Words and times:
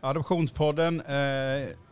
Adoptionspodden 0.00 1.00
eh, 1.00 1.14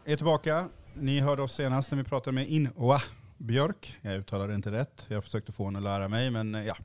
är 0.04 0.16
tillbaka. 0.16 0.68
Ni 0.94 1.20
hörde 1.20 1.42
oss 1.42 1.54
senast 1.54 1.90
när 1.90 1.98
vi 1.98 2.04
pratade 2.04 2.34
med 2.34 2.48
Inwa 2.48 3.02
Björk. 3.38 3.96
Jag 4.02 4.14
uttalade 4.14 4.54
inte 4.54 4.70
rätt. 4.70 5.04
Jag 5.08 5.24
försökte 5.24 5.52
få 5.52 5.64
henne 5.64 5.78
att 5.78 5.84
lära 5.84 6.08
mig, 6.08 6.30
men 6.30 6.54
eh, 6.54 6.66
ja. 6.66 6.76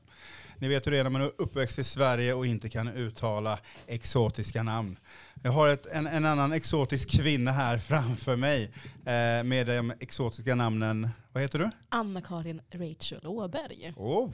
Ni 0.58 0.68
vet 0.68 0.86
hur 0.86 0.90
det 0.92 0.98
är 0.98 1.02
när 1.02 1.10
man 1.10 1.22
är 1.22 1.32
uppväxt 1.38 1.78
i 1.78 1.84
Sverige 1.84 2.34
och 2.34 2.46
inte 2.46 2.68
kan 2.68 2.88
uttala 2.88 3.58
exotiska 3.86 4.62
namn. 4.62 4.98
Jag 5.42 5.52
har 5.52 5.68
ett, 5.68 5.86
en, 5.86 6.06
en 6.06 6.24
annan 6.24 6.52
exotisk 6.52 7.10
kvinna 7.10 7.52
här 7.52 7.78
framför 7.78 8.36
mig 8.36 8.70
eh, 9.04 9.44
med 9.44 9.66
de 9.66 9.92
exotiska 10.00 10.54
namnen. 10.54 11.08
Vad 11.32 11.42
heter 11.42 11.58
du? 11.58 11.70
Anna-Karin 11.88 12.60
Rachel 12.70 13.26
Åberg. 13.26 13.92
Oh, 13.96 14.30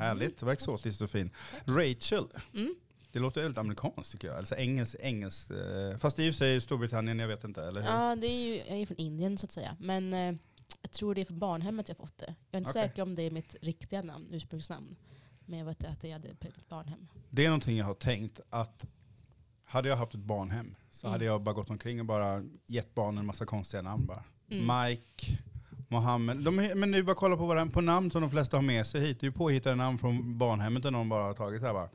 Härligt, 0.00 0.38
det 0.38 0.46
var 0.46 0.52
exotiskt 0.52 1.00
och 1.00 1.10
fint. 1.10 1.32
Rachel. 1.66 2.24
Mm. 2.54 2.74
Det 3.12 3.18
låter 3.18 3.40
väldigt 3.42 3.58
amerikanskt 3.58 4.12
tycker 4.12 4.28
jag. 4.28 4.36
Alltså 4.36 4.54
engelskt, 4.56 5.00
engelskt. 5.00 5.50
eh, 5.50 5.98
Fast 5.98 6.18
i 6.18 6.30
och 6.30 6.34
för 6.34 6.38
sig 6.38 6.60
Storbritannien, 6.60 7.18
jag 7.18 7.28
vet 7.28 7.44
inte. 7.44 7.64
Eller 7.64 7.80
hur? 7.82 7.88
Ja, 7.88 8.16
det 8.16 8.26
är 8.26 8.44
ju, 8.44 8.56
jag 8.56 8.78
är 8.80 8.86
från 8.86 8.96
Indien 8.96 9.38
så 9.38 9.46
att 9.46 9.52
säga. 9.52 9.76
Men 9.80 10.12
eh, 10.14 10.34
jag 10.82 10.90
tror 10.90 11.14
det 11.14 11.20
är 11.20 11.24
från 11.24 11.38
barnhemmet 11.38 11.88
jag 11.88 11.96
fått 11.96 12.18
det. 12.18 12.34
Jag 12.50 12.54
är 12.54 12.58
inte 12.58 12.70
Okej. 12.70 12.82
säker 12.82 13.02
om 13.02 13.14
det 13.14 13.22
är 13.22 13.30
mitt 13.30 13.56
riktiga 13.60 14.02
namn, 14.02 14.28
ursprungsnamn. 14.30 14.96
Men 15.46 15.58
jag 15.58 15.66
vet 15.66 15.84
att 15.84 16.04
jag 16.04 16.12
hade 16.12 16.34
på 16.34 16.46
ett 16.48 16.68
barnhem. 16.68 17.08
Det 17.30 17.44
är 17.44 17.48
någonting 17.48 17.76
jag 17.76 17.84
har 17.86 17.94
tänkt 17.94 18.40
att 18.50 18.84
hade 19.64 19.88
jag 19.88 19.96
haft 19.96 20.14
ett 20.14 20.20
barnhem 20.20 20.74
så 20.90 21.06
Mm. 21.06 21.12
hade 21.12 21.24
jag 21.24 21.42
bara 21.42 21.52
gått 21.54 21.70
omkring 21.70 22.00
och 22.00 22.06
bara 22.06 22.42
gett 22.66 22.94
barnen 22.94 23.18
en 23.18 23.26
massa 23.26 23.46
konstiga 23.46 23.82
namn 23.82 24.06
bara. 24.06 24.24
Mm. 24.50 24.88
Mike, 24.88 25.38
Mohammed. 25.88 26.36
De, 26.36 26.58
är- 26.58 26.74
men 26.74 26.90
nu 26.90 27.02
bara 27.02 27.14
kolla 27.16 27.36
på, 27.36 27.46
vad, 27.46 27.72
på 27.72 27.80
namn 27.80 28.10
som 28.10 28.20
de 28.20 28.30
flesta 28.30 28.56
har 28.56 28.62
med 28.62 28.86
sig 28.86 29.00
hit. 29.00 29.20
Det 29.20 29.24
är 29.24 29.28
ju 29.28 29.32
påhittade 29.32 29.76
namn 29.76 29.98
från 29.98 30.38
barnhemmet 30.38 30.82
där 30.82 30.90
någon 30.90 31.08
bara 31.08 31.24
har 31.24 31.34
tagit 31.34 31.60
så 31.60 31.66
här 31.66 31.72
bara. 31.74 31.88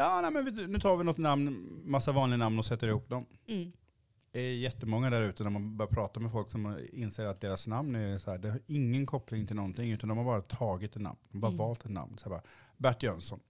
Ja, 0.00 0.20
nej, 0.20 0.30
men 0.30 0.44
vi- 0.54 0.66
nu 0.66 0.78
tar 0.80 0.96
vi 0.96 1.04
något 1.04 1.18
namn, 1.18 1.80
massa 1.84 2.12
vanliga 2.12 2.36
namn 2.36 2.58
och 2.58 2.64
sätter 2.64 2.88
ihop 2.88 3.08
dem. 3.08 3.26
Mm. 3.46 3.72
Det 4.32 4.40
är 4.40 4.54
jättemånga 4.56 5.10
där 5.10 5.20
ute 5.22 5.42
när 5.42 5.50
man 5.50 5.76
börjar 5.76 5.90
prata 5.90 6.20
med 6.20 6.32
folk 6.32 6.50
som 6.50 6.78
inser 6.92 7.24
att 7.24 7.40
deras 7.40 7.66
namn 7.66 7.94
är 7.94 8.18
så 8.18 8.30
här, 8.30 8.38
det 8.38 8.50
har 8.50 8.60
ingen 8.66 9.06
koppling 9.06 9.46
till 9.46 9.56
någonting 9.56 9.90
utan 9.92 10.08
de 10.08 10.18
har 10.18 10.24
bara 10.24 10.42
tagit 10.42 10.96
ett 10.96 11.02
namn. 11.02 11.18
De 11.30 11.36
har 11.36 11.40
bara 11.40 11.48
Mm. 11.48 11.58
valt 11.58 11.84
ett 11.84 11.90
namn. 11.90 12.18
Så 12.18 12.24
här 12.24 12.30
bara, 12.30 12.42
Bert 12.76 13.02
Jönsson, 13.02 13.40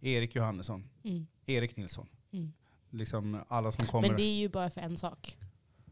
Erik 0.00 0.34
Johannesson, 0.34 0.88
Mm. 1.04 1.26
Erik 1.46 1.76
Nilsson. 1.76 2.08
Mm. 2.32 2.52
Liksom 2.90 3.40
alla 3.48 3.72
som 3.72 3.86
kommer. 3.86 4.08
Men 4.08 4.16
det 4.16 4.22
är 4.22 4.38
ju 4.38 4.48
bara 4.48 4.70
för 4.70 4.80
en 4.80 4.96
sak. 4.96 5.36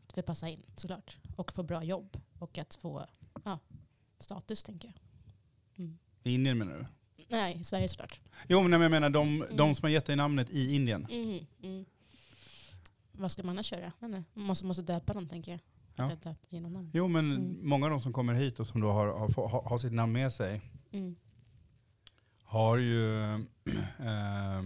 Att 0.09 0.19
vi 0.19 0.23
passar 0.23 0.47
in 0.49 0.63
såklart. 0.77 1.17
Och 1.37 1.53
få 1.53 1.63
bra 1.63 1.85
jobb. 1.85 2.21
Och 2.39 2.59
att 2.59 2.75
få 2.75 3.07
ja, 3.45 3.59
status 4.21 4.63
tänker 4.63 4.89
jag. 4.89 4.99
Mm. 5.85 5.99
Indien 6.23 6.59
menar 6.59 6.79
du? 6.79 6.87
Nej, 7.29 7.57
i 7.61 7.65
Sverige 7.65 7.89
såklart. 7.89 8.21
Jo 8.49 8.63
men 8.63 8.81
jag 8.81 8.91
menar 8.91 9.11
de, 9.11 9.39
de 9.51 9.61
Mm. 9.61 9.75
som 9.75 9.83
har 9.85 9.91
gett 9.91 10.07
dig 10.07 10.17
namnet 10.17 10.51
i 10.51 10.75
Indien. 10.75 11.07
Mm. 11.11 11.47
Mm. 11.63 11.85
Vad 13.13 13.31
ska 13.31 13.43
man 13.43 13.51
annars 13.51 13.73
inte. 13.73 13.93
Man 14.01 14.25
måste, 14.35 14.65
måste 14.67 14.83
döpa 14.83 15.15
dem 15.15 15.29
tänker 15.29 15.51
jag. 15.53 15.61
Ja. 15.97 16.09
Döpa 16.09 16.35
genom 16.49 16.73
namn. 16.73 16.91
Jo 16.95 17.09
men 17.09 17.33
Mm. 17.37 17.59
många 17.69 17.87
av 17.87 17.91
de 17.91 18.01
som 18.01 18.13
kommer 18.13 18.35
hit 18.35 18.61
och 18.61 18.67
som 18.67 18.81
då 18.81 18.91
har, 18.93 19.07
har, 19.07 19.49
har, 19.49 19.63
har 19.63 19.79
sitt 19.79 19.93
namn 19.93 20.13
med 20.13 20.33
sig 20.33 20.61
Mm. 20.93 21.17
har 22.43 22.77
ju, 22.79 23.19
eh, 23.99 24.63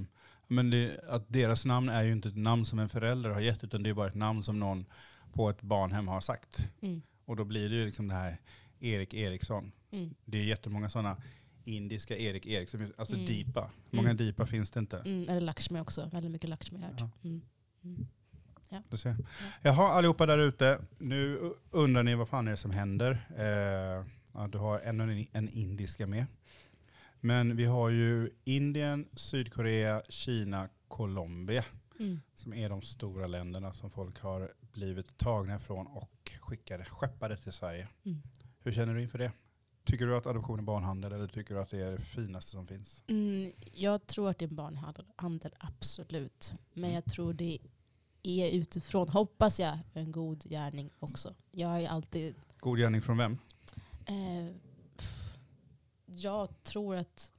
men 0.49 0.71
det, 0.71 1.01
att 1.09 1.25
deras 1.29 1.65
namn 1.65 1.89
är 1.89 2.03
ju 2.03 2.13
inte 2.13 2.29
ett 2.29 2.37
namn 2.37 2.67
som 2.67 2.79
en 2.79 2.89
förälder 2.89 3.31
har 3.31 3.41
gett 3.41 3.65
utan 3.65 3.83
det 3.83 3.91
är 3.91 3.95
bara 3.95 4.09
ett 4.09 4.15
namn 4.15 4.43
som 4.43 4.61
någon 4.61 4.87
på 5.33 5.51
ett 5.51 5.63
barnhem 5.63 6.09
har 6.09 6.21
sagt. 6.21 6.71
Mm. 6.83 7.03
Och 7.25 7.37
då 7.37 7.45
blir 7.45 7.69
det 7.71 7.77
ju 7.77 7.87
liksom 7.87 8.09
det 8.09 8.15
här 8.15 8.41
Erik 8.81 9.15
Eriksson. 9.15 9.73
Det 10.25 10.39
är 10.39 10.45
jättemånga 10.45 10.91
sådana 10.91 11.17
indiska 11.65 12.17
Erik 12.17 12.47
Eriksson, 12.47 12.93
alltså 12.97 13.15
Mm. 13.15 13.27
Deepa. 13.27 13.71
Hur 13.91 13.97
många 13.97 14.11
Mm. 14.11 14.17
Deepa 14.17 14.47
finns 14.47 14.71
det 14.71 14.81
inte? 14.81 14.99
Mm. 14.99 15.29
Eller 15.29 15.41
Lakshmi 15.41 15.81
också. 15.81 16.09
Väldigt 16.13 16.33
mycket 16.33 16.51
Lakshmi 16.51 16.79
hört. 16.81 17.01
Ja. 17.01 17.11
Mm. 17.25 17.43
Mm. 17.85 18.07
Du 18.89 18.97
ser. 18.97 19.17
Jaha, 19.63 19.89
allihopa 19.89 20.27
där 20.27 20.39
ute. 20.39 20.81
Nu 20.99 21.53
undrar 21.71 22.03
ni 22.03 22.15
vad 22.15 22.29
fan 22.29 22.47
är 22.47 22.51
det 22.51 22.57
som 22.57 22.71
händer. 22.71 23.27
Eh, 23.37 24.07
ja, 24.35 24.49
du 24.53 24.59
har 24.59 24.81
ännu 24.81 25.27
en 25.33 25.49
indiska 25.49 26.07
med. 26.07 26.27
Men 27.21 27.57
vi 27.57 27.65
har 27.65 27.89
ju 27.89 28.31
Indien, 28.45 29.09
Sydkorea, 29.15 30.03
Kina, 30.09 30.69
Colombia 30.89 31.65
Mm. 32.01 32.21
som 32.35 32.55
är 32.55 32.69
de 32.69 32.83
stora 32.83 33.27
länderna 33.27 33.73
som 33.75 33.91
folk 33.91 34.21
har 34.21 34.53
blivit 34.73 35.17
tagna 35.17 35.57
ifrån 35.57 35.87
och 35.87 36.33
skickade, 36.41 36.85
skeppade 36.85 37.37
till 37.37 37.53
Sverige. 37.53 37.89
Mm. 38.05 38.23
Hur 38.61 38.73
känner 38.73 38.95
du 38.95 39.03
inför 39.03 39.19
det? 39.19 39.33
Tycker 39.85 40.07
du 40.07 40.17
att 40.17 40.27
adoption 40.27 40.59
är 40.59 40.63
barnhandel 40.63 41.13
eller 41.13 41.27
tycker 41.29 41.55
du 41.55 41.61
att 41.61 41.71
det 41.71 41.79
är 41.81 41.91
det 41.91 42.01
finaste 42.01 42.51
som 42.51 42.67
finns? 42.67 43.03
Mm, 43.07 43.53
jag 43.73 44.07
tror 44.07 44.31
att 44.31 44.39
det 44.39 44.45
är 44.45 44.49
barnhandel, 44.49 45.07
handel, 45.17 45.55
absolut. 45.59 46.53
Men 46.73 46.85
Mm. 46.85 46.95
jag 46.95 47.05
tror 47.05 47.33
det 47.33 47.59
är 48.23 48.51
utifrån, 48.51 49.09
hoppas 49.09 49.61
jag, 49.61 49.79
en 49.93 50.13
god 50.13 50.43
gärning 50.45 50.91
också. 50.99 51.35
Jag 51.51 51.83
är 51.83 51.89
alltid... 51.89 52.35
God 52.59 52.79
gärning 52.79 53.03
från 53.03 53.17
vem? 53.17 53.39
Eh, 54.07 54.55
jag 56.07 56.63
tror 56.63 56.97
att 56.97 57.33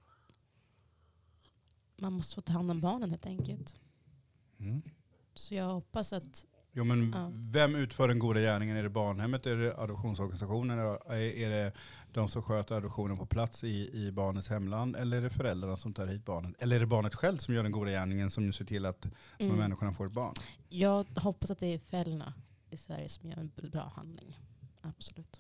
man 1.97 2.13
måste 2.13 2.35
få 2.35 2.41
ta 2.41 2.53
hand 2.53 2.71
om 2.71 2.81
barnen 2.81 3.09
helt 3.09 3.25
enkelt. 3.25 3.79
Mm. 4.59 4.81
Så 5.35 5.55
jag 5.55 5.65
hoppas 5.73 6.13
att... 6.13 6.45
Jo, 6.75 6.83
men 6.83 7.11
Ja. 7.15 7.31
vem 7.33 7.75
utför 7.75 8.07
den 8.07 8.19
goda 8.19 8.39
gärningen? 8.39 8.77
Är 8.77 8.83
det 8.83 8.89
barnhemmet, 8.89 9.45
är 9.45 9.55
det 9.57 9.77
adoptionsorganisationen, 9.77 10.79
är 10.79 11.13
är 11.13 11.49
det 11.49 11.73
de 12.13 12.27
som 12.27 12.43
sköter 12.43 12.75
adoptionen 12.75 13.17
på 13.17 13.25
plats 13.25 13.63
i, 13.63 13.89
i 13.93 14.11
barnets 14.11 14.47
hemland 14.49 14.95
eller 14.95 15.17
är 15.17 15.21
det 15.21 15.29
föräldrarna 15.29 15.77
som 15.77 15.93
tar 15.93 16.07
hit 16.07 16.25
barnet? 16.25 16.55
Eller 16.61 16.75
är 16.75 16.79
det 16.79 16.85
barnet 16.85 17.15
själv 17.15 17.37
som 17.37 17.53
gör 17.53 17.63
den 17.63 17.71
goda 17.71 17.91
gärningen 17.91 18.31
som 18.31 18.53
ser 18.53 18.65
till 18.65 18.85
att 18.85 19.01
de 19.37 19.43
Mm, 19.45 19.57
människorna 19.57 19.93
får 19.93 20.05
ett 20.05 20.11
barn? 20.13 20.33
jag 20.69 21.05
hoppas 21.15 21.51
att 21.51 21.59
det 21.59 21.67
är 21.73 21.79
föräldrarna 21.79 22.33
i 22.69 22.77
Sverige 22.77 23.09
som 23.09 23.29
gör 23.29 23.37
en 23.37 23.51
bra 23.71 23.91
handling. 23.95 24.39
Absolut. 24.81 25.39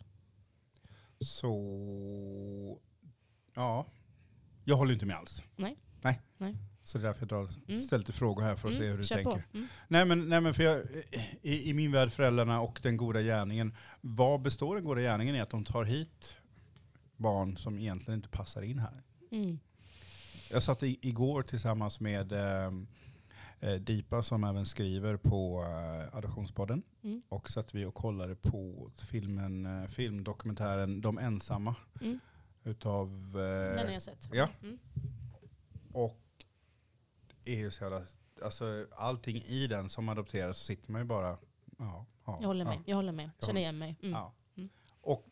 Så, 1.19 2.79
ja, 3.53 3.85
jag 4.63 4.75
håller 4.77 4.93
inte 4.93 5.05
med 5.05 5.15
alls. 5.15 5.43
Nej. 5.55 5.77
Nej. 6.01 6.21
Nej. 6.37 6.57
Så 6.83 6.97
det 6.97 7.01
är 7.03 7.07
därför 7.07 7.21
jag 7.21 7.29
drar, 7.29 7.49
Mm. 7.67 7.81
ställer 7.81 7.99
lite 7.99 8.13
frågor 8.13 8.41
här 8.43 8.55
för 8.55 8.69
att 8.69 8.75
se 8.75 8.85
hur 8.85 8.97
du 8.97 9.03
kör 9.03 9.15
tänker. 9.15 9.43
Mm. 9.53 9.67
Nej 9.87 10.05
men, 10.05 10.29
nej, 10.29 10.41
men 10.41 10.53
för 10.53 10.63
jag, 10.63 10.81
i, 11.41 11.69
i 11.69 11.73
min 11.73 11.91
värld, 11.91 12.11
föräldrarna 12.11 12.61
och 12.61 12.79
den 12.83 12.97
goda 12.97 13.21
gärningen, 13.21 13.75
vad 14.01 14.41
består 14.41 14.75
den 14.75 14.83
goda 14.83 15.01
gärningen 15.01 15.35
i? 15.35 15.39
Att 15.39 15.49
de 15.49 15.63
tar 15.65 15.83
hit 15.83 16.35
barn 17.17 17.57
som 17.57 17.79
egentligen 17.79 18.17
inte 18.17 18.29
passar 18.29 18.61
in 18.61 18.79
här. 18.79 19.01
Mm. 19.31 19.59
Jag 20.51 20.63
satt 20.63 20.83
i, 20.83 20.99
igår 21.01 21.43
tillsammans 21.43 21.99
med 21.99 22.31
eh, 22.31 22.65
eh, 23.59 23.75
Deepa 23.79 24.23
som 24.23 24.43
även 24.43 24.65
skriver 24.65 25.17
på 25.17 25.61
eh, 25.63 26.17
Adoptionspodden. 26.17 26.83
Mm. 27.03 27.21
Och 27.29 27.49
satt 27.51 27.75
vi 27.75 27.85
och 27.85 27.95
kollade 27.95 28.35
på 28.35 28.91
filmen, 29.09 29.65
eh, 29.83 29.89
filmdokumentären 29.89 31.01
De 31.01 31.17
ensamma. 31.17 31.75
Mm. 32.01 32.19
Utav, 32.63 33.09
Den 33.33 33.77
har 33.77 33.85
eh, 33.85 33.93
jag 33.93 34.01
sett. 34.01 34.29
ja. 34.33 34.49
Mm. 34.63 34.79
och 35.93 36.19
är 37.45 37.55
ju 37.55 37.71
så 37.71 37.83
jävla, 37.83 38.01
alltså 38.43 38.87
allting 38.95 39.35
i 39.37 39.67
den 39.67 39.89
som 39.89 40.09
adopteras 40.09 40.57
så 40.57 40.63
sitter 40.65 40.91
man 40.91 41.01
ju 41.01 41.05
bara, 41.07 41.37
ja. 41.77 42.05
ja 42.25 42.37
Jag 42.41 42.47
håller 42.47 42.65
med. 42.65 42.75
ja. 42.75 42.83
Jag 42.85 42.95
håller 42.95 43.11
med. 43.11 43.29
Känner 43.39 43.61
igen 43.61 43.77
mig. 43.77 43.95
Mm. 44.01 44.11
Ja. 44.11 44.33
Mm. 44.55 44.69
Och 45.01 45.25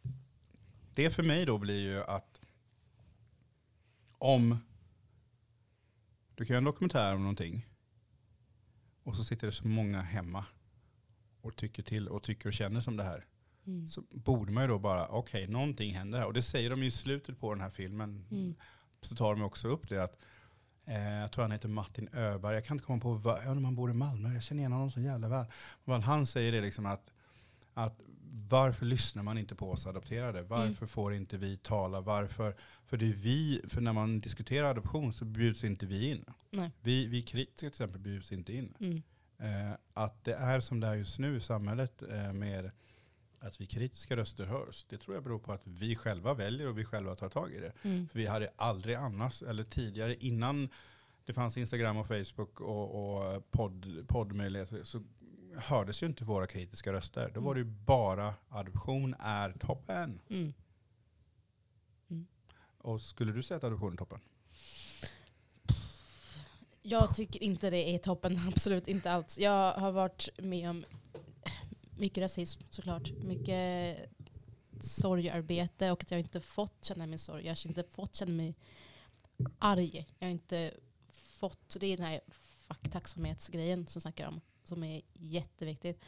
det 0.94 1.09
för 1.09 1.23
mig 1.23 1.45
då 1.45 1.57
blir 1.57 1.79
ju 1.79 2.03
att 2.03 2.41
om 4.17 4.57
du 6.35 6.45
kan 6.45 6.53
göra 6.53 6.57
en 6.57 6.63
dokumentär 6.63 7.16
om 7.16 7.22
någonting 7.22 7.67
och 9.03 9.17
så 9.17 9.23
sitter 9.23 9.47
det 9.47 9.53
så 9.53 9.67
många 9.67 10.01
hemma 10.01 10.45
och 11.41 11.55
tycker 11.55 11.83
till 11.83 12.07
och 12.07 12.23
tycker 12.23 12.47
och 12.47 12.53
känner 12.53 12.81
som 12.81 12.97
det 12.97 13.03
här. 13.03 13.25
Mm. 13.67 13.88
Så 13.88 14.03
borde 14.11 14.51
man 14.51 14.63
ju 14.63 14.67
då 14.67 14.79
bara, 14.79 15.07
okej, 15.07 15.47
någonting 15.47 15.93
händer 15.93 16.19
här. 16.19 16.28
Och 16.28 16.33
det 16.33 16.41
säger 16.41 16.69
de 16.69 16.81
ju 16.81 16.88
i 16.88 16.91
slutet 16.91 17.39
på 17.39 17.53
den 17.53 17.61
här 17.61 17.69
filmen. 17.69 18.25
Mm. 18.31 18.55
Så 19.02 19.16
tar 19.16 19.31
de 19.35 19.41
också 19.41 19.67
upp 19.67 19.90
det 19.90 20.03
att, 20.03 20.17
jag 20.85 21.31
tror 21.31 21.41
han 21.41 21.51
heter 21.51 21.67
Martin 21.67 22.09
Öberg, 22.13 22.53
jag 22.53 22.66
kan 22.66 22.75
inte 22.75 22.85
komma 22.85 22.99
på, 23.01 23.22
jag 23.23 23.37
undrar 23.37 23.57
om 23.57 23.66
han 23.66 23.75
bor 23.75 23.91
i 23.91 23.93
Malmö, 23.93 24.33
jag 24.33 24.43
känner 24.43 24.59
igen 24.59 24.72
honom 24.72 24.91
så 24.91 24.99
jävla 24.99 25.29
väl. 25.29 25.45
Men 25.83 26.01
han 26.01 26.28
säger 26.28 26.51
det 26.51 26.61
liksom 26.61 26.85
att, 26.85 27.11
att 27.73 28.01
varför 28.49 28.85
lyssnar 28.85 29.23
man 29.23 29.37
inte 29.37 29.55
på 29.55 29.72
oss 29.72 29.87
adopterade? 29.87 30.41
Varför 30.43 30.85
får 30.85 31.13
inte 31.13 31.37
vi 31.37 31.57
tala? 31.57 32.01
Varför? 32.01 32.55
För 32.85 32.97
det 32.97 33.05
är 33.09 33.13
vi, 33.13 33.61
för 33.67 33.81
när 33.81 33.93
man 33.93 34.19
diskuterar 34.19 34.69
adoption 34.69 35.13
så 35.13 35.25
bjuds 35.25 35.63
inte 35.63 35.85
vi 35.85 36.09
in. 36.11 36.25
Nej. 36.49 36.72
Vi, 36.81 37.07
vi 37.07 37.22
kritiker 37.22 37.59
till 37.59 37.67
exempel 37.67 37.99
bjuds 37.99 38.31
inte 38.31 38.53
in. 38.53 38.73
Mm. 38.79 39.01
Eh, 39.37 39.75
att 39.93 40.23
det 40.23 40.33
är 40.33 40.59
som 40.59 40.79
det 40.79 40.87
är 40.87 40.95
just 40.95 41.19
nu 41.19 41.37
i 41.37 41.39
samhället 41.39 42.03
eh, 42.11 42.33
med 42.33 42.72
att 43.41 43.61
vi 43.61 43.66
kritiska 43.66 44.17
röster 44.17 44.46
hörs. 44.46 44.85
Det 44.90 44.97
tror 44.97 45.16
jag 45.16 45.23
beror 45.23 45.40
på 45.40 45.53
att 45.53 45.61
vi 45.64 45.96
själva 45.96 46.34
väljer 46.34 46.67
och 46.67 46.78
vi 46.78 46.85
själva 46.85 47.16
tar 47.16 47.29
tag 47.29 47.53
i 47.53 47.59
det. 47.59 47.73
Mm. 47.82 48.08
För 48.08 48.20
vi 48.20 48.28
hade 48.28 48.49
aldrig 48.55 48.96
annars, 48.96 49.41
eller 49.41 49.64
tidigare 49.64 50.16
innan 50.16 50.70
det 51.26 51.34
fanns 51.34 51.58
Instagram 51.58 51.97
och 51.97 52.08
Facebook 52.08 52.61
och, 52.61 53.16
och 53.16 53.52
podd, 53.52 54.05
poddmöjligheter 54.08 54.84
så 54.84 55.03
hördes 55.55 56.03
ju 56.03 56.08
inte 56.08 56.23
våra 56.23 56.47
kritiska 56.47 56.93
röster. 56.93 57.32
Då 57.34 57.41
var 57.41 57.53
det 57.53 57.59
ju 57.59 57.66
bara 57.66 58.34
adoption 58.49 59.16
är 59.20 59.52
toppen. 59.52 60.22
Mm. 60.29 60.53
Och 62.78 63.02
skulle 63.02 63.32
du 63.32 63.43
säga 63.43 63.58
att 63.58 63.64
adoption 63.64 63.93
är 63.93 63.97
toppen? 63.97 64.20
Jag 66.82 67.16
tycker 67.16 67.43
inte 67.43 67.70
det 67.70 67.96
är 67.96 67.97
toppen, 67.97 68.40
absolut 68.47 68.88
inte 68.88 69.11
alls. 69.11 69.40
Jag 69.40 69.73
har 69.73 69.91
varit 69.91 70.29
med 70.38 70.70
om 70.70 70.85
mycket 72.02 72.22
rasism 72.22 72.62
såklart. 72.70 73.12
Mycket 73.12 73.98
sorgarbete 74.80 75.92
och 75.92 76.03
att 76.03 76.12
jag 76.12 76.20
inte 76.20 76.42
fått 76.42 76.86
känna 76.86 77.06
min 77.06 77.20
sorg. 77.20 77.46
Jag 77.46 77.52
har 77.52 77.68
inte 77.68 77.84
fått 77.84 78.16
känna 78.16 78.32
mig 78.32 78.56
arg. 79.59 80.08
Jag 80.20 80.28
har 80.28 80.32
inte 80.32 80.72
fått, 81.12 81.78
det 81.80 81.88
är 81.88 81.98
den 81.98 82.06
här 82.06 82.22
fuck 82.68 82.92
tacksamhetsgrejen 82.92 83.88
som 83.88 84.02
snackar 84.02 84.28
om, 84.28 84.42
som 84.64 84.84
är 84.84 85.02
jätteviktigt. 85.14 86.03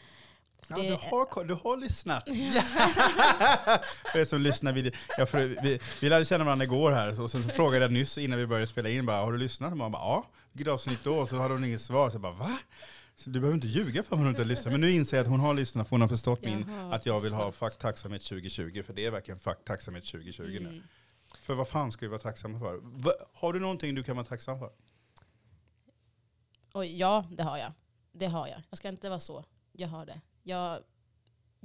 Ja, 0.68 0.76
du, 0.76 0.94
har, 0.94 1.44
du 1.44 1.54
har 1.54 1.78
lyssnat. 1.78 2.24
För 4.12 4.20
er 4.20 4.26
som 4.26 4.42
lyssnar, 4.42 4.74
vi, 4.74 4.92
ja, 5.18 5.26
för 5.26 5.40
vi, 5.64 5.80
vi 6.02 6.10
lärde 6.10 6.26
känna 6.26 6.44
varandra 6.44 6.64
igår 6.64 6.92
här, 6.92 7.22
och 7.22 7.32
sen 7.32 7.44
så 7.44 7.50
frågade 7.56 7.86
jag 7.86 7.92
nyss 7.92 8.18
innan 8.18 8.40
vi 8.40 8.48
började 8.48 8.68
spela 8.68 8.90
in, 8.90 9.06
bara, 9.06 9.18
har 9.18 9.32
du 9.32 9.38
lyssnat? 9.38 9.72
Och 9.72 9.78
man 9.78 9.92
bara, 9.92 10.02
ja. 10.02 10.30
Vilket 10.52 10.74
avsnitt 10.74 11.04
då? 11.04 11.16
Och 11.16 11.30
så 11.30 11.36
hade 11.36 11.54
hon 11.54 11.66
inget 11.66 11.82
svar. 11.82 12.10
Så 12.10 12.16
jag 12.16 12.22
bara, 12.22 12.34
va? 12.34 12.58
Du 13.26 13.40
behöver 13.40 13.56
inte 13.56 13.68
ljuga 13.68 14.04
för 14.04 14.16
att 14.16 14.20
hon 14.20 14.30
inte 14.30 14.42
har 14.42 14.48
lyssnat. 14.48 14.72
Men 14.72 14.82
nu 14.82 14.92
inser 14.92 15.18
jag 15.18 15.24
att 15.24 15.30
hon 15.30 15.40
har 15.40 15.54
lyssnat, 15.54 15.88
för 15.88 15.96
hon 15.96 16.02
har 16.02 16.08
förstått 16.08 16.42
min, 16.42 16.70
att 16.92 17.06
jag 17.06 17.20
vill 17.20 17.34
ha 17.34 17.52
fuck 17.52 17.78
tacksamhet 17.78 18.24
2020. 18.24 18.84
För 18.84 18.94
det 18.94 19.06
är 19.06 19.12
verkligen 19.12 19.40
fuck 19.40 19.66
tacksamhet 19.66 20.06
2020 20.06 20.44
mm. 20.44 20.64
nu. 20.64 20.82
För 21.42 21.56
vad 21.56 21.68
fan 21.68 21.92
ska 21.92 22.06
vi 22.06 22.10
vara 22.10 22.20
tacksamma 22.20 22.60
för? 22.60 22.82
Har 23.34 23.54
du 23.54 23.60
någonting 23.60 23.96
du 23.96 24.04
kan 24.04 24.16
vara 24.16 24.26
tacksam 24.26 24.60
för? 24.60 24.72
Oj, 26.74 27.00
ja, 27.00 27.26
det 27.32 27.44
har 27.44 27.58
jag. 27.58 27.72
Det 28.12 28.26
har 28.26 28.48
jag. 28.48 28.62
Jag 28.70 28.78
ska 28.78 28.90
inte 28.90 29.10
vara 29.10 29.20
så. 29.20 29.46
Jag 29.72 29.88
har 29.88 30.06
det. 30.06 30.22
Jag, 30.44 30.80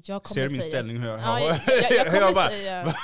jag 0.05 0.23
kommer 0.23 0.35
Ser 0.35 0.47
du 0.47 0.53
min 0.53 0.61
säga, 0.61 0.73
ställning 0.73 0.99
hur 0.99 1.09
jag, 1.09 1.21
ja, 1.21 1.41
jag, 1.41 1.49
jag, 1.67 1.93
jag 1.93 2.07
kommer 2.07 2.21
jag 2.21 2.35
bara, 2.35 2.49
säga... 2.49 2.95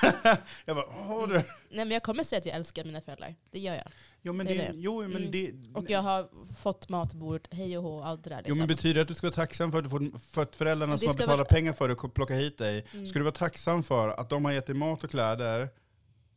jag 0.64 0.76
bara, 0.76 1.26
du? 1.26 1.34
Mm. 1.34 1.46
Nej 1.68 1.84
men 1.84 1.90
jag 1.90 2.02
kommer 2.02 2.22
säga 2.22 2.38
att 2.38 2.46
jag 2.46 2.56
älskar 2.56 2.84
mina 2.84 3.00
föräldrar. 3.00 3.34
Det 3.50 3.58
gör 3.58 3.74
jag. 3.74 3.88
Jo, 4.22 4.32
men 4.32 4.46
det, 4.46 4.54
det, 4.54 4.70
Jo, 4.74 5.02
men 5.02 5.16
mm. 5.16 5.30
det, 5.30 5.52
och 5.74 5.90
jag 5.90 6.02
har 6.02 6.28
fått 6.60 6.88
mat 6.88 7.10
på 7.10 7.16
bordet, 7.16 7.48
hej 7.50 7.78
och 7.78 7.84
hå, 7.84 8.02
allt 8.02 8.24
det 8.24 8.30
där. 8.30 8.36
Liksom. 8.36 8.56
Jo 8.56 8.58
men 8.58 8.68
betyder 8.68 8.94
det 8.94 9.02
att 9.02 9.08
du 9.08 9.14
ska 9.14 9.26
vara 9.26 9.34
tacksam 9.34 9.70
för 9.70 9.78
att, 9.78 9.84
du 9.84 9.90
får, 9.90 10.18
för 10.18 10.42
att 10.42 10.56
föräldrarna 10.56 10.98
som 10.98 11.08
har 11.08 11.14
betalat 11.14 11.38
väl... 11.38 11.46
pengar 11.46 11.72
för 11.72 11.88
dig 11.88 11.96
och 11.96 12.14
plocka 12.14 12.34
hit 12.34 12.58
dig, 12.58 12.86
mm. 12.92 13.06
ska 13.06 13.18
du 13.18 13.22
vara 13.22 13.34
tacksam 13.34 13.82
för 13.82 14.08
att 14.08 14.30
de 14.30 14.44
har 14.44 14.52
gett 14.52 14.66
dig 14.66 14.74
mat 14.74 15.04
och 15.04 15.10
kläder, 15.10 15.68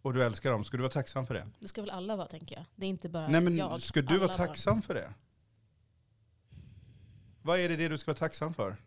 och 0.01 0.13
du 0.13 0.23
älskar 0.23 0.51
dem, 0.51 0.63
ska 0.63 0.77
du 0.77 0.83
vara 0.83 0.91
tacksam 0.91 1.27
för 1.27 1.33
det? 1.33 1.47
Det 1.59 1.67
ska 1.67 1.81
väl 1.81 1.89
alla 1.89 2.15
vara, 2.15 2.27
tänker 2.27 2.55
jag. 2.55 2.65
Det 2.75 2.85
är 2.85 2.89
inte 2.89 3.09
bara 3.09 3.27
Nej, 3.27 3.41
men 3.41 3.57
jag. 3.57 3.81
Ska 3.81 4.01
du 4.01 4.17
vara 4.17 4.33
tacksam 4.33 4.73
barn. 4.73 4.81
för 4.81 4.93
det? 4.93 5.13
Vad 7.41 7.59
är 7.59 7.69
det, 7.69 7.75
det 7.75 7.87
du 7.87 7.97
ska 7.97 8.11
vara 8.11 8.17
tacksam 8.17 8.53
för? 8.53 8.77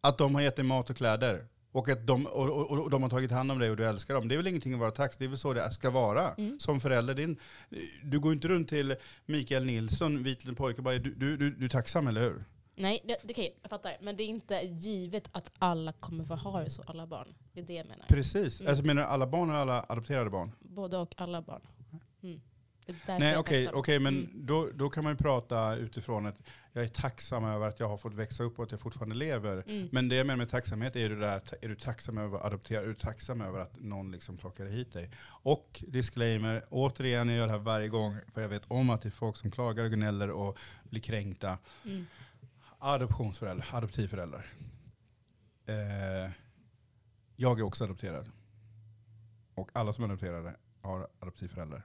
Att 0.00 0.18
de 0.18 0.34
har 0.34 0.42
gett 0.42 0.56
dig 0.56 0.64
mat 0.64 0.90
och 0.90 0.96
kläder. 0.96 1.46
Och 1.72 1.88
att 1.88 2.06
de, 2.06 2.26
och, 2.26 2.48
och, 2.48 2.80
och 2.82 2.90
de 2.90 3.02
har 3.02 3.10
tagit 3.10 3.30
hand 3.30 3.52
om 3.52 3.58
dig 3.58 3.70
och 3.70 3.76
du 3.76 3.84
älskar 3.84 4.14
dem. 4.14 4.28
Det 4.28 4.34
är 4.34 4.36
väl 4.36 4.46
ingenting 4.46 4.72
att 4.72 4.80
vara 4.80 4.90
tacksam 4.90 5.18
Det 5.18 5.24
är 5.24 5.28
väl 5.28 5.38
så 5.38 5.52
det 5.52 5.72
ska 5.72 5.90
vara 5.90 6.34
mm. 6.34 6.58
som 6.60 6.80
förälder. 6.80 7.14
Din, 7.14 7.36
du 8.02 8.20
går 8.20 8.32
inte 8.32 8.48
runt 8.48 8.68
till 8.68 8.96
Mikael 9.26 9.64
Nilsson, 9.64 10.22
vit 10.22 10.44
liten 10.44 10.54
pojke, 10.54 10.78
och 10.78 10.84
bara 10.84 10.98
du, 10.98 11.14
du, 11.14 11.36
du, 11.36 11.50
du 11.50 11.64
är 11.64 11.68
tacksam, 11.68 12.06
eller 12.06 12.20
hur? 12.20 12.44
Nej, 12.76 13.00
det, 13.04 13.16
det, 13.22 13.32
okay, 13.32 13.50
jag 13.62 13.70
fattar. 13.70 13.96
Men 14.00 14.16
det 14.16 14.22
är 14.22 14.26
inte 14.26 14.54
givet 14.54 15.28
att 15.32 15.52
alla 15.58 15.92
kommer 15.92 16.24
få 16.24 16.34
ha 16.34 16.60
det 16.60 16.70
så, 16.70 16.82
alla 16.86 17.06
barn. 17.06 17.34
Det 17.52 17.60
är 17.60 17.64
det 17.64 17.74
jag 17.74 17.86
menar. 17.86 18.06
Precis. 18.08 18.60
Mm. 18.60 18.70
Alltså, 18.70 18.84
menar 18.84 19.02
du 19.02 19.08
alla 19.08 19.26
barn 19.26 19.50
eller 19.50 19.58
alla 19.58 19.84
adopterade 19.88 20.30
barn? 20.30 20.52
Både 20.60 20.96
och, 20.96 21.14
alla 21.16 21.42
barn. 21.42 21.62
Mm. 22.22 22.40
Nej, 23.06 23.36
okej, 23.36 23.68
okay, 23.68 23.78
okay, 23.78 23.98
men 23.98 24.18
mm. 24.18 24.46
då, 24.46 24.70
då 24.74 24.90
kan 24.90 25.04
man 25.04 25.12
ju 25.12 25.16
prata 25.16 25.76
utifrån 25.76 26.26
att 26.26 26.42
jag 26.72 26.84
är 26.84 26.88
tacksam 26.88 27.44
över 27.44 27.68
att 27.68 27.80
jag 27.80 27.88
har 27.88 27.96
fått 27.96 28.14
växa 28.14 28.42
upp 28.42 28.58
och 28.58 28.64
att 28.64 28.70
jag 28.70 28.80
fortfarande 28.80 29.14
lever. 29.14 29.64
Mm. 29.66 29.88
Men 29.92 30.08
det 30.08 30.16
jag 30.16 30.26
menar 30.26 30.36
med 30.36 30.48
tacksamhet 30.48 30.96
är, 30.96 31.08
det 31.08 31.16
där, 31.16 31.40
är 31.62 31.68
du 31.68 31.74
tacksam 31.74 32.18
över 32.18 32.38
att 32.38 32.44
adoptera, 32.44 32.80
är 32.80 32.86
du 32.86 32.94
tacksam 32.94 33.40
över 33.40 33.58
att 33.58 33.80
någon 33.80 34.12
liksom 34.12 34.36
plockade 34.36 34.70
hit 34.70 34.92
dig? 34.92 35.10
Och 35.26 35.84
disclaimer, 35.88 36.64
återigen, 36.70 37.28
jag 37.28 37.36
gör 37.36 37.46
det 37.46 37.52
här 37.52 37.58
varje 37.58 37.88
gång, 37.88 38.16
för 38.34 38.42
jag 38.42 38.48
vet 38.48 38.70
om 38.70 38.90
att 38.90 39.02
det 39.02 39.08
är 39.08 39.10
folk 39.10 39.36
som 39.36 39.50
klagar 39.50 39.84
och 39.84 39.90
gnäller 39.90 40.30
och 40.30 40.58
blir 40.90 41.00
kränkta. 41.00 41.58
Mm. 41.84 42.06
Adoptionsföräldrar, 42.78 43.66
adoptivföräldrar. 43.72 44.46
Eh, 45.66 46.30
jag 47.36 47.60
är 47.60 47.62
också 47.62 47.84
adopterad. 47.84 48.30
Och 49.54 49.70
alla 49.72 49.92
som 49.92 50.04
är 50.04 50.08
adopterade 50.08 50.56
har 50.82 51.08
adoptivföräldrar. 51.20 51.82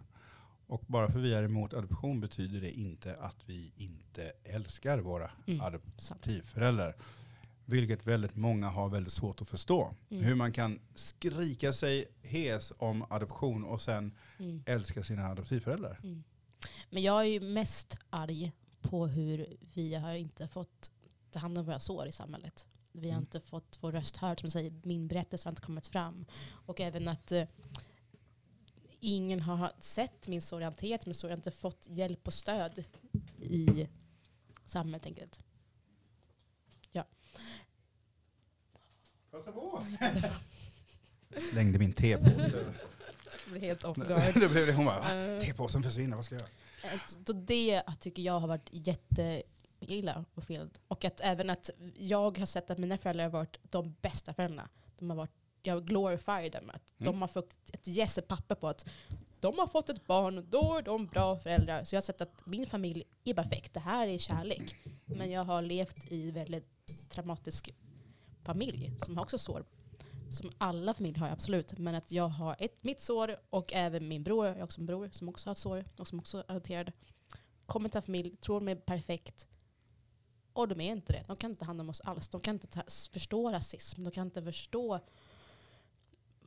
Och 0.72 0.84
bara 0.88 1.12
för 1.12 1.20
vi 1.20 1.34
är 1.34 1.44
emot 1.44 1.74
adoption 1.74 2.20
betyder 2.20 2.62
det 2.62 2.72
inte 2.72 3.16
att 3.16 3.36
vi 3.46 3.72
inte 3.78 4.32
älskar 4.44 5.00
våra 5.00 5.32
mm. 5.48 5.62
adoptivföräldrar. 5.62 6.96
Vilket 7.66 8.08
väldigt 8.08 8.36
många 8.36 8.70
har 8.70 8.90
väldigt 8.90 9.14
svårt 9.14 9.42
att 9.42 9.48
förstå. 9.48 9.94
Mm. 10.10 10.24
Hur 10.24 10.36
man 10.36 10.52
kan 10.52 10.80
skrika 10.96 11.74
sig 11.74 12.06
hes 12.22 12.74
om 12.78 13.06
adoption 13.10 13.64
och 13.64 13.82
sen 13.82 14.12
mm. 14.40 14.64
älska 14.66 15.04
sina 15.04 15.28
adoptivföräldrar. 15.28 16.00
Mm. 16.04 16.24
Men 16.90 17.04
jag 17.04 17.22
är 17.22 17.28
ju 17.28 17.40
mest 17.40 17.98
arg 18.10 18.52
på 18.82 19.08
hur 19.08 19.58
vi 19.74 19.96
har 19.96 20.14
inte 20.14 20.48
fått 20.48 20.92
ta 21.32 21.40
hand 21.40 21.58
om 21.58 21.66
våra 21.66 21.80
sår 21.80 22.08
i 22.08 22.12
samhället. 22.12 22.68
Vi 22.92 23.08
har 23.08 23.18
mm. 23.18 23.24
inte 23.24 23.40
fått 23.40 23.78
vår 23.82 23.92
röst 23.92 24.18
hörd. 24.18 24.40
Som 24.40 24.52
säger, 24.52 24.74
min 24.84 25.08
berättelse 25.08 25.48
har 25.48 25.52
inte 25.52 25.62
kommit 25.62 25.88
fram. 25.88 26.26
Och 26.66 26.82
även 26.82 27.08
att 27.08 27.32
eh, 27.32 27.44
ingen 29.02 29.40
har 29.40 29.72
sett 29.80 30.28
min 30.28 30.42
sorg, 30.42 30.64
hanterat 30.64 31.06
min 31.06 31.16
sorg, 31.16 31.34
inte 31.34 31.52
fått 31.52 31.88
hjälp 31.88 32.28
och 32.28 32.34
stöd 32.34 32.84
i 33.40 33.88
samhället 34.66 35.06
enkelt. 35.06 35.40
Ja. 36.92 37.06
Prata 39.32 39.52
på. 39.52 39.86
Slängde 41.52 41.80
min 41.80 41.94
tepåse. 41.94 42.66
Det 43.46 43.52
blev 43.52 43.62
helt 43.62 43.84
off 43.84 43.98
det 44.34 44.50
blev 44.50 44.68
det. 44.68 44.74
Hon 44.74 44.86
bara, 44.86 45.40
tepåsen 45.42 45.84
försvinner, 45.84 46.16
vad 46.16 46.26
ska 46.26 46.36
jag 46.36 46.42
göra? 46.42 47.00
Så 47.26 47.34
det 47.34 47.84
tycker 48.00 48.24
jag 48.24 48.40
har 48.40 48.48
varit 48.48 48.70
jätteilla 48.72 50.26
och 50.34 50.44
fel. 50.44 50.70
Och 50.88 51.06
att 51.06 51.22
även 51.22 51.50
att 51.50 51.70
jag 51.96 52.38
har 52.38 52.46
sett 52.46 52.72
att 52.72 52.78
mina 52.78 52.98
föräldrar 52.98 53.24
har 53.24 53.32
varit 53.32 53.58
de 53.64 53.96
bästa 54.02 54.34
föräldrarna. 54.34 54.70
De 54.98 55.10
har 55.10 55.18
varit 55.18 55.41
jag 55.64 55.86
glorifierar 55.86 56.50
dem. 56.50 56.70
Att 56.70 57.00
mm. 57.00 57.12
De 57.14 57.22
har 57.22 57.28
fått 57.28 57.54
ett 57.74 57.88
yes, 57.88 58.18
ett 58.18 58.28
papper 58.28 58.56
på 58.56 58.68
att 58.68 58.86
de 59.40 59.60
har 59.60 59.68
fått 59.68 59.90
ett 59.90 60.08
barn, 60.08 60.48
då 60.50 60.78
är 60.78 60.82
de 60.82 61.08
bra 61.08 61.40
föräldrar. 61.40 61.84
Så 61.84 61.96
jag 61.96 62.02
har 62.02 62.06
sett 62.06 62.22
att 62.22 62.46
min 62.46 62.66
familj 62.66 63.04
är 63.24 63.34
perfekt. 63.34 63.74
Det 63.74 63.80
här 63.80 64.08
är 64.08 64.18
kärlek. 64.18 64.76
Men 65.06 65.32
jag 65.32 65.44
har 65.44 65.62
levt 65.62 66.12
i 66.12 66.32
väldigt 66.32 67.10
traumatisk 67.10 67.76
familj 68.44 68.92
som 68.98 69.18
har 69.18 69.24
också 69.24 69.38
sår. 69.38 69.66
Som 70.30 70.52
alla 70.58 70.94
familjer 70.94 71.20
har 71.20 71.30
absolut. 71.30 71.78
Men 71.78 71.96
att 71.96 72.12
jag 72.12 72.28
har 72.28 72.56
ett, 72.60 72.84
mitt 72.84 73.02
sår 73.02 73.36
och 73.50 73.74
även 73.74 74.08
min 74.08 74.24
bror, 74.24 74.48
jag 74.48 74.56
har 74.56 74.64
också 74.64 74.82
en 74.82 74.86
bror 74.86 75.10
som 75.12 75.30
också 75.30 75.50
har 75.50 75.52
ett 75.52 75.58
sår 75.58 75.86
och 75.98 76.08
som 76.08 76.20
också 76.20 76.38
är 76.38 76.52
adopterad. 76.52 76.92
Kommer 77.66 77.90
till 77.90 77.98
en 77.98 78.04
familj, 78.04 78.36
tror 78.36 78.60
de 78.60 78.68
är 78.68 78.76
perfekt. 78.76 79.48
Och 80.54 80.68
de 80.68 80.82
är 80.82 80.92
inte 80.92 81.14
det. 81.14 81.24
De 81.28 81.38
kan 81.38 81.52
inte 81.52 81.60
ta 81.60 81.66
hand 81.66 81.82
om 81.82 81.90
oss 81.90 82.02
alls. 82.02 82.30
De 82.30 82.42
kan 82.42 82.56
inte 82.56 82.68
ta, 82.68 82.82
förstå 83.14 83.52
rasism. 83.52 84.04
De 84.04 84.12
kan 84.12 84.28
inte 84.28 84.44
förstå 84.44 85.00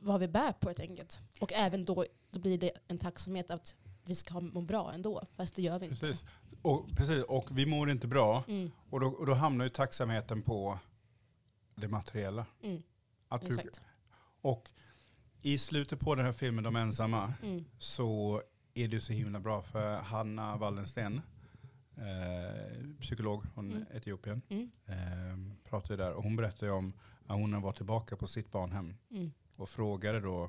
vad 0.05 0.19
vi 0.19 0.27
bär 0.27 0.51
på 0.51 0.69
helt 0.69 0.79
enkelt. 0.79 1.19
Och 1.39 1.53
även 1.53 1.85
då, 1.85 2.05
då 2.31 2.39
blir 2.39 2.57
det 2.57 2.71
en 2.87 2.97
tacksamhet 2.97 3.51
att 3.51 3.75
vi 4.03 4.15
ska 4.15 4.39
må 4.39 4.61
bra 4.61 4.93
ändå. 4.93 5.27
Fast 5.35 5.55
det 5.55 5.61
gör 5.61 5.79
vi 5.79 5.89
precis. 5.89 6.03
inte. 6.03 6.23
Och, 6.61 6.89
precis, 6.95 7.23
och 7.23 7.57
vi 7.57 7.65
mår 7.65 7.89
inte 7.89 8.07
bra. 8.07 8.43
Mm. 8.47 8.71
Och, 8.89 8.99
då, 8.99 9.07
och 9.07 9.25
då 9.25 9.33
hamnar 9.33 9.65
ju 9.65 9.69
tacksamheten 9.69 10.41
på 10.41 10.79
det 11.75 11.87
materiella. 11.87 12.45
Mm. 12.63 12.83
Att 13.27 13.41
du, 13.41 13.57
och 14.41 14.71
i 15.41 15.57
slutet 15.57 15.99
på 15.99 16.15
den 16.15 16.25
här 16.25 16.33
filmen, 16.33 16.63
De 16.63 16.75
ensamma, 16.75 17.33
mm. 17.43 17.65
så 17.77 18.41
är 18.73 18.87
det 18.87 19.01
så 19.01 19.13
himla 19.13 19.39
bra 19.39 19.61
för 19.61 19.97
Hanna 19.97 20.57
Wallensten, 20.57 21.21
eh, 21.97 22.99
psykolog 22.99 23.43
från 23.53 23.71
mm. 23.71 23.85
Etiopien, 23.93 24.41
mm. 24.49 24.71
eh, 24.85 25.69
pratar 25.69 25.97
där. 25.97 26.13
Och 26.13 26.23
hon 26.23 26.35
berättar 26.35 26.67
ju 26.67 26.73
om 26.73 26.93
att 27.25 27.37
hon 27.39 27.61
var 27.61 27.71
tillbaka 27.71 28.15
på 28.15 28.27
sitt 28.27 28.51
barnhem. 28.51 28.97
Mm 29.11 29.31
och 29.59 29.69
frågade 29.69 30.19
då 30.19 30.43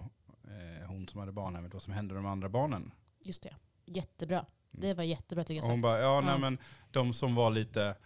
eh, 0.45 0.87
hon 0.89 1.09
som 1.09 1.21
hade 1.21 1.33
barnhemmet 1.33 1.75
vad 1.75 1.83
som 1.83 1.93
hände 1.93 2.15
med 2.15 2.23
de 2.23 2.29
andra 2.29 2.49
barnen. 2.49 2.93
Just 3.21 3.43
det. 3.43 3.57
Jättebra. 3.85 4.39
Mm. 4.39 4.51
Det 4.71 4.95
var 4.95 5.05
jättebra 5.05 5.45
tycker 5.45 5.57
jag. 5.57 5.65
Och 5.65 5.71
hon 5.71 5.81
bara, 5.81 5.99
ja, 5.99 6.21
nej, 6.21 6.41
men 6.41 6.59
de 6.91 7.13
som 7.13 7.35
var 7.35 7.51
lite, 7.51 7.97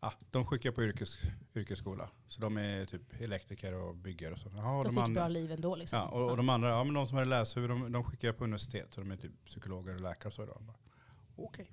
ah, 0.00 0.12
de 0.30 0.46
skickar 0.46 0.72
på 0.72 0.82
yrkes, 0.82 1.18
yrkesskola. 1.54 2.10
Så 2.28 2.40
de 2.40 2.56
är 2.56 2.86
typ 2.86 3.20
elektriker 3.20 3.74
och 3.74 3.96
byggare 3.96 4.32
och 4.32 4.38
så. 4.38 4.48
Ja, 4.56 4.62
de, 4.62 4.84
de 4.84 4.90
fick 4.90 5.04
andra, 5.04 5.20
bra 5.20 5.28
liv 5.28 5.52
ändå 5.52 5.76
liksom. 5.76 5.98
Ja, 5.98 6.08
och, 6.08 6.30
och 6.30 6.36
de 6.36 6.48
andra, 6.48 6.68
ja 6.68 6.84
men 6.84 6.94
de 6.94 7.06
som 7.06 7.18
hade 7.18 7.30
läshuvud, 7.30 7.70
de, 7.70 7.92
de 7.92 8.04
skickar 8.04 8.32
på 8.32 8.44
universitet. 8.44 8.94
Så 8.94 9.00
de 9.00 9.10
är 9.10 9.16
typ 9.16 9.44
psykologer 9.44 9.94
och 9.94 10.00
läkare 10.00 10.28
och 10.28 10.34
så. 10.34 10.42
Okej. 10.42 10.64
Okay. 11.36 11.66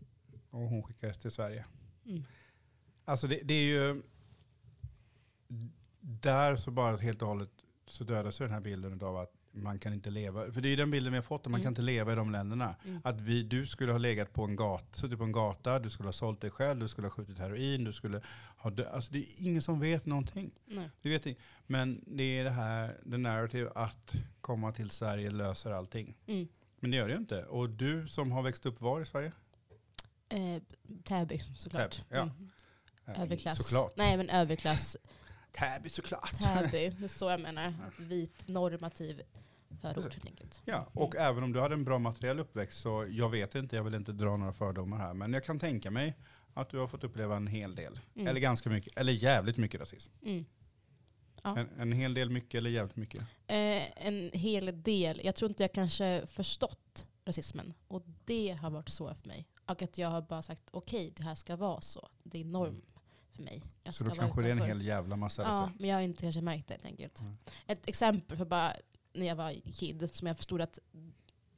Och 0.49 0.69
hon 0.69 0.83
skickades 0.83 1.17
till 1.17 1.31
Sverige. 1.31 1.65
Mm. 2.05 2.23
Alltså 3.05 3.27
det, 3.27 3.39
det 3.43 3.53
är 3.53 3.67
ju, 3.67 4.01
där 5.99 6.57
så 6.57 6.71
bara 6.71 6.97
helt 6.97 7.21
och 7.21 7.27
hållet 7.27 7.49
så 7.87 8.03
dödas 8.03 8.37
den 8.37 8.51
här 8.51 8.61
bilden 8.61 9.01
av 9.01 9.17
att 9.17 9.33
man 9.51 9.79
kan 9.79 9.93
inte 9.93 10.09
leva, 10.09 10.51
för 10.51 10.61
det 10.61 10.69
är 10.69 10.77
den 10.77 10.91
bilden 10.91 11.13
vi 11.13 11.17
har 11.17 11.23
fått, 11.23 11.41
att 11.41 11.51
man 11.51 11.59
mm. 11.59 11.63
kan 11.63 11.71
inte 11.71 11.81
leva 11.81 12.11
i 12.11 12.15
de 12.15 12.31
länderna. 12.31 12.75
Mm. 12.85 13.01
Att 13.03 13.21
vi, 13.21 13.43
du 13.43 13.65
skulle 13.65 13.91
ha 13.91 13.99
legat 13.99 14.33
på 14.33 14.43
en 14.43 14.55
gata, 14.55 14.97
suttit 14.97 15.17
på 15.17 15.23
en 15.23 15.31
gata, 15.31 15.79
du 15.79 15.89
skulle 15.89 16.07
ha 16.07 16.13
sålt 16.13 16.41
dig 16.41 16.51
själv, 16.51 16.79
du 16.79 16.87
skulle 16.87 17.07
ha 17.07 17.11
skjutit 17.11 17.39
heroin, 17.39 17.83
du 17.83 17.93
skulle 17.93 18.21
ha 18.57 18.69
dö- 18.69 18.89
alltså 18.89 19.11
det 19.11 19.19
är 19.19 19.25
ingen 19.37 19.61
som 19.61 19.79
vet 19.79 20.05
någonting. 20.05 20.51
Nej. 20.65 20.89
Du 21.01 21.09
vet, 21.09 21.37
men 21.67 22.03
det 22.07 22.23
är 22.23 22.43
det 22.43 22.49
här, 22.49 22.97
the 23.11 23.17
narrative 23.17 23.71
att 23.75 24.13
komma 24.41 24.71
till 24.71 24.89
Sverige 24.89 25.31
löser 25.31 25.71
allting. 25.71 26.17
Mm. 26.27 26.47
Men 26.79 26.91
det 26.91 26.97
gör 26.97 27.07
det 27.07 27.13
ju 27.13 27.19
inte. 27.19 27.43
Och 27.43 27.69
du 27.69 28.07
som 28.07 28.31
har 28.31 28.41
växt 28.41 28.65
upp 28.65 28.81
var 28.81 29.01
i 29.01 29.05
Sverige? 29.05 29.31
Eh, 30.29 30.61
Täby 31.03 31.39
såklart. 31.55 31.91
Täby, 31.91 32.05
ja. 32.09 32.21
Mm. 32.21 32.49
Eh, 33.05 33.21
Överklass. 33.21 33.57
Såklart. 33.57 33.93
Nej 33.97 34.17
men 34.17 34.29
överklass. 34.29 34.97
Täby 35.59 35.89
såklart. 35.89 36.39
Täby, 36.39 36.95
det 36.99 37.05
är 37.05 37.07
så 37.07 37.29
jag 37.29 37.39
menar. 37.41 37.73
Vit 37.97 38.47
normativ 38.47 39.21
förort 39.81 40.13
helt 40.13 40.25
enkelt. 40.25 40.61
Ja, 40.65 40.87
och 40.93 41.15
även 41.15 41.43
om 41.43 41.53
du 41.53 41.59
hade 41.59 41.73
en 41.73 41.83
bra 41.83 41.99
materiell 41.99 42.39
uppväxt 42.39 42.79
så 42.81 43.05
jag 43.09 43.29
vet 43.29 43.55
inte, 43.55 43.75
jag 43.75 43.83
vill 43.83 43.93
inte 43.93 44.11
dra 44.11 44.37
några 44.37 44.53
fördomar 44.53 44.97
här, 44.97 45.13
men 45.13 45.33
jag 45.33 45.43
kan 45.43 45.59
tänka 45.59 45.91
mig 45.91 46.15
att 46.53 46.69
du 46.69 46.77
har 46.77 46.87
fått 46.87 47.03
uppleva 47.03 47.35
en 47.35 47.47
hel 47.47 47.75
del. 47.75 47.99
Mm. 48.15 48.27
Eller 48.27 48.39
ganska 48.39 48.69
mycket, 48.69 48.97
eller 48.97 49.13
jävligt 49.13 49.57
mycket 49.57 49.81
rasism. 49.81 50.13
Mm. 50.23 50.45
Ja. 51.43 51.59
En, 51.59 51.69
en 51.79 51.91
hel 51.91 52.13
del 52.13 52.29
mycket 52.29 52.57
eller 52.57 52.69
jävligt 52.69 52.95
mycket. 52.95 53.21
Eh, 53.47 54.07
en 54.07 54.31
hel 54.33 54.83
del. 54.83 55.21
Jag 55.23 55.35
tror 55.35 55.51
inte 55.51 55.63
jag 55.63 55.73
kanske 55.73 56.27
förstått 56.27 57.07
rasismen. 57.25 57.73
Och 57.87 58.03
det 58.25 58.57
har 58.61 58.69
varit 58.69 58.89
svårt 58.89 59.17
för 59.17 59.27
mig. 59.27 59.47
Och 59.65 59.81
att 59.81 59.97
jag 59.97 60.09
har 60.09 60.21
bara 60.21 60.41
sagt 60.41 60.63
okej, 60.71 61.13
det 61.15 61.23
här 61.23 61.35
ska 61.35 61.55
vara 61.55 61.81
så. 61.81 62.09
Det 62.23 62.39
är 62.39 62.45
norm 62.45 62.81
för 63.37 63.43
mig. 63.43 63.61
Jag 63.83 63.95
Så 63.95 64.03
då 64.03 64.11
kanske 64.11 64.41
det 64.41 64.47
är 64.47 64.51
en 64.51 64.61
hel 64.61 64.81
jävla 64.81 65.15
massa 65.15 65.41
Ja, 65.41 65.47
rasism. 65.47 65.77
men 65.79 65.89
jag 65.89 65.97
har 65.97 66.01
inte 66.01 66.21
kanske 66.21 66.41
märkt 66.41 66.67
det 66.67 66.73
helt 66.73 66.85
enkelt. 66.85 67.21
Mm. 67.21 67.37
Ett 67.67 67.87
exempel 67.89 68.37
för 68.37 68.45
bara 68.45 68.73
när 69.13 69.25
jag 69.25 69.35
var 69.35 69.53
kid, 69.73 70.09
som 70.13 70.27
jag 70.27 70.37
förstod 70.37 70.61
att 70.61 70.79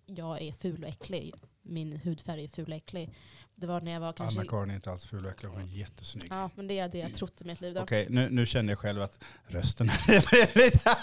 jag 0.06 0.42
är 0.42 0.52
ful 0.52 0.84
och 0.84 0.90
äcklig. 0.90 1.34
Min 1.70 1.98
hudfärg 1.98 2.44
är 2.44 2.48
ful 2.48 2.72
och 2.72 2.78
äcklig. 2.78 3.10
Det 3.56 3.68
var 3.68 3.82
när 3.82 3.92
jag 3.92 4.00
var 4.00 4.14
kanske... 4.14 4.40
Anna-Karin 4.40 4.70
är 4.70 4.76
inte 4.76 4.92
alls 4.92 5.06
ful 5.06 5.26
och 5.26 5.32
äcklig, 5.32 5.50
hon 5.50 5.62
är 5.62 5.66
jättesnygg. 5.66 6.28
Ja, 6.30 6.50
men 6.56 6.68
det 6.68 6.80
är 6.80 6.90
det 6.90 6.98
jag 6.98 7.16
trott 7.16 7.42
i 7.42 7.46
mitt 7.46 7.62
liv. 7.62 7.74
Då. 7.74 7.82
Okej, 7.82 8.08
nu, 8.10 8.30
nu 8.30 8.46
kände 8.46 8.72
jag 8.72 8.80
själv 8.80 9.02
att 9.02 9.24
rösten 9.48 9.90
blev 10.08 10.56
lite... 10.56 10.80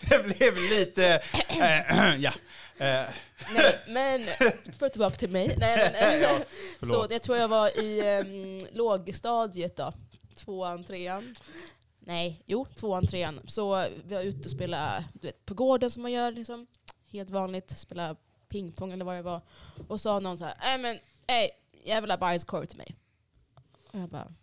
det 0.00 0.24
blev 0.24 0.56
lite... 0.56 1.22
eh, 1.48 2.16
ja. 2.18 2.32
Eh, 2.78 3.04
Nej, 3.54 3.78
men 3.88 4.24
för 4.78 4.88
tillbaka 4.88 5.16
till 5.16 5.30
mig. 5.30 5.56
Nej, 5.58 5.92
men, 5.92 6.20
Ja, 6.22 6.38
så 6.80 7.06
jag 7.10 7.22
tror 7.22 7.38
jag 7.38 7.48
var 7.48 7.80
i 7.80 8.20
um, 8.20 8.66
lågstadiet 8.72 9.76
då. 9.76 9.92
Tvåan, 10.34 10.84
trean. 10.84 11.34
Nej, 12.00 12.42
jo, 12.46 12.66
tvåan, 12.76 13.06
trean. 13.06 13.40
Så 13.46 13.88
vi 14.04 14.14
var 14.14 14.22
ute 14.22 14.44
och 14.44 14.50
spelade 14.50 15.04
du 15.12 15.26
vet, 15.26 15.44
på 15.46 15.54
gården 15.54 15.90
som 15.90 16.02
man 16.02 16.12
gör. 16.12 16.32
Liksom. 16.32 16.66
Helt 17.12 17.30
vanligt. 17.30 17.78
Spela 17.78 18.16
pingpong 18.52 18.92
eller 18.92 19.04
vad 19.04 19.16
det 19.16 19.22
var. 19.22 19.40
Och 19.88 20.00
sa 20.00 20.20
någon 20.20 20.38
så 20.38 20.44
här, 20.44 20.56
nej 20.60 20.78
men, 20.78 20.98
ey, 21.26 21.50
jag 21.84 22.00
vill 22.00 22.10
ha 22.10 22.18
bajskorv 22.18 22.66
till 22.66 22.78
mig. 22.78 22.96
Och 23.92 23.98
jag 23.98 24.08
bara, 24.08 24.34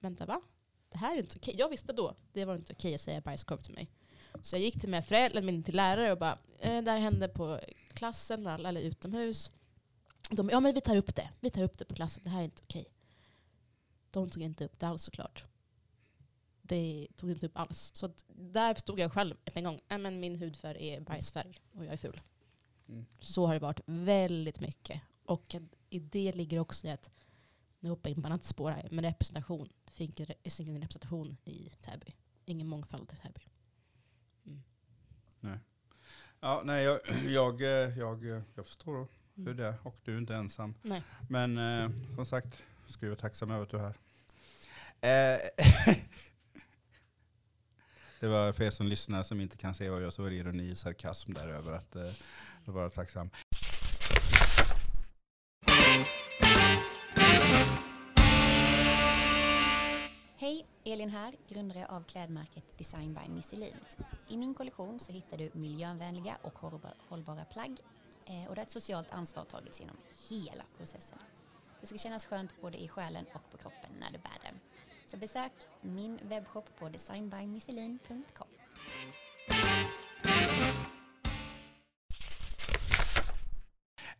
vänta 0.00 0.26
va? 0.26 0.40
Det 0.88 0.98
här 0.98 1.16
är 1.16 1.20
inte 1.20 1.36
okej. 1.38 1.54
Jag 1.58 1.68
visste 1.68 1.92
då, 1.92 2.14
det 2.32 2.44
var 2.44 2.54
inte 2.54 2.72
okej 2.72 2.94
att 2.94 3.00
säga 3.00 3.20
bajskorv 3.20 3.58
till 3.62 3.74
mig. 3.74 3.90
Så 4.42 4.56
jag 4.56 4.62
gick 4.62 4.80
till, 4.80 4.88
mina 4.88 5.02
föräldrar, 5.02 5.42
min 5.42 5.62
till 5.62 5.76
lärare 5.76 6.12
och 6.12 6.18
bara, 6.18 6.38
eh, 6.58 6.82
det 6.82 6.90
här 6.90 6.98
hände 6.98 7.28
på 7.28 7.60
klassen 7.94 8.46
eller, 8.46 8.80
utomhus. 8.80 9.50
De, 10.30 10.48
ja 10.48 10.60
men 10.60 10.74
vi 10.74 10.80
tar 10.80 10.96
upp 10.96 11.14
det. 11.14 11.30
Vi 11.40 11.50
tar 11.50 11.62
upp 11.62 11.78
det 11.78 11.84
på 11.84 11.94
klassen. 11.94 12.24
Det 12.24 12.30
här 12.30 12.40
är 12.40 12.44
inte 12.44 12.62
okej. 12.62 12.86
De 14.10 14.30
tog 14.30 14.42
inte 14.42 14.64
upp 14.64 14.78
det 14.78 14.86
alls 14.86 15.02
såklart. 15.02 15.44
Det 16.62 17.08
tog 17.16 17.30
inte 17.30 17.46
upp 17.46 17.58
alls. 17.58 17.90
Så 17.94 18.10
där 18.26 18.74
stod 18.74 18.98
jag 18.98 19.12
själv 19.12 19.36
en 19.44 19.64
gång. 19.64 19.80
Nej, 19.88 19.98
men 19.98 20.20
min 20.20 20.36
hudfärg 20.36 20.88
är 20.88 21.00
bajsfärg 21.00 21.60
och 21.72 21.84
jag 21.84 21.92
är 21.92 21.96
ful. 21.96 22.20
Mm. 22.88 23.06
Så 23.20 23.46
har 23.46 23.54
det 23.54 23.60
varit 23.60 23.80
väldigt 23.86 24.60
mycket. 24.60 25.02
Och 25.24 25.54
i 25.90 25.98
det 25.98 26.32
ligger 26.32 26.58
också 26.58 26.88
att, 26.88 27.10
nu 27.80 27.90
hoppar 27.90 28.10
jag 28.10 28.16
in 28.16 28.22
på 28.22 28.28
annat 28.28 28.44
spår 28.44 28.70
här, 28.70 28.88
men 28.90 29.04
representation. 29.04 29.68
Det 29.84 29.92
finns 29.92 30.60
ingen 30.60 30.80
representation 30.80 31.36
i 31.44 31.70
Täby. 31.80 32.06
Ingen 32.44 32.66
mångfald 32.66 33.12
i 33.12 33.16
Täby. 33.16 33.46
Ja, 36.40 36.62
nej, 36.64 36.84
jag, 36.84 37.00
jag, 37.26 37.60
jag, 37.96 38.42
jag 38.54 38.66
förstår 38.66 39.06
hur 39.34 39.54
det 39.54 39.66
är 39.66 39.74
och 39.82 39.96
du 40.04 40.14
är 40.14 40.18
inte 40.18 40.34
ensam. 40.34 40.74
Nej. 40.82 41.02
Men 41.28 41.58
eh, 41.58 41.90
som 42.14 42.26
sagt, 42.26 42.62
ska 42.86 43.06
jag 43.06 43.10
vara 43.10 43.20
tacksam 43.20 43.50
över 43.50 43.62
att 43.62 43.70
du 43.70 43.76
är 43.76 43.82
här. 43.82 43.96
Eh, 45.34 45.40
det 48.20 48.28
var 48.28 48.52
för 48.52 48.64
er 48.64 48.70
som 48.70 48.86
lyssnar 48.86 49.22
som 49.22 49.40
inte 49.40 49.56
kan 49.56 49.74
se 49.74 49.90
vad 49.90 50.02
jag 50.02 50.12
så 50.12 50.22
var 50.22 50.30
det 50.30 50.36
ironi 50.36 50.72
och 50.72 50.78
sarkasm 50.78 51.32
där 51.32 51.48
över 51.48 51.72
att 51.72 51.96
eh, 51.96 52.12
vara 52.72 52.90
tacksam. 52.90 53.30
Hej, 60.38 60.66
Elin 60.84 61.08
här, 61.08 61.36
grundare 61.48 61.86
av 61.86 62.02
klädmärket 62.02 62.78
Design 62.78 63.14
by 63.14 63.28
Misselin. 63.32 63.76
I 64.28 64.36
min 64.36 64.54
kollektion 64.54 65.00
så 65.00 65.12
hittar 65.12 65.38
du 65.38 65.50
miljövänliga 65.52 66.38
och 66.42 66.58
hållbara 67.08 67.44
plagg 67.44 67.76
eh, 68.24 68.48
och 68.48 68.54
där 68.54 68.62
ett 68.62 68.70
socialt 68.70 69.10
ansvar 69.10 69.44
tagits 69.44 69.80
genom 69.80 69.96
hela 70.28 70.64
processen. 70.76 71.18
Det 71.80 71.86
ska 71.86 71.98
kännas 71.98 72.26
skönt 72.26 72.60
både 72.60 72.82
i 72.82 72.88
själen 72.88 73.24
och 73.34 73.50
på 73.50 73.58
kroppen 73.58 73.90
när 74.00 74.12
du 74.12 74.18
bär 74.18 74.38
det. 74.42 74.54
Så 75.06 75.16
besök 75.16 75.52
min 75.80 76.20
webbshop 76.22 76.76
på 76.78 76.88
designbymisselin.com. 76.88 78.48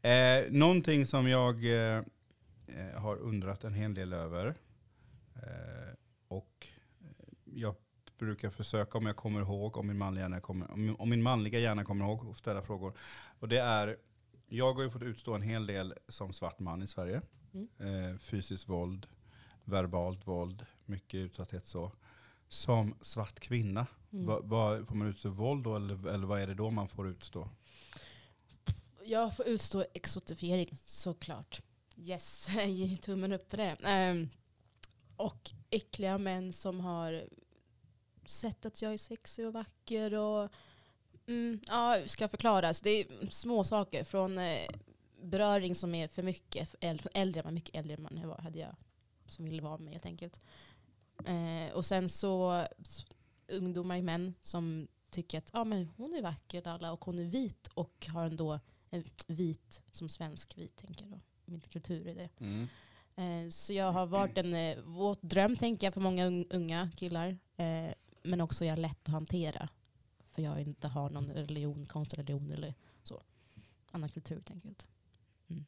Eh, 0.07 0.45
någonting 0.53 1.07
som 1.07 1.29
jag 1.29 1.65
eh, 1.65 1.99
eh, 2.67 3.01
har 3.01 3.17
undrat 3.17 3.65
en 3.65 3.75
hel 3.75 3.95
del 3.95 4.13
över 4.13 4.47
eh, 5.35 5.95
och 6.29 6.67
eh, 7.01 7.07
jag 7.45 7.75
brukar 8.19 8.51
försöka 8.51 8.99
om 8.99 9.07
jag 9.07 9.17
kommer 9.17 9.41
ihåg, 9.41 9.77
om 9.77 9.87
min 9.87 9.99
manliga 9.99 10.23
hjärna 10.25 10.41
kommer, 10.41 10.71
om, 10.73 10.97
om 10.99 11.11
min 11.11 11.23
manliga 11.23 11.59
hjärna 11.59 11.85
kommer 11.85 12.05
ihåg 12.05 12.29
och 12.29 12.37
ställa 12.37 12.63
frågor. 12.63 12.93
Och 13.41 13.49
det 13.49 13.59
är, 13.59 13.97
jag 14.49 14.75
har 14.75 14.83
ju 14.83 14.91
fått 14.91 15.03
utstå 15.03 15.35
en 15.35 15.43
hel 15.43 15.67
del 15.67 15.95
som 16.09 16.33
svart 16.33 16.59
man 16.59 16.83
i 16.83 16.87
Sverige. 16.87 17.23
Mm. 17.55 17.69
Eh, 17.79 18.19
fysiskt 18.19 18.69
våld, 18.69 19.07
verbalt 19.65 20.27
våld, 20.27 20.67
mycket 20.85 21.19
utsatthet 21.19 21.67
så. 21.67 21.93
Som 22.49 22.95
svart 23.01 23.41
kvinna, 23.41 23.87
Mm. 24.13 24.27
vad, 24.27 24.45
vad, 24.45 24.89
får 24.89 24.95
man 24.95 25.09
utstå 25.09 25.29
våld 25.29 25.65
då 25.65 25.77
eller, 25.77 26.09
eller 26.09 26.27
vad 26.27 26.41
är 26.41 26.47
det 26.47 26.55
då 26.55 26.71
man 26.71 26.89
får 26.89 27.09
utstå? 27.09 27.49
Jag 29.07 29.37
får 29.37 29.47
utstå 29.47 29.85
exotifiering 29.95 30.79
såklart. 30.85 31.63
Yes, 31.97 32.49
ge 32.67 32.97
tummen 32.97 33.33
upp 33.33 33.51
för 33.51 33.57
det. 33.57 33.77
Um, 34.11 34.31
och 35.17 35.51
äckliga 35.71 36.19
män 36.19 36.53
som 36.53 36.81
har 36.81 37.29
sett 38.27 38.67
att 38.67 38.83
jag 38.83 38.93
är 38.93 38.99
sexig 38.99 39.47
och 39.47 39.53
vacker 39.53 40.15
och 40.15 40.51
mm, 41.27 41.61
ja, 41.67 41.97
hur 42.01 42.07
ska 42.07 42.25
jag 42.25 42.31
förklara? 42.31 42.75
Så 42.75 42.85
det 42.85 42.91
är 42.91 43.27
små 43.31 43.65
saker 43.65 44.05
från 44.05 44.39
eh, 44.39 44.69
beröring 45.23 45.75
som 45.75 45.95
är 45.95 46.09
för 46.09 46.23
mycket, 46.23 46.71
för 46.71 46.79
äldre, 46.83 47.11
äldre 47.15 47.43
man, 47.43 47.55
mycket 47.55 47.77
äldre 47.77 47.97
man 47.97 48.17
jag 48.17 48.29
var, 48.29 48.39
hade 48.39 48.59
jag 48.59 48.77
som 49.27 49.45
ville 49.45 49.63
vara 49.63 49.77
med 49.77 49.85
mig 49.85 49.93
helt 49.93 50.07
enkelt. 50.07 50.41
Eh, 51.27 51.75
och 51.75 51.87
sen 51.87 52.09
så 52.09 52.67
ungdomar, 53.49 54.03
män 54.03 54.35
som 54.43 54.89
tycker 55.11 55.39
att 55.39 55.51
ah, 55.53 55.65
men 55.65 55.89
hon 55.97 56.15
är 56.15 56.23
vacker 56.23 56.69
alla, 56.69 56.93
och 56.93 57.05
hon 57.05 57.19
är 57.19 57.25
vit 57.25 57.69
och 57.75 58.07
har 58.11 58.25
ändå 58.27 58.61
vit 59.27 59.83
som 59.91 60.09
svensk 60.09 60.59
vit 60.59 60.77
tänker 60.77 61.05
jag 61.05 61.13
då. 61.13 61.21
Min 61.45 61.61
kultur 61.61 62.07
är 62.07 62.15
det. 62.15 62.29
Mm. 62.39 62.69
Eh, 63.17 63.51
så 63.51 63.73
jag 63.73 63.93
har 63.93 64.07
varit 64.07 64.39
en 64.39 64.55
eh, 64.55 64.79
våt 64.81 65.23
dröm 65.23 65.57
tänker 65.57 65.87
jag 65.87 65.95
för 65.95 66.01
många 66.01 66.27
un- 66.27 66.47
unga 66.51 66.91
killar. 66.97 67.39
Eh, 67.57 67.93
men 68.23 68.41
också 68.41 68.65
är 68.65 68.69
jag 68.69 68.79
lätt 68.79 68.99
att 69.03 69.09
hantera. 69.13 69.69
För 70.31 70.43
jag 70.43 70.61
inte 70.61 70.89
har 70.89 71.11
någon 71.11 71.31
religion, 71.31 71.87
konstreligion 71.87 72.51
eller 72.53 72.75
så. 73.03 73.23
Annan 73.91 74.09
kultur 74.09 74.35
helt 74.35 74.51
enkelt. 74.51 74.87
Mm. 75.49 75.65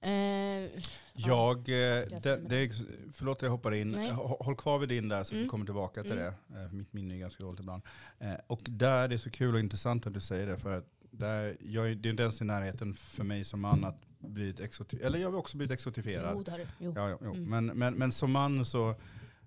Eh, 0.00 0.82
Jag, 1.12 1.68
eh, 1.68 1.74
Jag 1.74 2.22
det, 2.22 2.36
det, 2.48 2.70
förlåt 3.12 3.42
jag 3.42 3.50
hoppar 3.50 3.72
in. 3.74 3.88
Nej. 3.90 4.10
Hå- 4.10 4.42
Håll 4.44 4.56
kvar 4.56 4.78
vid 4.78 4.88
din 4.88 5.08
där 5.08 5.24
så 5.24 5.34
vi 5.34 5.38
Mm. 5.40 5.50
kommer 5.50 5.64
tillbaka 5.64 6.02
till 6.02 6.12
Mm. 6.12 6.34
det. 6.48 6.60
Eh, 6.60 6.72
Mitt 6.72 6.92
minne 6.92 7.14
är 7.14 7.18
ganska 7.18 7.42
dåligt 7.44 7.60
ibland. 7.60 7.82
Eh, 8.18 8.34
Och 8.46 8.60
där 8.62 9.08
det 9.08 9.14
är 9.14 9.18
så 9.18 9.30
kul 9.30 9.54
och 9.54 9.60
intressant 9.60 10.06
att 10.06 10.14
du 10.14 10.20
säger 10.20 10.46
det. 10.46 10.58
För 10.58 10.78
att 10.78 10.86
där, 11.10 11.56
jag, 11.60 11.90
är- 11.90 11.94
det 11.94 12.08
är 12.08 12.10
inte 12.10 12.22
ens 12.22 12.40
i 12.40 12.44
närheten 12.44 12.94
för 12.94 13.24
mig 13.24 13.44
som 13.44 13.60
man 13.60 13.84
att 13.84 14.02
bli 14.18 14.50
ett 14.50 14.60
exotif- 14.60 15.02
Eller 15.02 15.18
jag 15.18 15.30
har 15.30 15.38
också 15.38 15.56
blivit 15.56 15.72
exotifierad. 15.72 16.30
jo, 16.34 16.42
det 16.42 16.50
har 16.50 16.58
du. 16.58 16.66
Jo. 16.78 16.92
Ja, 16.96 17.18
jo. 17.22 17.34
Mm. 17.34 17.44
Men, 17.50 17.66
men, 17.78 17.94
men 17.94 18.12
som 18.12 18.32
man 18.32 18.64
så, 18.64 18.94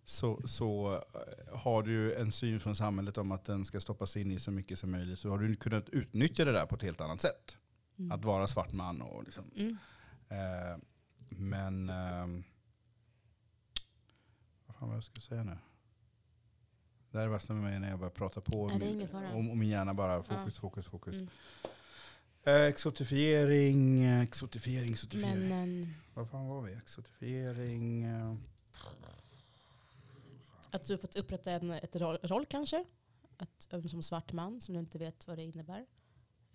så, 0.05 0.41
så 0.47 0.93
eh, 1.13 1.57
har 1.57 1.83
du 1.83 1.91
ju 1.91 2.13
en 2.13 2.31
syn 2.31 2.59
från 2.59 2.75
samhället 2.75 3.17
om 3.17 3.31
att 3.31 3.45
den 3.45 3.65
ska 3.65 3.81
stoppas 3.81 4.17
in 4.17 4.31
i 4.31 4.39
så 4.39 4.51
mycket 4.51 4.79
som 4.79 4.91
möjligt. 4.91 5.19
Så 5.19 5.29
har 5.29 5.37
du 5.39 5.55
kunnat 5.55 5.89
utnyttja 5.89 6.45
det 6.45 6.51
där 6.51 6.65
på 6.65 6.75
ett 6.75 6.81
helt 6.83 7.01
annat 7.01 7.21
sätt. 7.21 7.57
Mm. 7.99 8.11
Att 8.11 8.25
vara 8.25 8.47
svart 8.47 8.71
man 8.71 9.01
och 9.01 9.23
liksom, 9.23 9.43
Mm. 9.55 9.77
Eh, 10.29 10.77
men... 11.29 11.89
ehm, 11.89 12.43
vad 14.65 14.75
fan 14.75 14.87
var 14.89 14.95
jag 14.95 15.03
skulle 15.03 15.21
säga 15.21 15.43
nu? 15.43 15.57
Det 17.11 17.19
här 17.19 17.27
värsta 17.27 17.53
med 17.53 17.63
mig 17.63 17.79
när 17.79 17.89
jag 17.89 17.99
börjar 17.99 18.11
prata 18.11 18.41
på. 18.41 18.67
Nej, 18.67 18.79
min- 18.79 19.07
och, 19.25 19.37
och 19.51 19.57
min 19.57 19.69
hjärna 19.69 19.93
bara 19.93 20.23
fokus, 20.23 20.53
Ja. 20.55 20.61
fokus, 20.61 20.87
fokus. 20.87 21.15
Mm. 21.15 21.27
Eh, 22.43 22.61
exotifiering, 22.65 24.03
eh, 24.03 24.21
exotifiering, 24.21 24.91
exotifiering. 24.91 25.49
Men 25.49 25.93
Vad 26.13 26.29
fan 26.29 26.47
var 26.47 26.61
vi? 26.61 26.73
Exotifiering. 26.73 28.03
eh, 28.03 28.35
att 30.71 30.87
du 30.87 30.97
fått 30.97 31.15
upprätta 31.15 31.51
en 31.51 31.71
ett 31.71 31.95
roll, 31.95 32.17
roll 32.23 32.45
kanske? 32.45 32.85
Att, 33.37 33.67
som 33.89 34.03
svart 34.03 34.33
man 34.33 34.61
som 34.61 34.73
du 34.73 34.79
inte 34.79 34.97
vet 34.97 35.27
vad 35.27 35.37
det 35.37 35.43
innebär? 35.43 35.85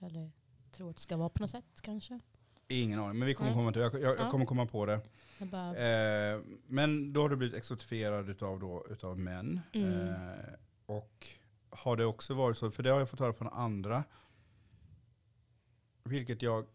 Eller 0.00 0.30
tror 0.72 0.90
att 0.90 0.96
det 0.96 1.02
ska 1.02 1.16
vara 1.16 1.28
på 1.28 1.42
något 1.42 1.50
sätt 1.50 1.80
kanske? 1.82 2.20
Ingen 2.68 2.98
aning, 3.00 3.18
men 3.18 3.26
vi 3.28 3.34
kommer 3.34 3.52
komma 3.54 3.72
till 3.72 3.80
jag, 3.82 3.94
jag, 3.94 4.02
jag 4.02 4.18
Ja. 4.18 4.30
kommer 4.30 4.46
komma 4.46 4.66
på 4.66 4.86
det. 4.86 5.00
Bara, 5.38 5.76
Eh, 5.76 6.40
men 6.66 7.12
då 7.12 7.20
har 7.22 7.28
du 7.28 7.36
blivit 7.36 7.56
exotifierad 7.56 8.28
utav, 8.30 8.60
då, 8.60 8.86
utav 8.90 9.18
män. 9.18 9.60
Mm. 9.72 10.08
Eh, 10.08 10.14
och 10.86 11.26
har 11.70 11.96
det 11.96 12.04
också 12.04 12.34
varit 12.34 12.58
så, 12.58 12.70
för 12.70 12.82
det 12.82 12.90
har 12.90 12.98
jag 12.98 13.10
fått 13.10 13.20
höra 13.20 13.32
från 13.32 13.48
andra, 13.48 14.04
vilket 16.04 16.42
jag 16.42 16.66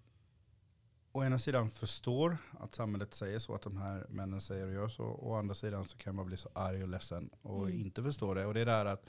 å 1.12 1.24
ena 1.24 1.39
sidan 1.39 1.69
förstår 1.71 2.38
att 2.60 2.75
samhället 2.75 3.13
säger 3.13 3.39
så, 3.39 3.55
att 3.55 3.62
de 3.62 3.77
här 3.77 4.05
männen 4.10 4.41
säger 4.41 4.67
och 4.67 4.74
gör 4.74 4.89
så. 4.89 5.03
Å 5.03 5.36
andra 5.36 5.55
sidan 5.55 5.86
så 5.86 5.98
kan 5.98 6.15
man 6.15 6.25
bli 6.25 6.38
så 6.38 6.50
arg 6.55 6.83
och 6.83 6.89
ledsen 6.89 7.29
och 7.41 7.65
Mm. 7.67 7.79
inte 7.79 8.03
förstå 8.03 8.33
det. 8.33 8.45
Och 8.45 8.53
det 8.53 8.60
är 8.62 8.65
där 8.65 8.86
att 8.86 9.05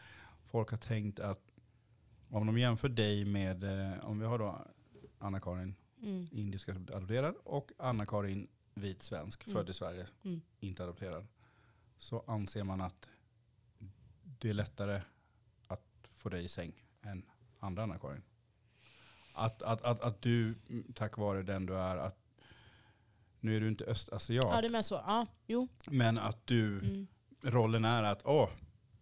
folk 0.47 0.71
har 0.71 0.79
tänkt 0.79 1.21
att 1.21 1.41
om 2.31 2.47
de 2.47 2.59
jämför 2.59 2.89
dig 2.89 3.25
med, 3.25 3.65
eh, 3.65 4.05
om 4.05 4.19
vi 4.19 4.27
har 4.27 4.39
då 4.39 4.67
Anna-Karin, 5.19 5.75
mm, 6.03 6.29
indisk 6.33 6.69
adopterad, 6.69 7.35
och 7.45 7.73
Anna-Karin, 7.79 8.49
vit 8.75 9.03
svensk, 9.03 9.47
Mm. 9.47 9.55
född 9.55 9.71
i 9.71 9.73
Sverige, 9.73 10.07
Mm. 10.25 10.41
inte 10.61 10.83
adopterad. 10.85 11.27
Så 11.97 12.25
anser 12.27 12.65
man 12.65 12.81
att 12.81 13.09
det 14.39 14.49
är 14.51 14.55
lättare 14.55 15.01
att 15.67 15.85
få 16.13 16.29
dig 16.29 16.45
i 16.45 16.49
säng 16.49 16.85
än 17.03 17.25
andra 17.59 17.83
Anna-Karin. 17.83 18.23
Att, 19.35 19.63
att, 19.63 19.83
att, 19.83 20.01
att 20.01 20.23
du, 20.23 20.55
tack 20.95 21.17
vare 21.19 21.43
den 21.43 21.67
du 21.67 21.77
är, 21.79 21.97
att 21.97 22.19
nu 23.41 23.57
är 23.57 23.61
du 23.61 23.69
inte 23.69 23.85
östasiat, 23.85 24.47
ja, 24.51 24.61
det 24.69 24.79
är 24.79 24.83
så. 24.83 24.95
Ja, 24.95 25.27
jo. 25.47 25.69
men 25.87 26.19
att 26.19 26.47
du, 26.47 26.79
Mm. 26.79 27.07
rollen 27.43 27.85
är 27.85 28.03
att 28.03 28.23
åh, 28.27 28.49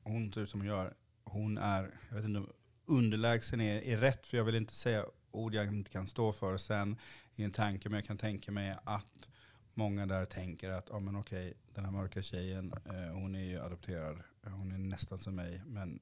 hon 0.02 0.32
ser 0.32 0.40
ut 0.40 0.50
som 0.50 0.60
hon 0.60 0.66
gör. 0.68 0.94
Hon 1.24 1.58
är, 1.58 1.90
jag 2.08 2.16
vet 2.16 2.24
inte 2.24 2.38
om 2.40 2.50
underlägsen 2.86 3.60
är, 3.60 3.80
är 3.82 3.96
rätt, 3.98 4.26
för 4.26 4.36
jag 4.36 4.44
vill 4.44 4.54
inte 4.54 4.74
säga 4.74 5.04
ord 5.30 5.54
jag 5.54 5.66
inte 5.66 5.90
kan 5.90 6.06
stå 6.06 6.32
för 6.32 6.56
sen 6.56 6.96
i 7.34 7.44
en 7.44 7.52
tanke, 7.52 7.88
men 7.88 7.96
jag 7.96 8.04
kan 8.04 8.18
tänka 8.18 8.52
mig 8.52 8.76
att 8.84 9.28
många 9.74 10.06
där 10.06 10.24
tänker 10.24 10.70
att, 10.70 10.88
ja 10.90 10.98
men 10.98 11.16
okej, 11.16 11.54
den 11.74 11.84
här 11.84 11.92
mörka 11.92 12.22
tjejen, 12.22 12.72
eh, 12.86 13.14
hon 13.14 13.34
är 13.34 13.44
ju 13.44 13.60
adopterad, 13.60 14.22
hon 14.44 14.72
är 14.72 14.78
nästan 14.78 15.18
som 15.18 15.34
mig, 15.34 15.62
men 15.66 16.00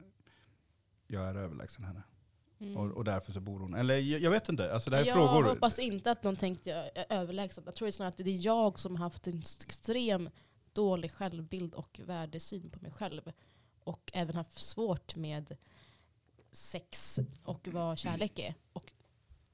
jag 1.06 1.28
är 1.28 1.34
överlägsen 1.34 1.84
henne. 1.84 2.02
Mm. 2.60 2.76
Och, 2.76 2.90
och 2.90 3.04
därför 3.04 3.32
så 3.32 3.40
bor 3.40 3.60
hon. 3.60 3.74
Eller 3.74 3.96
jag, 3.96 4.20
jag 4.20 4.30
vet 4.30 4.48
inte, 4.48 4.72
alltså 4.72 4.90
det 4.90 4.96
här 4.96 5.02
är 5.02 5.06
jag 5.06 5.16
frågor. 5.16 5.48
hoppas 5.48 5.78
inte 5.78 6.10
att 6.10 6.22
någon 6.22 6.36
tänkte 6.36 6.70
jag 6.70 6.90
är 6.94 7.06
överlägsen. 7.08 7.64
Jag 7.66 7.74
tror 7.74 7.90
snarare 7.90 8.08
att 8.08 8.16
det 8.16 8.30
är 8.30 8.46
jag 8.46 8.80
som 8.80 8.96
har 8.96 9.04
haft 9.04 9.26
en 9.26 9.42
extrem 9.60 10.30
dålig 10.72 11.12
självbild 11.12 11.74
och 11.74 12.00
värdesyn 12.04 12.70
på 12.70 12.78
mig 12.80 12.90
själv. 12.90 13.22
Och 13.84 14.10
även 14.14 14.36
haft 14.36 14.58
svårt 14.58 15.16
med 15.16 15.56
sex 16.52 17.18
och 17.42 17.68
vad 17.72 17.98
kärlek 17.98 18.38
är. 18.38 18.54
Och 18.72 18.92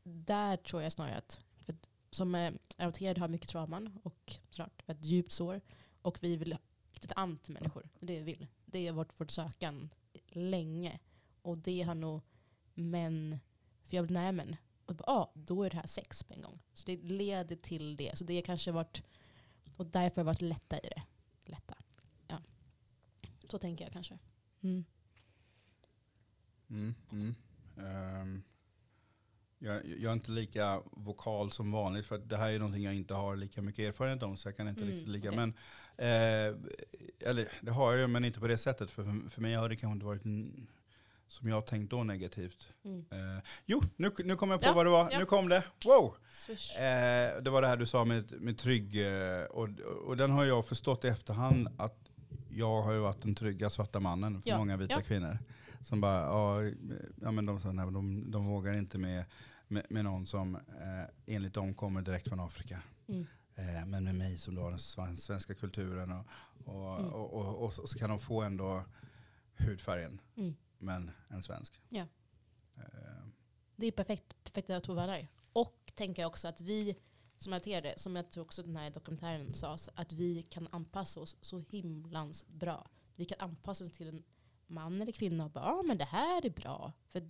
där 0.04 0.56
tror 0.56 0.82
jag 0.82 0.92
snarare 0.92 1.16
att, 1.16 1.44
för 1.64 1.72
att 1.72 1.88
som 2.10 2.34
eh, 2.34 2.52
adopterad 2.76 3.18
har 3.18 3.28
mycket 3.28 3.48
trauman 3.48 3.98
och 4.02 4.36
såklart 4.50 4.82
ett 4.86 5.04
djupt 5.04 5.32
sår. 5.32 5.60
Och 6.02 6.18
vi 6.22 6.36
vill 6.36 6.56
knyta 6.92 7.14
an 7.14 7.38
till 7.38 7.52
människor. 7.52 7.88
Det 8.00 8.04
är 8.04 8.06
det 8.06 8.24
vi 8.24 8.32
vill. 8.32 8.46
Det 8.66 8.86
är 8.86 8.92
vårt, 8.92 9.20
vårt 9.20 9.30
sökan 9.30 9.90
länge. 10.28 10.98
Och 11.42 11.58
det 11.58 11.82
har 11.82 11.94
nog 11.94 12.20
män, 12.74 13.38
för 13.84 13.96
jag 13.96 14.02
vill 14.02 14.12
nära 14.12 14.32
män. 14.32 14.56
Och 14.86 14.94
bara, 14.94 15.04
ah, 15.06 15.32
då 15.34 15.62
är 15.62 15.70
det 15.70 15.76
här 15.76 15.86
sex 15.86 16.22
på 16.22 16.34
en 16.34 16.42
gång. 16.42 16.62
Så 16.72 16.86
det 16.86 16.96
leder 16.96 17.56
till 17.56 17.96
det. 17.96 18.18
Så 18.18 18.24
det 18.24 18.34
har 18.34 18.42
kanske 18.42 18.72
varit, 18.72 19.02
och 19.76 19.86
därför 19.86 20.16
har 20.20 20.24
varit 20.26 20.40
lätta 20.40 20.78
i 20.78 20.88
det. 20.88 21.02
Lätta. 21.44 21.74
Ja. 22.28 22.38
Så 23.48 23.58
tänker 23.58 23.84
jag 23.84 23.92
kanske. 23.92 24.18
Mm. 24.60 24.84
Mm, 26.68 26.94
mm. 27.12 27.34
Ehm, 27.76 28.42
jag, 29.64 29.86
jag 29.98 30.10
är 30.10 30.12
inte 30.12 30.30
lika 30.30 30.80
vokal 30.92 31.50
som 31.52 31.72
vanligt 31.72 32.06
för 32.06 32.18
det 32.18 32.36
här 32.36 32.50
är 32.52 32.58
någonting 32.58 32.82
jag 32.82 32.94
inte 32.94 33.14
har 33.14 33.36
lika 33.36 33.62
mycket 33.62 33.88
erfarenhet 33.88 34.22
om 34.22 34.36
så 34.36 34.48
jag 34.48 34.56
kan 34.56 34.68
inte 34.68 34.82
Mm, 34.82 34.92
riktigt 34.94 35.08
lika. 35.08 35.28
okej. 35.28 35.36
Men, 35.36 35.54
eh, 35.96 37.28
eller 37.30 37.48
det 37.60 37.70
har 37.70 37.92
jag 37.92 38.00
ju 38.00 38.06
men 38.06 38.24
inte 38.24 38.40
på 38.40 38.46
det 38.48 38.58
sättet 38.58 38.90
för, 38.90 39.30
för 39.30 39.40
mig 39.40 39.54
har 39.54 39.68
det 39.68 39.76
kanske 39.76 39.92
inte 39.94 40.06
varit 40.06 40.22
som 41.26 41.48
jag 41.48 41.66
tänkt 41.66 41.90
då 41.90 42.04
negativt. 42.04 42.66
Mm. 42.84 42.98
Eh, 43.10 43.42
jo, 43.66 43.80
nu, 43.96 44.10
nu 44.24 44.36
kom 44.36 44.50
jag 44.50 44.60
på 44.60 44.66
Ja, 44.66 44.72
vad 44.72 44.86
det 44.86 44.90
var. 44.90 45.08
ja. 45.12 45.18
Nu 45.18 45.24
kom 45.24 45.48
det. 45.48 45.62
Wow! 45.84 46.14
Eh, 46.78 47.42
det 47.42 47.50
var 47.50 47.62
det 47.62 47.68
här 47.68 47.76
du 47.76 47.86
sa 47.86 48.04
med, 48.04 48.32
med 48.40 48.58
trygg. 48.58 49.06
Eh, 49.06 49.44
och, 49.50 49.68
och 50.06 50.16
den 50.16 50.30
har 50.30 50.44
jag 50.44 50.66
förstått 50.66 51.04
i 51.04 51.08
efterhand 51.08 51.68
att 51.78 51.98
jag 52.50 52.82
har 52.82 52.92
ju 52.92 52.98
varit 52.98 53.22
den 53.22 53.34
trygga 53.34 53.70
svarta 53.70 54.00
mannen 54.00 54.42
för 54.42 54.50
Ja, 54.50 54.58
många 54.58 54.76
vita 54.76 55.02
kvinnor. 55.02 55.38
Som 55.80 56.00
bara, 56.00 56.20
ja, 56.20 56.62
ja 57.22 57.30
men 57.30 57.46
de 57.46 57.60
men 57.64 57.92
de, 57.92 58.30
de 58.30 58.46
vågar 58.46 58.74
inte 58.74 58.98
med, 58.98 59.24
med, 59.68 59.86
med 59.90 60.04
någon 60.04 60.26
som 60.26 60.54
eh, 60.56 61.34
enligt 61.34 61.54
dem 61.54 61.74
kommer 61.74 62.02
direkt 62.02 62.28
från 62.28 62.40
Afrika. 62.40 62.82
Mm. 63.08 63.26
Eh, 63.54 63.86
men 63.86 64.04
med 64.04 64.14
mig 64.14 64.38
som 64.38 64.54
då 64.54 64.62
har 64.62 64.70
den 64.70 64.78
sven- 64.78 65.16
svenska 65.16 65.54
kulturen 65.54 66.12
och, 66.12 66.26
och, 66.64 66.98
Mm. 66.98 67.12
och, 67.12 67.32
och, 67.32 67.64
och, 67.64 67.72
så 67.88 67.98
kan 67.98 68.10
de 68.10 68.18
få 68.18 68.42
ändå 68.42 68.84
hudfärgen, 69.56 70.20
Mm. 70.36 70.54
men 70.78 71.10
en 71.28 71.42
svensk. 71.42 71.80
Ja. 71.88 72.06
Eh, 72.76 73.26
Det 73.76 73.86
är 73.86 73.92
perfekt, 73.92 74.44
perfekta 74.44 74.80
två 74.80 74.94
världar. 74.94 75.28
Och 75.52 75.92
tänker 75.94 76.22
jag 76.22 76.28
också 76.28 76.48
att 76.48 76.60
vi 76.60 76.96
som 77.38 77.52
adopterade, 77.52 77.94
som 77.96 78.16
jag 78.16 78.30
tror 78.30 78.44
också 78.44 78.62
den 78.62 78.76
här 78.76 78.90
dokumentären 78.90 79.54
sa, 79.54 79.78
att 79.94 80.12
vi 80.12 80.42
kan 80.42 80.68
anpassa 80.72 81.20
oss 81.20 81.36
så 81.40 81.58
himlans 81.58 82.46
bra. 82.48 82.86
Vi 83.16 83.24
kan 83.24 83.40
anpassa 83.40 83.84
oss 83.84 83.90
till 83.92 84.08
en 84.08 84.22
man 84.66 85.00
eller 85.02 85.12
kvinna 85.12 85.44
och 85.44 85.50
bara, 85.50 85.64
ja 85.64 85.82
men 85.86 85.98
det 85.98 86.04
här 86.04 86.46
är 86.46 86.50
bra. 86.50 86.92
För 87.08 87.20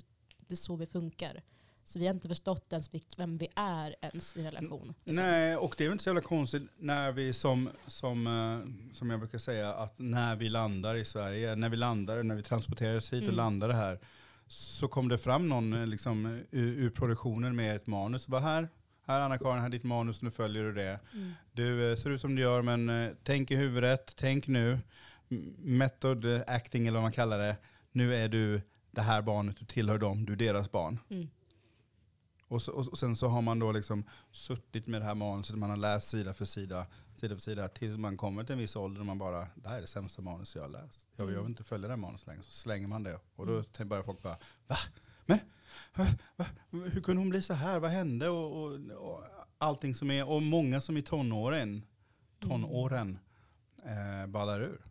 det 0.47 0.55
är 0.55 0.57
så 0.57 0.77
vi 0.77 0.87
funkar. 0.87 1.43
Så 1.85 1.99
vi 1.99 2.07
har 2.07 2.15
inte 2.15 2.29
förstått 2.29 2.73
ens 2.73 2.91
vem 3.17 3.39
vi 3.39 3.49
är 3.57 3.95
ens 4.01 4.37
i 4.37 4.43
relation. 4.43 4.95
Nej, 5.05 5.57
och 5.57 5.75
det 5.79 5.85
är 5.85 5.89
väl 5.89 5.93
inte 5.93 6.05
så 6.05 6.11
jävla 6.11 6.21
konstigt 6.21 6.63
när 6.79 7.13
vi 7.13 7.33
som, 7.33 7.71
som, 7.87 8.27
eh, 8.27 8.95
som 8.95 9.11
jag 9.11 9.21
brukar 9.21 9.39
säga, 9.39 9.73
att 9.75 9.99
när 9.99 10.37
vi 10.37 10.49
landar 10.49 10.95
i 10.95 11.05
Sverige, 11.05 11.57
när 11.57 11.69
vi 11.69 11.77
landar, 11.77 12.23
när 12.23 12.35
vi 12.35 12.43
transporteras 12.43 13.13
hit 13.13 13.23
och 13.23 13.29
Mm. 13.29 13.37
landar 13.37 13.69
här, 13.71 13.99
så 14.47 14.89
kom 14.89 15.09
det 15.09 15.19
fram 15.19 15.49
någon 15.49 15.73
eh, 15.73 15.87
liksom, 15.87 16.27
ur, 16.51 16.75
ur 16.85 16.91
produktionen 16.91 17.57
med 17.57 17.77
ett 17.77 17.87
manus. 17.87 18.27
Bara 18.27 18.41
här, 18.41 18.69
här 19.07 19.21
Anna-Karin, 19.21 19.59
här 19.59 19.67
är 19.67 19.71
ditt 19.71 19.85
manus, 19.85 20.23
nu 20.23 20.31
följer 20.31 20.63
du 20.63 20.73
det. 20.73 21.01
Mm. 21.15 21.33
Du 21.53 21.91
eh, 21.93 21.97
ser 21.99 22.11
ut 22.11 22.21
som 22.21 22.35
du 22.35 22.43
gör, 22.43 22.63
men 22.63 22.89
eh, 22.89 23.11
tänk 23.23 23.51
i 23.51 23.57
huvudet, 23.57 24.15
tänk 24.17 24.47
nu. 24.47 24.79
Method 25.59 26.25
eh, 26.25 26.41
acting 26.47 26.87
eller 26.87 26.95
vad 26.97 27.03
man 27.03 27.13
kallar 27.13 27.39
det. 27.39 27.57
Nu 27.93 28.15
är 28.15 28.29
du 28.29 28.61
det 28.91 29.03
här 29.03 29.23
barnet, 29.23 29.57
du 29.59 29.65
tillhör 29.67 29.99
dem, 29.99 30.25
du 30.25 30.33
är 30.33 30.37
deras 30.37 30.71
barn. 30.73 30.99
Mm. 31.11 31.29
Och, 32.49 32.63
så, 32.63 32.73
och 32.73 32.99
sen 32.99 33.17
så 33.17 33.29
har 33.29 33.43
man 33.43 33.59
då 33.59 33.73
liksom 33.73 34.05
suttit 34.33 34.87
med 34.87 35.01
det 35.01 35.05
här 35.05 35.15
manuset, 35.15 35.57
man 35.59 35.71
har 35.71 35.77
läst 35.77 36.09
sida 36.09 36.35
för 36.35 36.45
sida, 36.45 36.87
sida 37.17 37.35
för 37.35 37.43
sida, 37.43 37.69
tills 37.69 37.97
man 37.97 38.17
kommer 38.17 38.45
till 38.45 38.53
en 38.53 38.59
viss 38.59 38.77
ålder 38.77 39.01
och 39.01 39.07
man 39.07 39.19
bara, 39.19 39.49
det 39.55 39.69
här 39.69 39.77
är 39.77 39.81
det 39.81 39.87
sämsta 39.87 40.23
manus 40.23 40.55
jag 40.55 40.63
har 40.63 40.69
läst. 40.69 41.07
Jag, 41.17 41.23
jag 41.25 41.27
vill 41.27 41.37
Mm. 41.37 41.47
inte 41.49 41.65
följa 41.65 41.89
det 41.89 41.93
här 41.95 42.01
manuset 42.01 42.27
längre. 42.27 42.43
Så 42.43 42.51
slänger 42.51 42.89
man 42.89 43.03
det. 43.03 43.21
Och 43.37 43.47
då 43.47 43.53
Mm. 43.53 43.89
börjar 43.89 44.03
folk 44.03 44.23
bara, 44.23 44.37
va? 44.67 44.77
Men 45.27 45.39
va? 45.95 46.07
Va? 46.37 46.47
hur 46.71 47.01
kunde 47.01 47.21
hon 47.21 47.31
bli 47.31 47.43
så 47.43 47.55
här? 47.55 47.79
Vad 47.81 47.91
hände? 47.91 48.29
Och, 48.29 48.63
och, 48.63 48.73
och 48.91 49.25
allting 49.59 49.95
som 49.95 50.11
är, 50.11 50.29
och 50.29 50.43
många 50.43 50.81
som 50.81 50.97
i 50.97 51.03
tonåren, 51.03 51.83
tonåren 52.41 53.19
eh, 53.85 54.27
ballar 54.27 54.61
ur. 54.61 54.85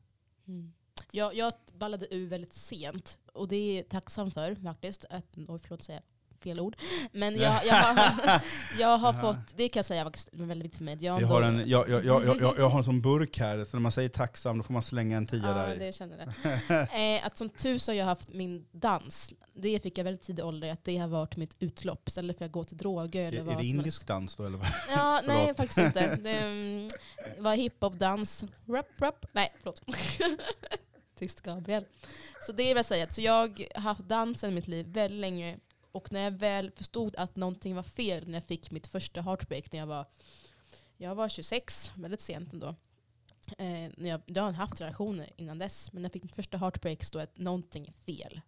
Mm. 0.48 0.74
Jag, 1.12 1.36
jag 1.36 1.54
ballade 1.78 2.16
ur 2.16 2.28
väldigt 2.28 2.54
sent. 2.54 3.18
Och 3.34 3.48
det 3.48 3.56
är 3.56 3.76
jag 3.78 3.90
tacksam 3.90 4.32
för 4.32 4.56
faktiskt. 4.56 5.06
Att, 5.10 5.26
oj, 5.48 5.60
förlåt 5.60 5.84
säga 5.84 6.02
fel 6.44 6.60
ord. 6.60 6.76
Men 7.12 7.36
jag, 7.36 7.66
jag 7.66 7.76
har, 7.76 8.42
jag 8.80 8.98
har 8.98 9.14
fått, 9.14 9.58
det 9.58 9.70
kan 9.70 9.80
jag 9.80 9.86
säga 9.86 10.02
är 10.02 10.46
väldigt 10.46 10.66
viktigt 10.66 10.78
för 10.78 10.84
mig. 10.84 10.98
Jag, 11.00 11.22
Jag 11.22 11.28
har, 11.28 11.42
en, 11.42 11.64
jag, 11.70 11.90
jag, 11.90 12.06
jag, 12.06 12.26
jag, 12.26 12.54
jag 12.58 12.70
har 12.70 12.78
en 12.78 12.86
sån 12.86 13.02
burk 13.02 13.38
här, 13.40 13.66
så 13.66 13.78
när 13.78 13.82
man 13.82 13.92
säger 13.92 14.10
tacksam 14.10 14.58
då 14.58 14.64
får 14.64 14.74
man 14.74 14.82
slänga 14.82 15.18
en 15.18 15.28
tia 15.28 15.42
Ja, 15.48 15.54
där 15.54 15.76
i. 15.76 15.78
det 15.78 15.96
känner 15.96 16.18
det. 16.18 17.16
eh, 17.20 17.26
att 17.26 17.38
som 17.38 17.50
tur 17.50 17.78
så 17.78 17.92
har 17.92 17.98
jag 17.98 18.06
haft 18.06 18.34
min 18.34 18.66
dans. 18.72 19.34
Det 19.56 19.80
fick 19.80 19.98
jag 19.98 20.04
väldigt 20.04 20.24
tidig 20.24 20.46
ålder, 20.46 20.72
att 20.72 20.86
det 20.86 20.98
har 20.98 21.08
varit 21.08 21.38
mitt 21.38 21.56
utlopp. 21.60 22.08
Istället 22.08 22.38
för 22.38 22.46
att 22.46 22.52
gå 22.52 22.64
till 22.64 22.78
droger 22.78 23.28
eller 23.28 23.40
Är, 23.40 23.44
vad 23.44 23.54
är 23.54 23.58
det 23.58 23.64
som 23.64 23.68
helst. 23.68 23.78
indisk 23.78 24.08
dans 24.08 24.36
då 24.36 24.46
eller? 24.46 24.58
vad? 24.58 24.68
Ja, 24.90 25.22
nej 25.28 25.56
faktiskt 25.56 25.78
inte. 25.78 26.16
Det 26.16 26.32
mm, 26.32 26.90
var 27.38 27.56
hiphopdans. 27.56 28.44
Rap, 28.68 28.88
rap. 29.00 29.26
Nej, 29.32 29.54
förlåt. 29.58 29.82
Tyst 31.20 31.42
Gabriel. 31.42 31.86
Så 32.42 32.52
det 32.52 32.64
vill 32.64 32.76
jag 32.76 32.86
säga. 32.86 33.08
Så 33.10 33.22
jag 33.22 33.68
har 33.76 33.82
haft 33.82 34.02
dansen 34.02 34.52
i 34.52 34.54
mitt 34.54 34.68
liv 34.68 34.86
väldigt 34.94 35.20
länge. 35.20 35.58
Och 35.94 36.12
när 36.12 36.24
jag 36.24 36.32
väl 36.32 36.72
förstod 36.72 37.16
att 37.16 37.36
någonting 37.36 37.76
var 37.76 37.84
fel 37.84 38.28
när 38.28 38.34
jag 38.34 38.44
fick 38.44 38.72
mitt 38.72 38.88
första 38.88 39.22
heartbreak 39.22 39.72
när 39.72 39.80
jag 39.80 39.88
var, 39.88 40.06
jag 40.98 41.16
var 41.16 41.30
26, 41.30 41.92
väldigt 41.96 42.22
sent 42.22 42.54
ändå. 42.54 42.76
Eh, 43.58 43.92
när 43.98 44.10
jag, 44.10 44.22
jag 44.26 44.44
har 44.44 44.52
haft 44.52 44.82
relationer 44.82 45.30
innan 45.36 45.60
dess, 45.60 45.94
men 45.94 46.02
när 46.02 46.06
jag 46.06 46.14
fick 46.14 46.24
mitt 46.24 46.36
första 46.36 46.58
heartbreak 46.58 47.04
stod 47.04 47.20
det 47.20 47.24
att 47.24 47.38
någonting 47.38 47.88
är 47.88 47.92
fel. 47.92 48.42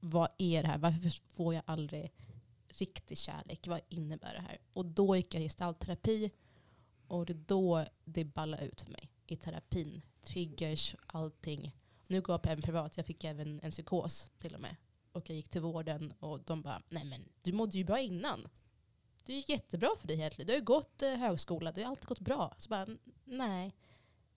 Vad 0.00 0.28
är 0.38 0.62
det 0.62 0.68
här? 0.68 0.78
Varför 0.78 1.34
får 1.34 1.54
jag 1.54 1.62
aldrig 1.66 2.12
riktig 2.68 3.18
kärlek? 3.18 3.66
Vad 3.66 3.80
innebär 3.88 4.34
det 4.34 4.40
här? 4.40 4.58
Och 4.72 4.86
då 4.86 5.16
gick 5.16 5.34
jag 5.34 5.40
i 5.40 5.44
gestaltterapi 5.44 6.30
och 7.08 7.26
det 7.26 7.32
är 7.32 7.44
då 7.46 7.84
det 8.04 8.24
ballade 8.24 8.64
ut 8.64 8.80
för 8.80 8.90
mig. 8.90 9.10
I 9.26 9.36
terapin. 9.36 10.02
Triggers, 10.24 10.96
allting. 11.06 11.76
Nu 12.06 12.20
går 12.20 12.32
jag 12.32 12.42
på 12.42 12.48
en 12.48 12.62
privat. 12.62 12.96
Jag 12.96 13.06
fick 13.06 13.24
även 13.24 13.60
en 13.62 13.70
psykos 13.70 14.30
till 14.38 14.54
och 14.54 14.60
med. 14.60 14.76
Och 15.16 15.30
jag 15.30 15.36
gick 15.36 15.50
till 15.50 15.60
vården 15.60 16.12
och 16.20 16.40
de 16.40 16.62
bara, 16.62 16.82
nej 16.88 17.04
men 17.04 17.28
du 17.42 17.52
mådde 17.52 17.78
ju 17.78 17.84
bra 17.84 17.98
innan. 18.00 18.48
det 19.24 19.32
ju 19.32 19.42
jättebra 19.46 19.88
för 20.00 20.08
dig 20.08 20.16
Hedley. 20.16 20.46
Du 20.46 20.52
har 20.52 20.58
ju 20.58 20.64
gått 20.64 21.02
eh, 21.02 21.10
högskola, 21.14 21.72
det 21.72 21.82
har 21.82 21.90
alltid 21.90 22.06
gått 22.08 22.20
bra. 22.20 22.54
Så 22.58 22.68
bara, 22.68 22.82
"N- 22.82 22.98
nej. 23.24 23.74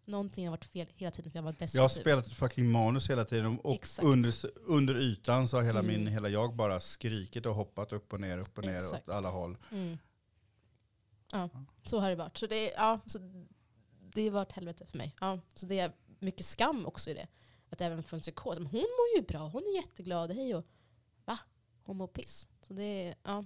Någonting 0.05 0.45
har 0.47 0.51
varit 0.51 0.65
fel 0.65 0.87
hela 0.95 1.11
tiden 1.11 1.31
för 1.31 1.37
jag 1.37 1.43
var 1.43 1.51
destruktiv. 1.51 1.77
Jag 1.77 1.83
har 1.83 1.89
spelat 1.89 2.25
ett 2.27 2.33
fucking 2.33 2.71
manus 2.71 3.09
hela 3.09 3.25
tiden 3.25 3.59
och 3.59 3.73
Exakt. 3.75 4.07
under, 4.07 4.33
under 4.67 4.95
ytan 4.97 5.47
så 5.47 5.57
har 5.57 5.63
hela, 5.63 5.79
Mm. 5.79 5.91
min, 6.03 6.07
hela 6.07 6.29
jag 6.29 6.55
bara 6.55 6.81
skrikit 6.81 7.45
och 7.45 7.55
hoppat 7.55 7.93
upp 7.93 8.13
och 8.13 8.19
ner, 8.21 8.37
upp 8.37 8.57
och 8.57 8.65
ner 8.65 8.75
Exakt. 8.77 9.09
åt 9.09 9.15
alla 9.15 9.29
håll. 9.29 9.57
Mm. 9.71 9.97
Ja, 11.31 11.49
så 11.83 11.99
har 11.99 12.09
det 12.09 12.15
varit. 12.15 12.37
Så 12.37 12.47
det, 12.47 12.71
ja, 12.71 12.99
så 13.05 13.19
det 14.13 14.23
har 14.23 14.31
varit 14.31 14.51
helvete 14.51 14.85
för 14.85 14.97
mig. 14.97 15.15
Ja, 15.21 15.39
så 15.55 15.65
det 15.65 15.79
är 15.79 15.91
mycket 16.19 16.45
skam 16.45 16.85
också 16.85 17.09
i 17.09 17.13
det. 17.13 17.27
Att 17.69 17.81
även 17.81 18.03
för 18.03 18.17
en 18.17 18.21
psykos. 18.21 18.57
Men 18.57 18.67
hon 18.67 18.79
mår 18.81 19.15
ju 19.17 19.21
bra, 19.27 19.47
hon 19.47 19.61
är 19.63 19.75
jätteglad. 19.75 20.31
Hej 20.31 20.55
och, 20.55 20.65
va? 21.25 21.39
Hon 21.83 21.97
mår 21.97 22.07
piss. 22.07 22.47
Så 22.67 22.73
det 22.73 23.15
ja. 23.23 23.45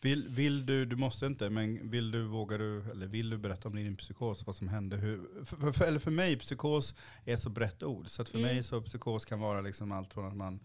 Vill, 0.00 0.28
vill 0.28 0.66
du, 0.66 0.86
du 0.86 0.96
måste 0.96 1.26
inte, 1.26 1.50
men 1.50 1.90
vill 1.90 2.10
du, 2.10 2.22
vågar 2.24 2.58
du, 2.58 2.90
eller 2.90 3.06
vill 3.06 3.30
du 3.30 3.38
berätta 3.38 3.68
om 3.68 3.76
din 3.76 3.96
psykos, 3.96 4.46
vad 4.46 4.56
som 4.56 4.68
hände? 4.68 4.96
Hur, 4.96 5.44
för, 5.44 5.72
för, 5.72 5.84
eller 5.84 5.98
för 5.98 6.10
mig, 6.10 6.36
psykos 6.38 6.94
är 7.24 7.34
ett 7.34 7.42
så 7.42 7.50
brett 7.50 7.82
ord. 7.82 8.08
Så 8.10 8.22
att 8.22 8.28
för 8.28 8.38
Mm. 8.38 8.54
mig 8.54 8.62
så 8.62 8.82
psykos 8.82 9.24
kan 9.24 9.40
vara 9.40 9.60
liksom 9.60 9.92
allt 9.92 10.12
från 10.14 10.26
att 10.26 10.36
man 10.36 10.60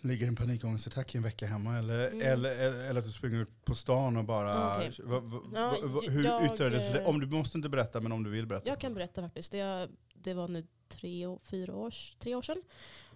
ligger 0.00 0.24
i 0.24 0.28
en 0.28 0.36
panikångestattack 0.36 1.14
i 1.14 1.16
en 1.18 1.22
vecka 1.24 1.46
hemma, 1.46 1.78
eller, 1.78 2.08
Mm. 2.08 2.20
eller, 2.32 2.50
eller, 2.66 2.88
eller 2.90 3.00
att 3.00 3.06
du 3.06 3.12
springer 3.12 3.38
ut 3.42 3.64
på 3.64 3.74
stan 3.74 4.16
och 4.16 4.24
bara... 4.24 4.76
Okej. 4.76 4.92
Va, 5.04 5.20
va, 5.20 5.40
Ja, 5.54 5.76
va, 5.82 5.88
va, 5.88 6.00
hur 6.08 6.24
jag, 6.24 6.44
yttrar 6.44 6.70
det 6.70 6.80
sig? 6.80 7.00
eh, 7.02 7.08
Om 7.08 7.20
du 7.20 7.26
måste 7.26 7.58
inte 7.58 7.68
berätta, 7.68 8.00
men 8.00 8.12
om 8.12 8.22
du 8.22 8.30
vill 8.30 8.46
berätta. 8.46 8.68
Jag 8.68 8.80
kan 8.80 8.94
berätta 8.94 9.22
faktiskt. 9.22 9.52
Det, 9.52 9.88
det 10.22 10.34
var 10.34 10.48
nu 10.48 10.66
tre, 10.88 11.36
fyra 11.42 11.76
år, 11.76 11.94
tre 12.18 12.34
år 12.34 12.42
sedan. 12.42 12.62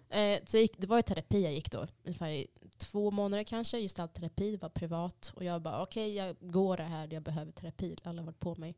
Eh, 0.09 0.40
så 0.47 0.59
gick, 0.59 0.79
det 0.79 0.87
var 0.87 0.97
ju 0.97 1.03
terapi 1.03 1.43
jag 1.43 1.53
gick 1.53 1.71
då. 1.71 1.87
Ungefär 2.05 2.31
i 2.31 2.47
två 2.77 3.11
månader 3.11 3.45
kanske. 3.45 3.81
Gestaltterapi, 3.81 4.51
det 4.51 4.62
var 4.62 4.69
privat. 4.69 5.33
Och 5.35 5.45
jag 5.45 5.62
bara, 5.62 5.83
okej 5.83 6.14
jag 6.14 6.37
går 6.40 6.77
det 6.77 6.83
här, 6.83 7.09
jag 7.12 7.23
behöver 7.23 7.53
terapi. 7.53 7.97
Alla 8.05 8.23
har 8.23 8.27
varit 8.27 8.40
på 8.40 8.55
mig. 8.55 8.75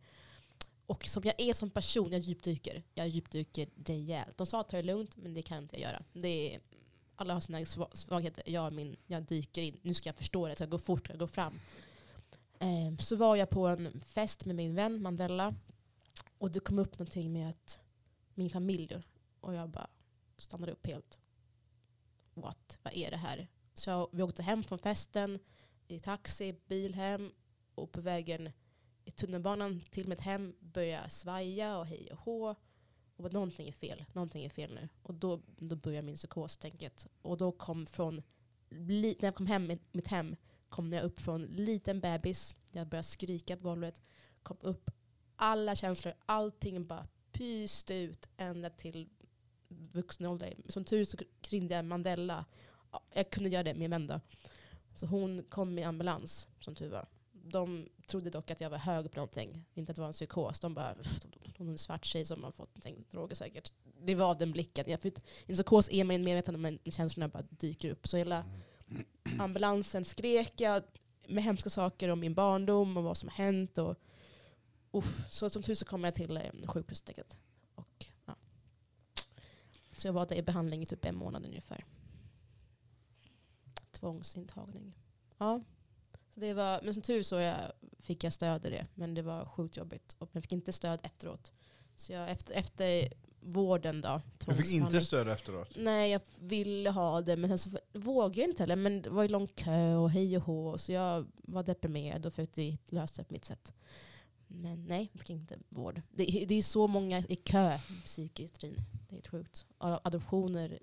Och 0.87 1.05
som 1.05 1.23
jag 1.25 1.41
är 1.41 1.53
som 1.53 1.71
person, 1.71 2.13
jag 2.13 2.21
djupdyker. 2.21 2.83
Jag 2.95 3.09
djupdyker 3.09 3.69
rejält. 3.85 4.39
De 4.39 4.47
sa 4.47 4.61
att 4.61 4.69
ta 4.69 4.77
det 4.77 4.83
lugnt, 4.83 5.17
men 5.17 5.35
det 5.35 5.43
kan 5.43 5.59
inte 5.59 5.81
jag 5.81 5.91
göra. 5.91 6.03
Det 6.13 6.55
är, 6.55 6.61
alla 7.17 7.35
har 7.35 7.41
sina 7.41 7.67
svagheter. 7.93 8.43
Jag, 8.47 8.73
min, 8.73 8.97
jag 9.07 9.23
dyker 9.23 9.63
in. 9.63 9.81
Nu 9.83 9.95
ska 9.95 10.09
jag 10.09 10.17
förstå 10.17 10.47
det, 10.47 10.51
jag 10.51 10.59
ska 10.59 10.67
gå 10.67 10.79
fort, 10.79 11.09
jag 11.09 11.17
ska 11.17 11.25
gå 11.25 11.27
fram. 11.27 11.61
Eh, 12.59 12.97
så 12.99 13.17
var 13.17 13.37
jag 13.37 13.51
på 13.51 13.67
en 13.67 14.01
fest 14.01 14.45
med 14.45 14.57
min 14.57 14.75
vän 14.75 15.03
Mandela. 15.03 15.55
Och 16.39 16.51
det 16.51 16.61
kom 16.61 16.79
upp 16.79 16.99
någonting 16.99 17.33
med 17.33 17.49
att 17.51 17.81
min 18.37 18.51
familj, 18.51 19.03
och 19.41 19.55
jag 19.55 19.71
bara 19.71 19.91
stannade 20.37 20.73
upp 20.73 20.87
helt. 20.87 21.21
What? 22.35 22.79
Vad 22.83 22.95
är 22.95 23.11
det 23.11 23.17
här? 23.17 23.49
Så 23.75 24.09
vi 24.13 24.23
åkte 24.23 24.43
hem 24.43 24.63
från 24.63 24.79
festen 24.79 25.39
i 25.89 26.01
taxi, 26.01 26.61
bil 26.67 26.95
hem 26.95 27.33
och 27.75 27.93
på 27.93 28.01
vägen 28.01 28.51
i 29.05 29.11
tunnelbanan 29.11 29.81
till 29.91 30.09
mitt 30.09 30.21
hem 30.21 30.57
började 30.61 31.03
jag 31.03 31.13
svaja 31.13 31.79
och 31.79 31.87
hej 31.87 32.09
och 32.13 32.19
hå. 32.19 32.55
Och 33.17 33.23
bara, 33.23 33.33
någonting 33.33 33.69
är 33.69 33.73
fel, 33.73 34.05
någonting 34.13 34.45
är 34.45 34.51
fel 34.51 34.75
nu. 34.75 34.89
Och 35.03 35.15
då, 35.15 35.41
då 35.57 35.77
började 35.77 36.07
min 36.07 36.17
psykos 36.17 36.57
tänket. 36.57 37.07
Och 37.23 37.37
då 37.37 37.53
kom 37.53 37.87
från, 37.87 38.23
när 38.69 39.25
jag 39.25 39.35
kom 39.35 39.47
hem, 39.47 39.79
mitt 39.93 40.09
hem, 40.09 40.37
kom 40.69 40.93
jag 40.93 41.03
upp 41.03 41.21
från 41.21 41.43
liten 41.43 42.01
bebis, 42.01 42.57
jag 42.71 42.87
började 42.89 43.07
skrika 43.07 43.57
på 43.57 43.63
golvet, 43.63 44.01
kom 44.43 44.57
upp 44.61 44.91
alla 45.37 45.75
känslor, 45.75 46.15
allting 46.27 46.87
bara 46.87 47.09
pyste 47.39 47.95
ut 47.95 48.29
ända 48.37 48.71
till 48.71 49.09
vuxen 49.69 50.27
ålder. 50.27 50.55
Som 50.69 50.85
tur 50.85 51.05
så 51.05 51.17
ringde 51.49 51.75
jag 51.75 51.85
Mandela. 51.85 52.45
Ja, 52.93 53.03
Jag 53.15 53.31
kunde 53.31 53.49
göra 53.49 53.63
det 53.63 53.75
med 53.75 53.81
min 53.81 53.91
vän 53.91 54.07
då. 54.07 54.21
Så 54.95 55.07
hon 55.07 55.45
kom 55.49 55.79
i 55.79 55.83
ambulans, 55.83 56.49
som 56.61 56.75
tur 56.75 56.91
var. 56.91 57.07
De 57.33 57.89
trodde 58.07 58.31
dock 58.31 58.51
att 58.51 58.61
jag 58.61 58.71
var 58.71 58.79
hög 58.79 59.11
på 59.11 59.17
någonting, 59.17 59.65
inte 59.75 59.93
att 59.93 59.97
det 59.97 60.03
var 60.03 60.09
en 60.09 60.13
psykos. 60.13 60.61
De 60.61 60.75
bara, 60.75 60.97
hon 61.59 61.69
är 61.69 61.73
en 61.73 61.79
svart 61.79 62.05
tjej 62.05 62.25
som 62.25 62.45
har 62.45 62.51
fått 62.51 62.69
någonting, 62.69 63.05
droger 63.11 63.35
säkert. 63.35 63.73
Det 64.03 64.15
var 64.15 64.35
den 64.35 64.53
blicken. 64.53 64.85
Jag, 64.89 65.07
I 65.07 65.13
en 65.47 65.55
psykos 65.55 65.89
är 65.93 66.05
man 66.05 66.25
medveten 66.25 66.55
om 66.55 66.79
att 66.87 66.95
känslorna 66.95 67.29
bara 67.29 67.43
dyker 67.51 67.91
upp. 67.91 68.09
Så 68.09 68.17
hela 68.17 68.45
ambulansen 69.39 70.05
skrek 70.05 70.61
jag 70.61 70.83
med 71.27 71.45
hemska 71.45 71.71
saker 71.71 72.09
om 72.09 72.21
min 72.21 72.35
barndom 72.35 72.97
och 72.97 73.05
vad 73.05 73.17
som 73.17 73.29
har 73.29 73.37
hänt. 73.37 73.79
Och, 73.79 73.97
uff, 74.99 75.31
så 75.31 75.51
som 75.51 75.63
tur 75.63 75.75
så 75.75 75.85
kom 75.85 76.05
jag 76.05 76.15
till 76.15 76.37
eh, 76.37 76.67
sjukhuset. 76.67 77.39
Och, 77.75 78.07
ja. 78.25 78.37
Så 79.97 80.09
jag 80.09 80.13
var 80.13 80.27
där 80.27 80.37
i 80.37 80.43
behandling 80.43 80.83
i 80.83 80.87
typ 80.87 81.05
en 81.05 81.17
månad 81.17 81.47
ungefär. 81.47 81.85
Tvångsintagning. 83.91 84.95
Ja. 85.39 85.61
Så 86.35 86.41
det 86.41 86.55
var, 86.55 86.81
men 86.83 86.95
som 86.95 87.03
tur 87.03 87.23
så 87.23 87.35
jag, 87.35 87.73
fick 87.99 88.25
jag 88.25 88.33
stöd 88.33 88.67
i 88.67 88.71
det. 88.71 88.87
Men 88.95 89.15
det 89.15 89.23
var 89.23 89.45
sjukt 89.45 89.77
jobbigt. 89.77 90.17
Och 90.19 90.31
jag 90.33 90.43
fick 90.43 90.53
inte 90.53 90.73
stöd 90.73 91.01
efteråt. 91.03 91.53
Så 91.97 92.13
jag, 92.13 92.31
efter, 92.31 92.55
efter 92.55 93.13
vården 93.41 94.01
då. 94.01 94.23
Du 94.47 94.55
fick 94.55 94.73
inte 94.73 95.01
stöd 95.01 95.29
efteråt? 95.29 95.69
Nej, 95.77 96.11
jag 96.11 96.21
ville 96.39 96.91
ha 96.91 97.21
det, 97.21 97.37
men 97.37 97.51
sen 97.51 97.59
så 97.59 97.79
vågade 97.93 98.41
jag 98.41 98.51
inte 98.51 98.63
heller. 98.63 98.77
Men 98.77 99.03
det 99.03 99.11
var 99.11 99.23
ju 99.23 99.29
lång 99.29 99.47
kö 99.47 99.95
och 99.95 100.11
hej 100.11 100.37
och 100.37 100.43
hå, 100.43 100.79
så 100.79 100.93
jag 100.93 101.27
var 101.37 101.63
deprimerad 101.63 102.27
och 102.27 102.33
försökte 102.33 102.79
lösa 102.87 103.23
det 103.23 103.29
på 103.29 103.35
mitt 103.35 103.45
sätt. 103.45 103.75
Men 104.49 104.85
nej, 104.85 105.11
jag 105.13 105.21
fick 105.21 105.31
inte 105.31 105.59
vård. 105.69 106.03
Det, 106.11 106.45
det 106.49 106.55
är 106.55 106.63
så 106.63 106.87
många 106.87 107.19
i 107.19 107.37
kö 107.37 107.75
i 107.75 108.03
psykiatrin. 108.05 108.77
Det 109.09 109.13
är 109.13 109.17
helt 109.17 109.27
sjukt. 109.27 109.67
Adoptioner 109.79 110.79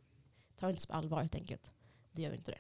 tar 0.56 0.70
inte 0.70 0.82
så 0.82 0.88
på 0.88 0.94
allvar 0.94 1.22
helt 1.22 1.36
enkelt. 1.36 1.72
Det 2.12 2.22
gör 2.22 2.34
inte 2.34 2.52
det. 2.52 2.60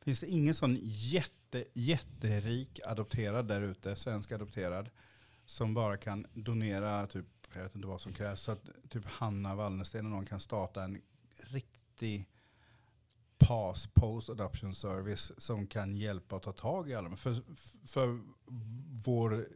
Finns 0.00 0.20
det 0.20 0.26
ingen 0.26 0.54
sån 0.54 0.78
jätte, 0.82 1.64
jätterik 1.72 2.80
adopterad 2.86 3.48
där 3.48 3.62
ute, 3.62 3.96
svensk 3.96 4.32
adopterad, 4.32 4.90
som 5.44 5.74
bara 5.74 5.96
kan 5.96 6.26
donera 6.34 7.06
typ, 7.06 7.26
jag 7.54 7.62
vet 7.62 7.74
inte 7.74 7.88
vad 7.88 8.00
som 8.00 8.12
krävs, 8.12 8.42
så 8.42 8.52
att 8.52 8.68
typ 8.88 9.04
Hanna 9.04 9.54
Wallnersten 9.54 10.06
och 10.06 10.12
någon 10.12 10.26
kan 10.26 10.40
starta 10.40 10.84
en 10.84 11.00
riktig 11.36 12.28
PAS, 13.38 13.88
Post 13.94 14.30
Adoption 14.30 14.74
Service, 14.74 15.32
som 15.38 15.66
kan 15.66 15.96
hjälpa 15.96 16.36
och 16.36 16.42
ta 16.42 16.52
tag 16.52 16.90
i 16.90 16.94
alla 16.94 17.16
för, 17.16 17.36
för 17.86 18.20
vår 19.04 19.48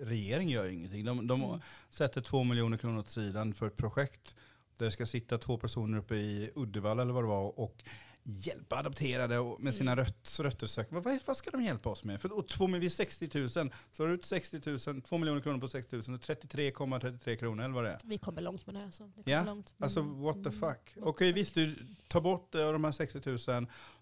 regering 0.00 0.48
gör 0.48 0.66
ingenting. 0.72 1.04
De, 1.04 1.26
de 1.26 1.42
Mm. 1.42 1.60
sätter 1.90 2.20
två 2.20 2.44
miljoner 2.44 2.76
kronor 2.76 2.98
åt 3.00 3.08
sidan 3.08 3.54
för 3.54 3.66
ett 3.66 3.76
projekt 3.76 4.34
där 4.78 4.86
det 4.86 4.92
ska 4.92 5.06
sitta 5.06 5.38
två 5.38 5.58
personer 5.58 5.98
uppe 5.98 6.14
i 6.14 6.50
Uddevalla 6.54 7.02
eller 7.02 7.12
vad 7.12 7.24
det 7.24 7.28
var 7.28 7.60
och 7.60 7.84
hjälpa 8.26 8.76
adopterade 8.76 9.56
med 9.58 9.74
sina 9.74 9.92
Mm. 9.92 10.04
röt, 10.04 10.38
rötter. 10.40 10.66
söka. 10.66 10.94
Vad, 11.00 11.18
vad, 11.26 11.36
ska 11.36 11.50
de 11.50 11.62
hjälpa 11.62 11.90
oss 11.90 12.04
med? 12.04 12.20
För 12.20 12.38
och 12.38 12.48
två, 12.48 12.66
vi 12.66 12.86
är 12.86 12.90
60 12.90 13.38
000, 13.38 13.48
så 13.50 14.02
har 14.02 14.08
du 14.08 14.14
ut 14.14 14.24
60 14.24 14.60
000, 14.90 15.02
2 15.02 15.18
miljoner 15.18 15.40
kronor 15.40 15.58
på 15.60 15.68
60 15.68 15.96
000, 15.96 16.02
33,33 16.02 17.36
kronor 17.36 17.64
eller 17.64 17.74
vad 17.74 17.84
det 17.84 17.90
är. 17.90 17.98
Vi 18.04 18.18
kommer 18.18 18.42
långt 18.42 18.66
med 18.66 18.74
det 18.74 18.78
här. 18.80 18.90
Så. 18.90 19.12
Det 19.24 19.30
Ja, 19.30 19.44
långt. 19.44 19.74
Alltså 19.78 20.00
Mm. 20.00 20.20
what 20.20 20.34
the 20.34 20.48
Mm. 20.48 20.52
fuck. 20.52 20.96
What 20.96 21.08
Okej 21.08 21.32
the 21.32 21.40
visst, 21.40 21.54
du 21.54 21.76
tar 22.08 22.20
bort 22.20 22.54
eh, 22.54 22.72
de 22.72 22.84
här 22.84 22.92
60 22.92 23.20
000, 23.30 23.38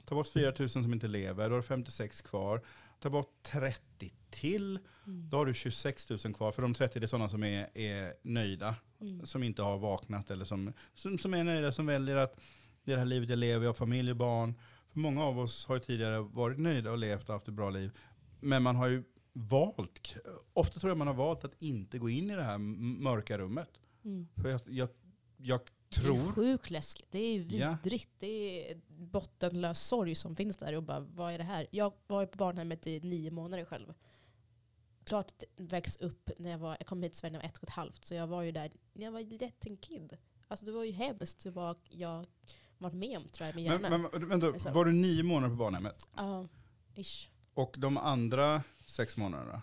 tar 0.05 0.15
bort 0.17 0.29
4 0.29 0.53
000 0.59 0.69
som 0.71 0.93
inte 0.93 1.09
lever, 1.09 1.49
då 1.49 1.55
har 1.55 1.61
du 1.61 1.67
56 1.67 2.21
kvar. 2.23 2.63
Ta 3.01 3.11
bort 3.11 3.43
30 3.43 4.13
till, 4.33 4.79
Mm. 5.07 5.29
då 5.31 5.37
har 5.37 5.47
du 5.47 5.55
26 5.55 6.11
000 6.11 6.19
kvar. 6.35 6.53
För 6.53 6.63
de 6.63 6.75
30 6.75 7.01
det 7.01 7.07
är 7.07 7.09
sådana 7.09 7.29
som 7.29 7.43
är, 7.45 7.69
är 7.79 8.15
nöjda 8.23 8.75
Mm. 9.01 9.27
som 9.27 9.43
inte 9.43 9.63
har 9.63 9.79
vaknat 9.79 10.31
eller 10.31 10.45
som, 10.45 10.73
som, 10.95 11.19
som 11.19 11.35
är 11.35 11.45
nöjda, 11.45 11.73
som 11.73 11.87
väljer 11.87 12.17
att 12.17 12.41
det 12.85 12.93
är 12.93 12.97
det 12.97 13.01
här 13.01 13.07
livet 13.07 13.31
jag 13.31 13.39
lever, 13.39 13.65
jag 13.65 13.69
har 13.69 13.75
familj 13.75 14.11
och 14.11 14.17
barn. 14.17 14.55
För 14.93 14.99
många 14.99 15.25
av 15.25 15.39
oss 15.39 15.67
har 15.67 15.75
ju 15.75 15.81
tidigare 15.81 16.21
varit 16.21 16.59
nöjda 16.59 16.91
och 16.91 16.99
levt 16.99 17.29
och 17.29 17.33
haft 17.35 17.49
ett 17.49 17.55
bra 17.55 17.71
liv. 17.71 17.91
Men 18.41 18.63
man 18.63 18.77
har 18.77 18.87
ju 18.89 19.03
valt, 19.33 20.17
ofta 20.53 20.81
tror 20.81 20.91
jag 20.91 20.99
man 20.99 21.07
har 21.07 21.15
valt 21.15 21.45
att 21.45 21.63
inte 21.63 21.99
gå 21.99 22.09
in 22.11 22.31
i 22.31 22.35
det 22.37 22.43
här 22.43 22.59
mörka 23.03 23.39
rummet. 23.39 23.69
Mm. 24.05 24.29
För 24.37 24.49
jag, 24.49 24.61
jag, 24.67 24.89
jag 25.37 25.61
Det 25.89 25.97
är 25.97 26.01
tror, 26.03 26.33
sjukt 26.33 26.71
läskigt. 26.71 27.07
Det 27.11 27.19
är 27.19 27.47
Ja. 27.61 27.77
vidrigt. 27.83 28.11
Det 28.19 28.71
är 28.71 28.81
bottenlös 28.89 29.81
sorg 29.81 30.15
som 30.15 30.37
finns 30.37 30.57
där. 30.57 30.75
Och 30.77 30.83
bara, 30.83 31.01
vad 31.01 31.33
är 31.35 31.39
det 31.39 31.45
här? 31.45 31.67
Jag 31.71 31.93
var 32.07 32.27
på 32.27 32.37
barnhemmet 32.39 32.87
i 32.87 33.01
nio 33.01 33.31
månader 33.31 33.65
själv. 33.65 33.95
Klart 35.05 35.43
växt 35.57 36.01
upp 36.01 36.31
när 36.39 36.51
jag 36.51 36.59
var, 36.59 36.77
jag 36.79 36.87
kom 36.87 37.03
hit 37.03 37.13
till 37.13 37.19
Sverige 37.19 37.33
när 37.33 37.39
jag 37.39 37.43
var 37.43 37.49
ett 37.49 37.59
och 37.59 37.65
ett 37.65 37.71
halvt. 37.71 38.05
Så 38.05 38.15
jag 38.15 38.27
var 38.27 38.43
ju 38.43 38.53
där 38.53 38.71
när 38.93 39.05
jag 39.05 39.13
var 39.13 39.21
liten 39.21 39.77
kid. 39.77 40.17
Alltså 40.49 40.67
det 40.67 40.73
var 40.73 40.85
ju 40.85 40.93
hemskt 40.93 41.47
vad 41.47 41.77
jag 41.89 42.27
varit 42.79 42.95
med 42.95 43.19
om 43.19 43.29
tror 43.29 43.47
jag 43.47 43.55
med 43.55 43.65
men, 43.65 43.83
hjärnan. 43.83 44.09
men, 44.13 44.29
vänta, 44.29 44.59
Så. 44.59 44.71
var 44.71 44.85
du 44.85 44.93
nio 44.93 45.23
månader 45.23 45.49
på 45.49 45.57
barnhemmet? 45.57 46.07
Ja, 46.17 46.49
ish. 46.95 47.29
Och 47.55 47.75
de 47.79 47.99
andra 47.99 48.63
sex 48.87 49.17
månaderna? 49.17 49.63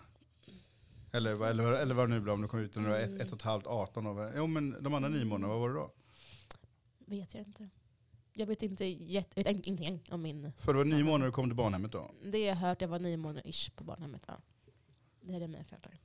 Eller, 1.12 1.44
eller, 1.44 1.72
eller 1.72 1.94
vad 1.94 2.08
det 2.08 2.14
nu 2.14 2.20
blir 2.20 2.32
om 2.32 2.42
du 2.42 2.48
kom 2.48 2.60
ut 2.60 2.76
när 2.76 2.82
du 2.82 2.88
var 2.88 2.98
ett, 2.98 3.20
ett 3.20 3.32
och 3.32 3.36
ett 3.36 3.42
halvt, 3.42 3.66
18 3.66 4.06
år. 4.06 4.32
Jo 4.36 4.46
men 4.46 4.82
de 4.82 4.94
andra 4.94 5.08
nio 5.08 5.24
månaderna, 5.24 5.48
vad 5.48 5.60
var 5.60 5.68
det 5.68 5.74
då? 5.74 5.90
Vet 6.98 7.34
jag 7.34 7.46
inte. 7.46 7.68
Jag 8.32 8.46
vet 8.46 8.62
inte 8.62 8.84
jätte, 8.84 9.42
vet 9.42 9.66
ingenting 9.66 10.02
om 10.10 10.22
min... 10.22 10.52
För 10.58 10.72
det 10.72 10.78
var 10.78 10.84
nio 10.84 11.04
månader 11.04 11.26
du 11.26 11.32
kom 11.32 11.48
till 11.48 11.56
barnhemmet 11.56 11.92
då? 11.92 12.10
Det 12.24 12.38
jag 12.38 12.56
har 12.56 12.68
hört, 12.68 12.80
jag 12.80 12.88
var 12.88 12.98
nio 12.98 13.16
månader 13.16 13.50
ish 13.50 13.70
på 13.76 13.84
barnhemmet. 13.84 14.22
Ja. 14.28 14.34
Det 15.20 15.34
är 15.34 15.40
det 15.40 15.48
med 15.48 15.66
föräldrar. 15.66 16.00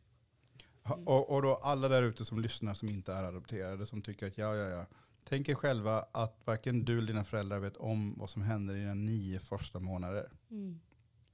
Mm. 0.86 1.08
Och, 1.08 1.34
och 1.34 1.42
då 1.42 1.56
alla 1.56 1.88
där 1.88 2.04
ute 2.04 2.26
som 2.26 2.40
lyssnar 2.40 2.74
som 2.74 2.90
inte 2.90 3.14
är 3.14 3.24
adopterade, 3.24 3.86
som 3.86 4.02
tycker 4.02 4.28
att 4.28 4.38
ja, 4.38 4.56
ja, 4.56 4.70
ja. 4.70 4.86
Tänk 5.24 5.50
er 5.50 5.56
själva 5.56 6.06
att 6.12 6.42
varken 6.46 6.86
du 6.86 6.98
eller 6.98 7.08
dina 7.08 7.24
föräldrar 7.24 7.60
vet 7.60 7.78
om 7.78 8.16
vad 8.18 8.30
som 8.30 8.42
händer 8.42 8.76
i 8.76 8.80
dina 8.80 8.94
nio 8.94 9.40
första 9.40 9.80
månader. 9.80 10.32
Mm. 10.52 10.80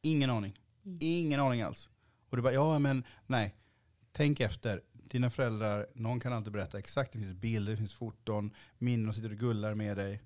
Ingen 0.01 0.29
aning. 0.29 0.59
Mm. 0.85 0.97
Ingen 1.01 1.39
aning 1.39 1.61
alls. 1.61 1.89
Och 2.29 2.37
du 2.37 2.43
bara, 2.43 2.53
ja 2.53 2.79
men 2.79 3.03
nej. 3.27 3.55
Tänk 4.11 4.39
efter. 4.39 4.81
Dina 4.91 5.29
föräldrar, 5.29 5.87
någon 5.93 6.19
kan 6.19 6.33
alltid 6.33 6.53
berätta 6.53 6.79
exakt. 6.79 7.13
Det 7.13 7.19
finns 7.19 7.33
bilder, 7.33 7.71
det 7.71 7.77
finns 7.77 7.93
foton, 7.93 8.53
minnen, 8.77 9.05
de 9.05 9.13
sitter 9.13 9.31
och 9.31 9.37
gullar 9.37 9.75
med 9.75 9.97
dig. 9.97 10.21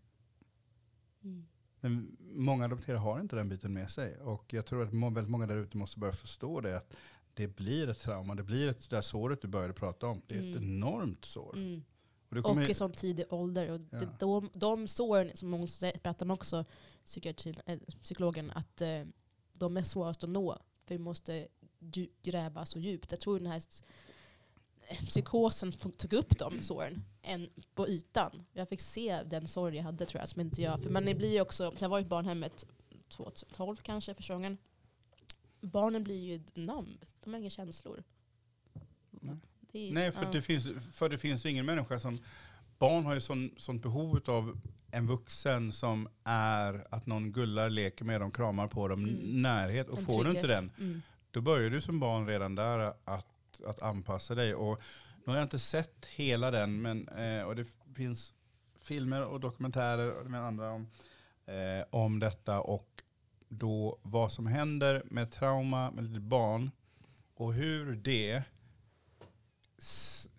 Mm. 1.24 1.46
Men 1.80 2.18
många 2.20 2.66
adopterade 2.66 3.00
har 3.00 3.20
inte 3.20 3.36
den 3.36 3.50
biten 3.50 3.74
med 3.74 3.92
sig. 3.92 4.18
Och 4.18 4.54
jag 4.54 4.66
tror 4.66 4.84
att 4.84 4.94
väldigt 4.94 5.30
många 5.30 5.48
där 5.48 5.58
ute 5.58 5.78
måste 5.78 6.00
börja 6.00 6.14
förstå 6.14 6.62
det. 6.62 6.78
Att 6.78 6.94
det 7.36 7.48
blir 7.56 7.90
ett 7.90 8.00
trauma. 8.00 8.36
Det 8.36 8.44
blir 8.44 8.68
ett, 8.70 8.90
det 8.90 8.96
där 8.96 9.02
såret 9.02 9.42
du 9.42 9.48
började 9.48 9.74
prata 9.74 10.08
om. 10.08 10.22
Det 10.28 10.36
är 10.36 10.40
ett 10.40 10.44
Mm. 10.58 10.64
enormt 10.64 11.26
sår. 11.26 11.56
Mm. 11.58 11.84
Och 12.30 12.36
det 12.36 12.40
Och 12.40 12.46
kommer, 12.46 12.70
i 12.70 12.74
sån 12.74 12.92
tidig 12.92 13.26
ålder. 13.34 13.72
Och 13.72 13.82
Ja. 13.92 14.00
det, 14.00 14.08
de, 14.20 14.50
de 14.54 14.88
såren, 14.88 15.32
som 15.38 15.56
sä- 15.68 15.98
pratar 16.00 16.26
om 16.26 16.32
också, 16.32 16.66
äh, 17.66 17.80
psykologen, 18.02 18.52
att 18.52 18.82
eh, 18.82 19.04
de 19.54 19.78
är 19.78 19.84
svårast 19.84 20.24
att 20.24 20.30
nå. 20.30 20.58
För 20.86 20.96
vi 20.96 21.00
måste 21.00 21.48
gräva 22.24 22.66
så 22.66 22.80
djupt. 22.80 23.12
Jag 23.12 23.20
tror 23.20 23.40
den 23.40 23.48
här 23.48 23.62
eh, 24.88 24.98
psykosen 25.06 25.72
tog 25.72 26.14
upp 26.14 26.38
de 26.40 26.62
såren 26.64 27.04
än 27.22 27.50
på 27.76 27.88
ytan. 27.88 28.44
Jag 28.54 28.70
fick 28.70 28.82
se 28.82 29.24
den 29.24 29.48
sorg 29.48 29.76
jag 29.76 29.84
hade 29.84 30.06
tror 30.06 30.20
jag, 30.22 30.30
som 30.30 30.42
inte 30.42 30.62
jag... 30.62 30.82
För 30.82 30.90
man 30.90 31.04
blir 31.04 31.32
ju 31.32 31.42
också, 31.42 31.74
jag 31.80 31.90
var 31.90 32.00
i 32.00 32.06
barnhemmet 32.06 32.66
2012 33.10 33.76
kanske 33.76 34.14
första 34.14 34.34
gången. 34.34 34.58
Barnen 35.66 36.04
blir 36.04 36.24
ju 36.24 36.66
numb. 36.66 37.06
De 37.24 37.34
har 37.34 37.40
inga 37.40 37.50
känslor. 37.50 38.04
Nej. 39.12 39.36
Det 39.72 39.80
är- 39.90 39.94
nej, 39.94 40.12
för, 40.12 40.24
ja. 40.24 40.32
det 40.32 40.42
finns, 40.42 40.68
för 40.94 41.10
det 41.10 41.18
finns 41.18 41.46
ingen 41.46 41.66
människa 41.66 42.00
som... 42.00 42.20
Barn 42.78 43.06
har 43.06 43.14
ju 43.14 43.22
sån, 43.22 43.52
sånt 43.58 43.82
behov 43.84 44.22
av 44.26 44.58
en 44.92 45.08
vuxen 45.08 45.72
som 45.72 46.08
är 46.24 46.88
att 46.92 47.06
någon 47.06 47.32
gullar, 47.32 47.70
leker 47.70 48.06
med 48.06 48.22
dem, 48.22 48.32
kramar 48.32 48.68
på 48.68 48.88
dem, 48.88 49.04
Mm. 49.06 49.42
närhet. 49.42 49.90
Och 49.90 49.98
En 50.00 50.06
får 50.06 50.24
du 50.24 50.30
inte 50.30 50.42
trygghet. 50.42 50.62
den, 50.78 50.88
Mm. 50.88 51.02
då 51.32 51.42
börjar 51.42 51.70
du 51.70 51.82
som 51.82 52.00
barn 52.00 52.28
redan 52.28 52.56
där 52.56 52.94
att, 53.06 53.62
att 53.66 53.82
anpassa 53.82 54.36
dig. 54.36 54.56
Och 54.56 54.82
nu 55.26 55.32
har 55.32 55.36
jag 55.36 55.46
inte 55.46 55.60
sett 55.60 56.06
hela 56.06 56.52
den, 56.52 56.82
men, 56.82 57.08
eh, 57.08 57.44
och 57.44 57.56
det 57.56 57.66
finns 57.96 58.34
filmer 58.82 59.26
och 59.26 59.40
dokumentärer 59.40 60.12
och 60.14 60.32
med 60.32 60.42
andra 60.42 60.72
om, 60.72 60.88
eh, 61.46 61.86
om 61.90 62.20
detta. 62.20 62.62
Och 62.62 63.04
då 63.50 64.00
vad 64.02 64.32
som 64.32 64.46
händer 64.48 65.04
med 65.06 65.32
trauma 65.32 65.92
med 65.92 66.16
ett 66.16 66.22
barn 66.22 66.72
och 67.34 67.54
hur 67.54 67.96
det 67.96 68.44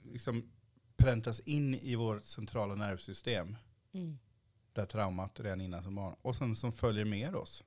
liksom 0.02 0.50
präntas 0.96 1.40
in 1.40 1.74
i 1.74 1.94
vårt 1.94 2.24
centrala 2.24 2.74
nervsystem. 2.74 3.56
Mm. 3.92 4.18
Där 4.72 4.86
traumat 4.86 5.40
redan 5.40 5.60
innan 5.60 5.82
som 5.82 5.94
barn. 5.94 6.16
Och 6.22 6.36
sen 6.36 6.56
som 6.56 6.72
följer 6.72 7.04
med 7.04 7.34
oss. 7.34 7.64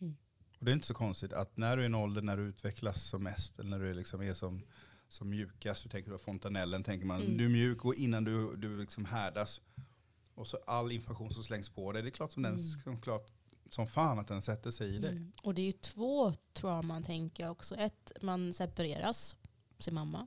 Mm. 0.00 0.16
Och 0.58 0.64
det 0.64 0.70
är 0.70 0.74
inte 0.74 0.86
så 0.86 0.94
konstigt 0.94 1.32
att 1.32 1.56
när 1.56 1.76
du 1.76 1.82
är 1.82 1.84
i 1.84 1.86
en 1.86 1.94
ålder 1.94 2.22
när 2.22 2.36
du 2.36 2.42
utvecklas 2.42 3.02
som 3.02 3.22
mest, 3.22 3.58
eller 3.58 3.70
när 3.70 3.78
du 3.78 3.94
liksom 3.94 4.22
är 4.22 4.34
som, 4.34 4.62
som 5.08 5.28
mjukast, 5.30 5.82
du 5.82 5.88
tänker 5.88 6.10
på 6.10 6.18
fontanellen, 6.18 6.82
tänker 6.84 7.06
man, 7.06 7.20
Mm. 7.22 7.36
du 7.36 7.44
är 7.44 7.48
mjuk 7.48 7.84
och 7.84 7.94
innan 7.94 8.24
du, 8.24 8.56
du 8.56 8.78
liksom 8.78 9.04
härdas. 9.04 9.60
Och 10.34 10.46
så 10.46 10.56
all 10.66 10.92
information 10.92 11.32
som 11.34 11.44
slängs 11.44 11.68
på 11.68 11.92
dig, 11.92 12.02
det 12.02 12.08
är 12.08 12.10
klart 12.10 12.32
som, 12.32 12.42
den, 12.42 12.52
Mm. 12.52 12.64
som, 12.84 13.00
klart, 13.00 13.30
som 13.70 13.86
fan 13.86 14.18
att 14.18 14.28
den 14.28 14.42
sätter 14.42 14.70
sig 14.70 14.94
i 14.94 14.98
dig. 14.98 15.10
Mm. 15.10 15.32
Och 15.42 15.54
det 15.54 15.62
är 15.62 15.66
ju 15.66 15.72
två 15.72 16.32
trauman 16.52 17.02
tänker 17.02 17.42
jag 17.42 17.52
också. 17.52 17.74
Ett, 17.76 18.12
man 18.22 18.52
separeras, 18.52 19.36
sin 19.78 19.94
mamma. 19.94 20.26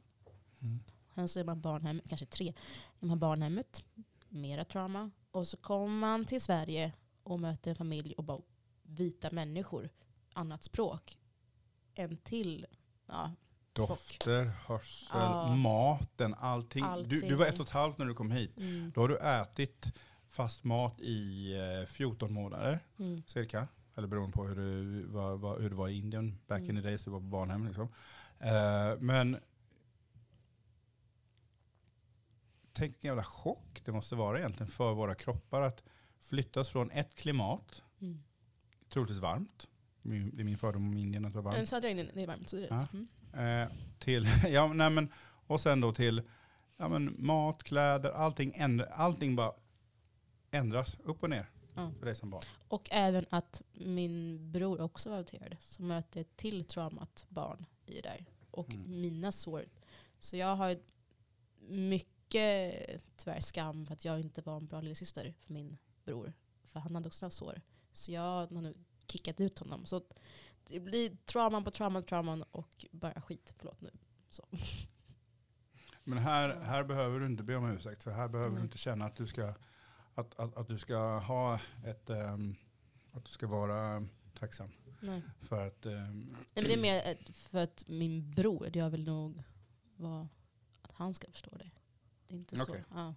Mm. 0.61 0.79
Sen 1.15 1.27
så 1.27 1.39
är 1.39 1.43
man 1.43 1.61
barnhem, 1.61 2.01
kanske 2.09 2.25
tre. 2.25 2.53
Man 2.99 3.09
har 3.09 3.17
barnhemmet, 3.17 3.83
mera 4.29 4.65
trauma. 4.65 5.11
Och 5.31 5.47
så 5.47 5.57
kommer 5.57 5.87
man 5.99 6.25
till 6.25 6.41
Sverige 6.41 6.93
och 7.23 7.39
möter 7.39 7.69
en 7.71 7.75
familj 7.75 8.13
och 8.17 8.23
bara 8.23 8.41
vita 8.83 9.31
människor, 9.31 9.89
annat 10.33 10.63
språk. 10.63 11.17
En 11.93 12.17
till, 12.17 12.65
ja, 13.07 13.31
Dofter, 13.73 14.45
hörsel, 14.67 15.07
Ja. 15.13 15.55
maten, 15.55 16.33
allting. 16.39 16.81
Du, 16.83 16.87
Allting. 16.89 17.29
du 17.29 17.35
var 17.35 17.45
ett 17.45 17.59
och 17.59 17.65
ett 17.65 17.71
halvt 17.71 17.97
när 17.97 18.05
du 18.05 18.13
kom 18.13 18.31
hit. 18.31 18.57
mm, 18.57 18.91
Då 18.95 19.01
har 19.01 19.07
du 19.07 19.17
ätit 19.17 19.93
fast 20.29 20.63
mat 20.63 20.99
i 20.99 21.53
eh, 21.81 21.87
14 21.87 22.33
månader 22.33 22.79
mm, 22.99 23.23
cirka. 23.27 23.67
Eller 23.95 24.07
beroende 24.07 24.33
på 24.33 24.47
hur 24.47 24.55
du 24.55 25.03
var, 25.05 25.35
var, 25.37 25.59
hur 25.59 25.69
det 25.69 25.75
var 25.75 25.87
i 25.89 25.97
Indien 25.97 26.39
back 26.47 26.61
in 26.61 26.69
Mm. 26.69 26.81
the 26.83 26.89
days, 26.89 27.03
du 27.03 27.11
var 27.11 27.19
på 27.19 27.25
barnhem. 27.25 27.65
Liksom. 27.65 27.87
Eh, 28.39 28.99
men 28.99 29.37
tänk 32.73 32.91
vilken 32.93 33.07
jävla 33.07 33.23
chock 33.23 33.81
det 33.85 33.91
måste 33.91 34.15
vara 34.15 34.39
egentligen 34.39 34.67
för 34.71 34.93
våra 34.93 35.15
kroppar 35.15 35.61
att 35.61 35.83
flyttas 36.19 36.69
från 36.69 36.91
ett 36.91 37.15
klimat, 37.15 37.83
mm. 38.01 38.23
troligtvis 38.89 39.19
varmt. 39.21 39.67
Det 40.01 40.15
är 40.41 40.43
min 40.43 40.57
fördom 40.57 40.87
om 40.87 40.97
Indien 40.97 41.25
att 41.25 41.33
det 41.33 41.41
var 41.41 41.51
varmt. 41.53 41.69
södra 41.69 41.89
Indien, 41.89 42.09
det 42.13 42.23
är 42.23 42.27
varmt, 42.27 42.49
så 42.49 42.55
det 42.55 42.65
är 42.65 42.67
Ja. 42.69 42.77
rätt. 42.81 42.93
Mm. 42.93 43.07
Eh, 43.63 43.69
till, 43.99 44.27
ja, 44.49 44.73
nej, 44.73 44.89
men, 44.89 45.09
och 45.47 45.61
sen 45.61 45.79
då 45.81 45.93
till 45.93 46.21
ja, 46.77 46.87
men, 46.89 47.15
mat, 47.17 47.63
kläder, 47.63 48.11
allting, 48.11 48.51
ändra, 48.55 48.85
allting 48.85 49.35
bara 49.35 49.51
ändras 50.51 50.97
upp 51.03 51.23
och 51.23 51.29
ner 51.29 51.49
Ja. 51.75 51.91
för 51.99 52.05
dig 52.05 52.15
som 52.15 52.29
barn. 52.29 52.43
Och 52.67 52.87
även 52.91 53.25
att 53.29 53.61
min 53.73 54.51
bror 54.51 54.81
också 54.81 55.09
var 55.09 55.17
adopterad. 55.17 55.57
Som 55.59 55.87
möter 55.87 56.21
ett 56.21 56.35
till 56.37 56.65
traumat 56.65 57.25
barn 57.29 57.65
i 57.85 57.93
det 57.93 58.01
där. 58.01 58.25
Och 58.51 58.69
Mm. 58.69 59.01
mina 59.01 59.31
sår. 59.31 59.65
Så 60.19 60.37
jag 60.37 60.55
har 60.55 60.77
mycket 61.67 62.73
tyvärr 63.17 63.39
skam 63.39 63.85
för 63.85 63.93
att 63.93 64.05
jag 64.05 64.19
inte 64.19 64.41
var 64.41 64.57
en 64.57 64.67
bra 64.67 64.81
lillasyster 64.81 65.33
för 65.45 65.53
min 65.53 65.77
bror. 66.05 66.33
För 66.63 66.79
han 66.79 66.95
hade 66.95 67.07
också 67.07 67.29
sår. 67.29 67.61
Så 67.91 68.11
jag 68.11 68.21
har 68.21 68.47
nu 68.61 68.73
kickat 69.07 69.39
ut 69.39 69.59
honom. 69.59 69.85
Så 69.85 70.01
det 70.67 70.79
blir 70.79 71.15
trauma 71.25 71.61
på 71.61 71.71
trauma 71.71 72.01
på 72.01 72.07
trauma 72.07 72.45
och 72.51 72.85
bara 72.91 73.21
skit. 73.21 73.53
Förlåt 73.57 73.81
nu. 73.81 73.91
Så. 74.29 74.45
Men 76.03 76.17
här, 76.17 76.55
här 76.59 76.83
behöver 76.83 77.19
du 77.19 77.25
inte 77.25 77.43
be 77.43 77.55
om 77.55 77.71
ursäkt, 77.71 78.03
för 78.03 78.11
här 78.11 78.27
behöver 78.27 78.49
du 78.51 78.55
Nej. 78.55 78.63
inte 78.63 78.77
känna 78.77 79.05
att 79.05 79.15
du 79.15 79.27
ska, 79.27 79.53
att, 80.19 80.39
att, 80.39 80.57
att 80.57 80.67
du 80.67 80.77
ska 80.77 81.17
ha 81.19 81.59
ett, 81.85 82.09
ehm, 82.09 82.55
att 83.13 83.25
du 83.25 83.31
ska 83.31 83.47
vara 83.47 84.07
tacksam. 84.39 84.71
Nej. 84.99 85.21
För 85.41 85.67
att, 85.67 85.85
ehm, 85.85 86.35
Nej, 86.35 86.45
men 86.55 86.63
det 86.63 86.73
är 86.73 86.81
mer 86.81 87.17
för 87.33 87.59
att 87.59 87.83
min 87.87 88.31
bror, 88.31 88.77
jag 88.77 88.89
vill 88.89 89.03
nog 89.03 89.43
vara, 89.95 90.27
att 90.81 90.91
han 90.91 91.13
ska 91.13 91.31
förstå 91.31 91.51
det. 91.57 91.71
Det 92.27 92.33
är 92.33 92.37
inte 92.37 92.57
så. 92.57 92.63
Okej. 92.63 92.83
Ja. 92.93 93.15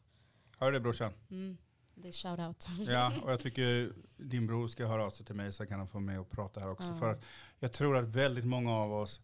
hör 0.59 0.73
det 0.73 0.81
brorsan? 0.81 1.13
Mm. 1.31 1.57
Det 1.95 2.09
är 2.09 2.13
shout 2.13 2.39
out. 2.39 2.89
Ja, 2.89 3.13
och 3.23 3.33
jag 3.33 3.41
tycker 3.41 3.93
din 4.17 4.47
bror 4.47 4.69
ska 4.69 4.87
höra 4.87 5.07
av 5.07 5.11
sig 5.11 5.27
till 5.27 5.35
mig 5.35 5.53
så 5.53 5.67
kan 5.67 5.79
han 5.79 5.89
få 5.89 6.01
med 6.01 6.21
och 6.21 6.31
prata 6.31 6.61
här 6.61 6.69
också. 6.69 6.89
Ja. 6.89 6.99
För 6.99 7.11
att 7.11 7.25
jag 7.59 7.73
tror 7.73 7.97
att 7.97 8.05
väldigt 8.05 8.45
många 8.45 8.73
av 8.73 8.93
oss, 8.93 9.21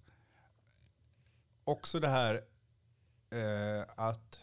också 1.64 2.00
det 2.00 2.08
här 2.08 2.34
eh, 3.30 3.84
att 3.96 4.40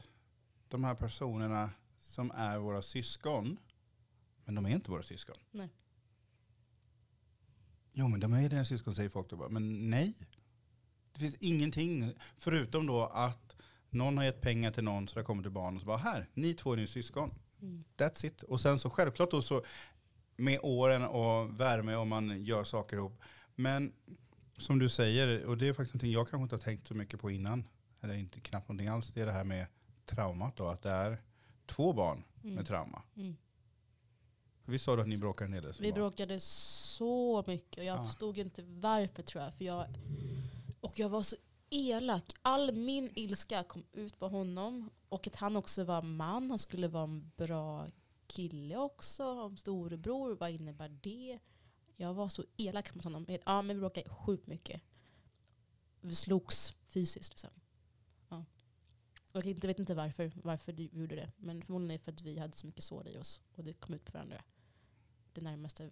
de 0.67 0.83
här 0.83 0.95
personerna 0.95 1.69
som 2.15 2.31
är 2.31 2.59
våra 2.59 2.81
syskon, 2.81 3.57
men 4.45 4.55
de 4.55 4.65
är 4.65 4.69
inte 4.69 4.91
våra 4.91 5.03
syskon. 5.03 5.35
Nej. 5.51 5.69
Jo 7.93 8.07
men 8.07 8.19
de 8.19 8.33
är 8.33 8.49
dina 8.49 8.65
syskon 8.65 8.95
säger 8.95 9.09
folk 9.09 9.29
då 9.29 9.35
bara, 9.35 9.49
men 9.49 9.89
nej. 9.89 10.13
Det 11.13 11.19
finns 11.19 11.37
ingenting, 11.37 12.13
förutom 12.37 12.85
då 12.85 13.05
att 13.05 13.55
någon 13.89 14.17
har 14.17 14.23
gett 14.23 14.41
pengar 14.41 14.71
till 14.71 14.83
någon 14.83 15.07
så 15.07 15.19
det 15.19 15.25
kommer 15.25 15.43
till 15.43 15.51
barn 15.51 15.75
och 15.75 15.81
så 15.81 15.87
bara 15.87 15.97
här, 15.97 16.29
ni 16.33 16.53
två 16.53 16.73
är 16.73 16.77
nu 16.77 16.87
syskon. 16.87 17.33
Mm. 17.61 17.83
That's 17.97 18.25
it. 18.25 18.43
Och 18.43 18.61
sen 18.61 18.79
så 18.79 18.89
självklart 18.89 19.31
då 19.31 19.41
så 19.41 19.63
med 20.35 20.59
åren 20.63 21.03
och 21.03 21.59
värme 21.59 21.95
och 21.95 22.07
man 22.07 22.43
gör 22.43 22.63
saker 22.63 22.97
ihop. 22.97 23.21
Men 23.55 23.93
som 24.57 24.79
du 24.79 24.89
säger, 24.89 25.45
och 25.45 25.57
det 25.57 25.67
är 25.67 25.73
faktiskt 25.73 25.93
någonting 25.93 26.11
jag 26.11 26.29
kanske 26.29 26.43
inte 26.43 26.55
har 26.55 26.61
tänkt 26.61 26.87
så 26.87 26.93
mycket 26.93 27.19
på 27.19 27.31
innan, 27.31 27.67
eller 28.01 28.13
inte 28.13 28.39
knappt 28.39 28.67
någonting 28.67 28.87
alls, 28.87 29.13
det 29.13 29.21
är 29.21 29.25
det 29.25 29.31
här 29.31 29.43
med 29.43 29.67
traumat 30.05 30.57
då, 30.57 30.67
att 30.67 30.81
det 30.81 30.89
är 30.89 31.21
två 31.65 31.93
barn 31.93 32.23
Mm. 32.43 32.55
med 32.55 32.67
trauma. 32.67 33.01
Mm. 33.15 33.35
Vi 34.65 34.79
sa 34.79 34.95
du 34.95 35.01
att 35.01 35.07
ni 35.07 35.17
bråkade 35.17 35.47
en 35.47 35.53
hel 35.53 35.63
del 35.63 35.73
Vi 35.79 35.91
barn. 35.91 35.95
bråkade 35.95 36.39
så 36.39 37.43
mycket 37.47 37.77
och 37.77 37.83
jag 37.83 37.97
Ja. 37.97 38.03
förstod 38.07 38.37
inte 38.37 38.63
varför 38.63 39.23
tror 39.23 39.43
jag. 39.43 39.53
För 39.53 39.65
jag. 39.65 39.85
Och 40.81 40.99
jag 40.99 41.09
var 41.09 41.23
så 41.23 41.35
elak. 41.69 42.33
All 42.41 42.71
min 42.75 43.11
ilska 43.15 43.63
kom 43.63 43.83
ut 43.91 44.19
på 44.19 44.27
honom. 44.27 44.89
Och 45.09 45.27
att 45.27 45.35
han 45.35 45.55
också 45.55 45.83
var 45.83 46.01
man. 46.01 46.49
Han 46.49 46.59
skulle 46.59 46.87
vara 46.87 47.03
en 47.03 47.31
bra 47.37 47.87
kille 48.27 48.77
också. 48.77 49.25
Om 49.41 49.57
storebror, 49.57 50.35
vad 50.39 50.49
innebär 50.51 50.89
det? 50.89 51.39
Jag 51.95 52.13
var 52.13 52.29
så 52.29 52.43
elak 52.57 52.95
mot 52.95 53.03
honom. 53.03 53.25
Ja, 53.45 53.61
men 53.61 53.75
vi 53.75 53.79
bråkade 53.79 54.09
sjukt 54.09 54.47
mycket. 54.47 54.81
Vi 56.01 56.15
slogs 56.15 56.73
fysiskt. 56.87 57.29
Liksom. 57.29 57.49
Och 59.35 59.41
jag 59.45 59.45
inte- 59.51 59.67
vet 59.67 59.79
inte 59.79 59.93
varför, 59.93 60.31
varför 60.35 60.73
vi 60.73 60.89
gjorde 60.93 61.15
det. 61.15 61.31
Men 61.37 61.61
förmodligen 61.61 61.91
är 61.91 61.97
det 61.97 62.03
för 62.03 62.11
att 62.11 62.21
vi 62.21 62.39
hade 62.39 62.53
så 62.53 62.65
mycket 62.67 62.83
sår 62.83 63.07
i 63.07 63.17
oss. 63.17 63.41
Och 63.55 63.63
det 63.63 63.73
kom 63.73 63.95
ut 63.95 64.05
på 64.05 64.11
varandra. 64.11 64.37
Det 65.33 65.41
närmaste. 65.41 65.89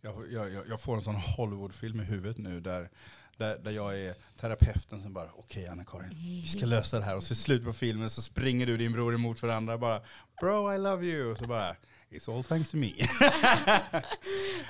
Jag, 0.00 0.32
jag, 0.32 0.52
jag- 0.52 0.68
jag 0.68 0.80
får 0.80 0.96
en 0.96 1.02
sån 1.02 1.14
Hollywoodfilm 1.14 2.00
i 2.00 2.04
huvudet 2.04 2.38
nu 2.38 2.60
där, 2.60 2.90
där, 3.36 3.58
där 3.58 3.70
jag 3.70 4.00
är 4.00 4.14
terapeuten 4.36 5.02
som 5.02 5.12
bara, 5.12 5.30
okej 5.32 5.66
Anna-Karin, 5.66 6.10
vi 6.14 6.46
ska 6.46 6.66
lösa 6.66 6.98
det 6.98 7.04
här. 7.04 7.16
Och 7.16 7.22
så 7.24 7.32
i 7.32 7.36
slutet 7.36 7.66
på 7.66 7.72
filmen 7.72 8.10
så 8.10 8.22
springer 8.22 8.66
du 8.66 8.72
och 8.72 8.78
din 8.78 8.92
bror 8.92 9.14
emot 9.14 9.42
varandra 9.42 9.78
bara, 9.78 10.00
bro 10.40 10.74
I 10.74 10.78
love 10.78 11.06
you. 11.06 11.30
Och 11.32 11.38
så 11.38 11.46
bara, 11.46 11.76
It's 12.10 12.28
all 12.36 12.44
thanks 12.44 12.70
to 12.70 12.76
me. 12.76 12.92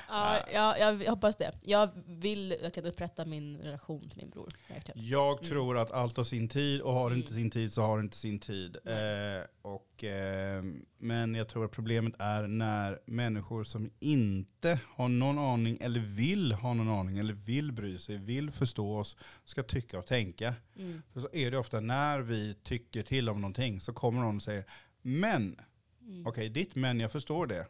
Ja, 0.09 0.41
jag, 0.53 0.81
jag 1.03 1.11
hoppas 1.11 1.37
det. 1.37 1.53
Jag 1.63 1.91
vill 2.07 2.55
verkligen 2.63 2.89
upprätta 2.89 3.25
min 3.25 3.57
relation 3.57 4.09
till 4.09 4.19
min 4.19 4.31
bror. 4.31 4.53
Verkligen. 4.69 5.07
Jag 5.09 5.39
Mm. 5.39 5.49
tror 5.51 5.79
att 5.79 5.91
allt 5.91 6.17
har 6.17 6.25
sin 6.25 6.49
tid 6.49 6.81
och 6.81 6.93
har 6.95 7.11
det 7.11 7.17
inte 7.17 7.29
Mm. 7.31 7.41
sin 7.43 7.51
tid 7.51 7.73
så 7.73 7.83
har 7.83 8.01
inte 8.01 8.17
sin 8.17 8.39
tid. 8.39 8.77
Eh, 8.85 9.45
och, 9.63 10.05
eh, 10.05 10.63
men 10.99 11.35
jag 11.35 11.49
tror 11.49 11.65
att 11.65 11.71
problemet 11.71 12.15
är 12.19 12.47
när 12.47 12.99
människor 13.07 13.65
som 13.65 13.91
inte 14.01 14.81
har 14.89 15.09
någon 15.09 15.39
aning 15.39 15.79
eller 15.81 16.01
vill 16.01 16.53
ha 16.53 16.75
någon 16.75 16.89
aning 16.89 17.19
eller 17.19 17.35
vill 17.35 17.73
bry 17.73 17.99
sig, 17.99 18.19
vill 18.19 18.51
förstå 18.51 18.97
oss, 18.99 19.17
ska 19.45 19.63
tycka 19.63 19.99
och 19.99 20.07
tänka. 20.07 20.55
Mm. 20.77 21.03
För 21.13 21.21
så 21.21 21.29
är 21.33 21.51
det 21.51 21.59
ofta 21.59 21.81
när 21.81 22.21
vi 22.21 22.55
tycker 22.63 23.03
till 23.03 23.29
om 23.29 23.41
någonting 23.41 23.81
så 23.81 23.93
kommer 23.93 24.21
någon 24.21 24.37
och 24.37 24.43
säger 24.43 24.65
men, 25.03 25.61
Mm. 26.07 26.27
okej 26.27 26.49
ditt 26.49 26.75
men, 26.75 27.01
jag 27.01 27.13
förstår 27.13 27.47
det. 27.47 27.67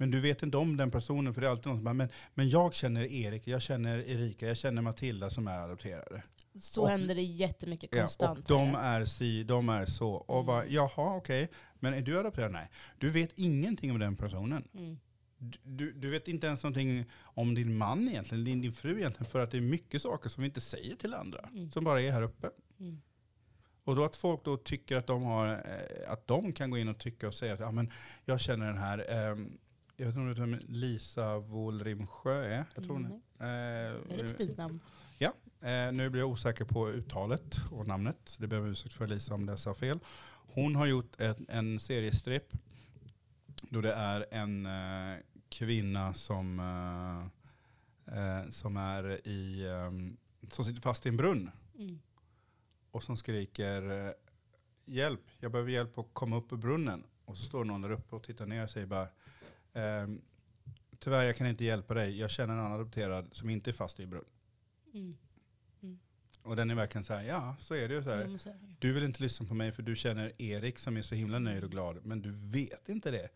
Men 0.00 0.10
du 0.10 0.20
vet 0.20 0.42
inte 0.42 0.56
om 0.56 0.76
den 0.76 0.90
personen 0.90 1.34
för 1.34 1.40
det 1.40 1.46
är 1.46 1.50
alltid 1.50 1.66
någon 1.66 1.76
som 1.76 1.84
bara, 1.84 1.94
men, 1.94 2.08
men 2.34 2.48
jag 2.48 2.74
känner 2.74 3.12
Erik, 3.12 3.46
jag 3.46 3.62
känner 3.62 3.98
Erika, 3.98 4.46
jag 4.46 4.56
känner 4.56 4.82
Matilda 4.82 5.30
som 5.30 5.48
är 5.48 5.58
adopterade. 5.58 6.22
Så 6.60 6.82
Och- 6.82 6.88
händer 6.88 7.14
det 7.14 7.22
jättemycket 7.22 7.90
Ja, 7.92 7.98
konstant. 8.00 8.38
och 8.38 8.44
de 8.58 8.74
är 8.74 9.04
si, 9.04 9.44
de 9.44 9.68
är 9.68 9.86
så. 9.86 10.10
Och 10.10 10.34
Mm. 10.34 10.46
bara, 10.46 10.66
jaha 10.66 11.16
okej, 11.16 11.48
men 11.80 11.94
är 11.94 12.00
du 12.02 12.18
adopterad? 12.18 12.52
Nej. 12.52 12.70
Du 12.98 13.10
vet 13.10 13.30
ingenting 13.36 13.90
om 13.90 13.98
den 13.98 14.16
personen. 14.16 14.68
Mm. 14.74 14.98
Du, 15.38 15.58
du, 15.64 15.92
du 15.92 16.10
vet 16.10 16.28
inte 16.28 16.46
ens 16.46 16.62
någonting 16.62 17.04
om 17.22 17.54
din 17.54 17.76
man 17.76 18.08
egentligen, 18.08 18.44
din, 18.44 18.60
din 18.60 18.72
fru 18.72 18.98
egentligen, 18.98 19.30
för 19.30 19.38
att 19.40 19.50
det 19.50 19.56
är 19.56 19.60
mycket 19.60 20.02
saker 20.02 20.28
som 20.28 20.40
vi 20.42 20.46
inte 20.46 20.60
säger 20.60 20.96
till 20.96 21.14
andra, 21.14 21.48
Mm. 21.52 21.72
som 21.72 21.84
bara 21.84 22.00
är 22.02 22.12
här 22.12 22.22
uppe. 22.22 22.50
Mm. 22.80 23.00
Och 23.88 23.96
då 23.96 24.04
att 24.04 24.16
folk 24.16 24.44
då 24.44 24.56
tycker 24.56 24.96
att 24.96 25.06
de, 25.06 25.22
har, 25.22 25.48
eh, 25.48 26.12
att 26.12 26.26
de 26.26 26.52
kan 26.52 26.70
gå 26.70 26.78
in 26.78 26.88
och 26.88 26.98
tycka 26.98 27.28
och 27.28 27.34
säga 27.34 27.54
att 27.54 27.60
ja, 27.60 27.70
men 27.70 27.90
jag 28.24 28.40
känner 28.40 28.66
den 28.66 28.78
här, 28.78 29.06
ehm, 29.08 29.58
jag 29.96 30.06
vet 30.06 30.16
inte 30.16 30.20
om 30.20 30.26
du 30.26 30.34
vet 30.34 30.42
vem 30.42 30.60
Lisa 30.68 31.38
Wohlrimsjö 31.38 32.44
är? 32.44 32.64
Jag 32.74 32.84
tror 32.84 32.94
hon 32.94 33.04
Mm. 33.04 33.20
Det 34.08 34.14
är 34.14 34.24
ett 34.24 34.36
fint 34.36 34.56
namn. 34.58 34.80
Eh, 35.60 35.92
nu 35.92 36.10
blir 36.10 36.20
jag 36.20 36.30
osäker 36.30 36.64
på 36.64 36.88
uttalet 36.88 37.60
och 37.70 37.86
namnet, 37.86 38.36
det 38.38 38.46
ber 38.46 38.56
jag 38.56 38.68
ursäkt 38.68 38.94
för 38.94 39.06
Lisa 39.06 39.34
om 39.34 39.46
det 39.46 39.58
sa 39.58 39.74
fel. 39.74 39.98
Hon 40.30 40.76
har 40.76 40.86
gjort 40.86 41.20
ett, 41.20 41.38
en 41.48 41.80
seriestripp 41.80 42.52
då 43.62 43.80
det 43.80 43.92
är 43.92 44.26
en 44.30 44.66
eh, 44.66 45.16
kvinna 45.48 46.14
som, 46.14 46.60
eh, 48.06 48.18
eh, 48.18 48.50
som 48.50 48.76
är 48.76 49.28
i, 49.28 49.66
eh, 49.66 49.90
som 50.50 50.64
sitter 50.64 50.82
fast 50.82 51.06
i 51.06 51.08
en 51.08 51.16
brunn 51.16 51.50
Mm. 51.78 51.98
Och 52.98 53.04
som 53.04 53.16
skriker 53.16 54.06
eh, 54.06 54.12
hjälp, 54.84 55.20
jag 55.40 55.52
behöver 55.52 55.70
hjälp 55.70 55.98
att 55.98 56.06
komma 56.12 56.36
upp 56.36 56.52
ur 56.52 56.56
brunnen. 56.56 57.04
Och 57.24 57.36
så 57.36 57.44
står 57.44 57.64
någon 57.64 57.82
där 57.82 57.90
uppe 57.90 58.16
och 58.16 58.22
tittar 58.22 58.46
ner 58.46 58.64
och 58.64 58.70
säger 58.70 58.86
bara 58.86 59.08
ehm, 59.72 60.20
tyvärr 60.98 61.24
jag 61.24 61.36
kan 61.36 61.46
inte 61.46 61.64
hjälpa 61.64 61.94
dig, 61.94 62.18
jag 62.18 62.30
känner 62.30 62.54
en 62.54 62.60
annan 62.60 62.72
adopterad 62.72 63.28
som 63.32 63.50
inte 63.50 63.70
är 63.70 63.72
fast 63.72 64.00
i 64.00 64.06
brunn. 64.06 64.24
Mm. 64.94 65.16
Och 66.42 66.56
den 66.56 66.70
är 66.70 66.74
verkligen 66.74 67.04
så 67.04 67.14
här, 67.14 67.22
ja 67.22 67.56
så 67.60 67.74
är 67.74 67.88
det 67.88 67.94
ju 67.94 68.02
så 68.02 68.10
här. 68.10 68.24
Mm, 68.24 68.38
så. 68.38 68.54
Du 68.78 68.92
vill 68.92 69.04
inte 69.04 69.22
lyssna 69.22 69.46
på 69.46 69.54
mig 69.54 69.72
för 69.72 69.82
du 69.82 69.96
känner 69.96 70.42
Erik 70.42 70.78
som 70.78 70.96
är 70.96 71.02
så 71.02 71.14
himla 71.14 71.38
nöjd 71.38 71.64
och 71.64 71.70
glad. 71.70 72.04
Men 72.04 72.22
du 72.22 72.30
vet 72.32 72.88
inte 72.88 73.10
det. 73.10 73.28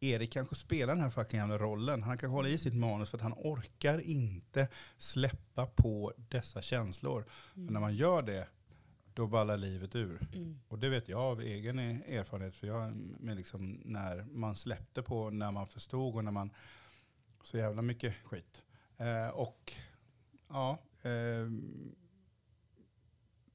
Erik 0.00 0.32
kanske 0.32 0.54
spelar 0.54 0.94
den 0.94 1.02
här 1.02 1.10
fucking 1.10 1.40
jävla 1.40 1.58
rollen. 1.58 2.02
Han 2.02 2.18
kan 2.18 2.30
hålla 2.30 2.48
i 2.48 2.58
sitt 2.58 2.74
manus 2.74 3.10
för 3.10 3.16
att 3.16 3.22
han 3.22 3.34
orkar 3.36 4.00
inte 4.00 4.68
släppa 4.96 5.66
på 5.66 6.12
dessa 6.16 6.62
känslor. 6.62 7.24
Men 7.54 7.72
när 7.74 7.80
man 7.80 7.94
gör 7.94 8.22
det, 8.22 8.48
då 9.14 9.26
ballar 9.26 9.56
livet 9.56 9.96
ur. 9.96 10.28
Mm. 10.32 10.60
Och 10.68 10.78
det 10.78 10.88
vet 10.88 11.08
jag 11.08 11.20
av 11.20 11.40
egen 11.40 11.78
erfarenhet. 11.78 12.54
För 12.54 12.66
jag, 12.66 12.96
med 13.20 13.36
liksom 13.36 13.80
när 13.84 14.24
man 14.30 14.56
släppte 14.56 15.02
på, 15.02 15.30
när 15.30 15.50
man 15.50 15.66
förstod 15.66 16.16
och 16.16 16.24
när 16.24 16.32
man, 16.32 16.50
så 17.44 17.56
jävla 17.56 17.82
mycket 17.82 18.14
skit. 18.24 18.62
Eh, 18.96 19.28
och 19.28 19.72
ja, 20.48 20.78
ehm, 21.02 21.94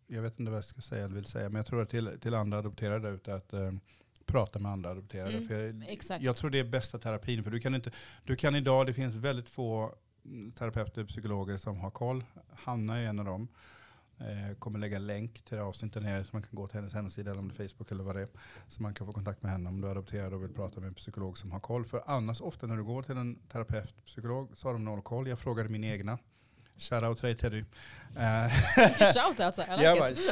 jag 0.08 0.22
vet 0.22 0.40
inte 0.40 0.50
vad 0.50 0.58
jag 0.58 0.66
ska 0.66 0.82
säga 0.82 1.06
eller 1.06 1.16
vill 1.16 1.26
säga, 1.26 1.50
men 1.50 1.56
jag 1.56 1.66
tror 1.66 1.82
att 1.82 1.90
till, 1.90 2.20
till 2.20 2.34
andra 2.34 2.58
adopterade 2.58 3.10
ute 3.10 3.36
att 3.36 3.54
eh, 3.54 3.72
prata 4.26 4.60
med 4.60 4.72
andra 4.72 4.90
adopterade. 4.90 5.38
Mm, 5.38 5.48
för 5.48 6.14
jag, 6.14 6.22
jag 6.22 6.36
tror 6.36 6.50
det 6.50 6.60
är 6.60 6.64
bästa 6.64 7.00
terapin. 7.00 7.44
För 7.44 7.52
du 7.52 7.60
kan, 7.60 7.76
inte, 7.76 7.92
du 8.24 8.36
kan 8.36 8.56
idag, 8.56 8.86
det 8.86 8.94
finns 8.94 9.16
väldigt 9.16 9.50
få 9.50 9.96
terapeuter 10.56 11.02
och 11.02 11.08
psykologer 11.08 11.58
som 11.58 11.80
har 11.80 11.92
koll. 11.92 12.24
Hanna 12.50 12.98
är 12.98 13.06
en 13.06 13.20
av 13.20 13.26
dem. 13.26 13.48
Eh, 14.20 14.56
kommer 14.60 14.80
lägga 14.80 15.00
länk 15.00 15.42
till 15.44 15.58
det 15.58 15.64
avsnittet 15.64 16.04
ner 16.04 16.24
så 16.24 16.30
man 16.32 16.42
kan 16.42 16.56
gå 16.56 16.68
till 16.68 16.76
hennes 16.76 16.94
hemsida 16.94 17.32
eller 17.32 17.40
om 17.40 17.48
det 17.48 17.64
är 17.64 17.68
Facebook 17.68 17.92
eller 17.92 18.04
vad 18.04 18.16
det 18.16 18.22
är. 18.22 18.28
Så 18.68 18.84
man 18.84 18.94
kan 18.94 19.08
få 19.08 19.14
kontakt 19.14 19.44
med 19.44 19.52
henne 19.52 19.70
om 19.70 19.82
du 19.82 19.88
är 19.88 19.92
adopterad 19.92 20.34
och 20.34 20.44
vill 20.44 20.54
prata 20.54 20.80
med 20.80 20.88
en 20.88 20.94
psykolog 20.94 21.38
som 21.38 21.52
har 21.52 21.60
koll. 21.60 21.86
För 21.86 22.04
annars 22.06 22.42
ofta 22.42 22.68
när 22.68 22.78
du 22.78 22.84
går 22.84 23.04
till 23.04 23.18
en 23.18 23.36
terapeut, 23.36 24.06
psykolog, 24.06 24.52
så 24.56 24.68
har 24.68 24.74
de 24.74 24.86
noll 24.86 25.02
koll. 25.02 25.28
Jag 25.28 25.40
frågade 25.40 25.70
min 25.70 25.84
egna. 25.84 26.18
Shoutout 26.78 27.18
till 27.18 27.26
dig 27.26 27.36
Teddy. 27.36 27.64
Eh, 28.16 28.52
Vilken 28.88 29.14
shoutout, 29.14 29.56
så 29.56 29.62
här, 29.62 29.74
I 29.74 29.78
like 29.78 29.84
jag 29.84 30.12
it. 30.12 30.32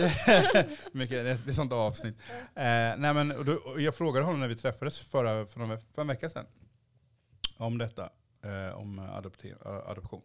bara, 0.53 0.63
mycket, 0.91 1.45
det, 1.45 1.51
är 1.51 1.53
sånt 1.53 1.73
avsnitt. 1.73 2.15
Eh, 2.55 2.63
nej 2.97 3.13
men, 3.13 3.31
och 3.31 3.45
då, 3.45 3.53
och 3.53 3.81
jag 3.81 3.95
frågade 3.95 4.25
honom 4.25 4.39
när 4.39 4.47
vi 4.47 4.55
träffades 4.55 4.99
förra, 4.99 5.45
för, 5.45 5.61
en, 5.61 5.79
för 5.93 6.01
en 6.01 6.07
vecka 6.07 6.29
sedan 6.29 6.45
om 7.57 7.77
detta, 7.77 8.09
eh, 8.45 8.77
om 8.77 8.99
adoption. 9.85 10.21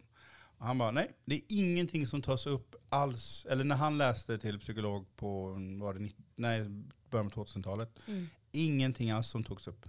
Han 0.59 0.79
bara, 0.79 0.91
nej, 0.91 1.11
det 1.25 1.35
är 1.35 1.43
ingenting 1.49 2.07
som 2.07 2.23
tas 2.23 2.47
upp 2.47 2.75
alls. 2.89 3.47
Eller 3.51 3.65
när 3.65 3.77
han 3.77 3.99
läste 3.99 4.39
till 4.39 4.59
psykolog 4.61 5.17
på 5.17 5.49
var 5.81 5.95
det 5.95 6.01
90, 6.01 6.25
nej, 6.37 6.69
början 7.11 7.31
på 7.31 7.45
2000-talet, 7.45 7.99
Mm. 8.07 8.29
ingenting 8.53 9.11
alls 9.11 9.29
som 9.29 9.45
togs 9.45 9.69
upp. 9.69 9.89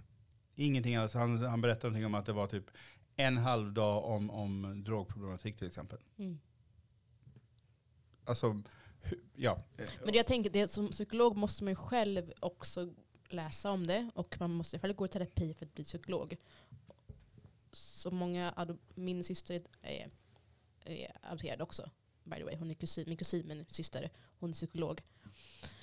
Ingenting 0.54 0.96
alls. 0.96 1.14
Han, 1.14 1.38
han 1.44 1.60
berättade 1.60 1.86
någonting 1.86 2.06
om 2.06 2.14
att 2.14 2.26
det 2.26 2.32
var 2.32 2.46
typ 2.46 2.70
en 3.16 3.36
halv 3.36 3.72
dag 3.72 4.04
om, 4.04 4.30
om 4.30 4.84
drogproblematik 4.84 5.56
till 5.58 5.66
exempel. 5.66 5.98
Mm. 6.18 6.38
Alltså, 8.24 8.62
ja. 9.34 9.64
Men 10.04 10.14
jag 10.14 10.26
tänker, 10.26 10.50
det, 10.50 10.68
som 10.68 10.88
psykolog 10.88 11.36
måste 11.36 11.64
man 11.64 11.70
ju 11.70 11.76
själv 11.76 12.32
också 12.40 12.94
läsa 13.28 13.70
om 13.70 13.86
det 13.86 14.10
och 14.14 14.36
man 14.40 14.50
måste 14.50 14.78
själv 14.78 14.94
gå 14.94 15.04
i 15.04 15.08
terapi 15.08 15.54
för 15.54 15.66
att 15.66 15.74
bli 15.74 15.84
psykolog. 15.84 16.36
Så 17.72 18.10
många, 18.10 18.76
min 18.94 19.24
syster 19.24 19.62
är, 19.82 20.10
är 20.84 21.16
adopterad 21.22 21.62
också. 21.62 21.90
By 22.24 22.36
the 22.36 22.44
way, 22.44 22.56
hon 22.56 22.70
är 22.70 22.74
kusin, 22.74 23.04
min 23.08 23.16
kusin, 23.16 23.46
min 23.48 23.64
syster, 23.68 24.10
hon 24.38 24.50
är 24.50 24.54
psykolog. 24.54 25.00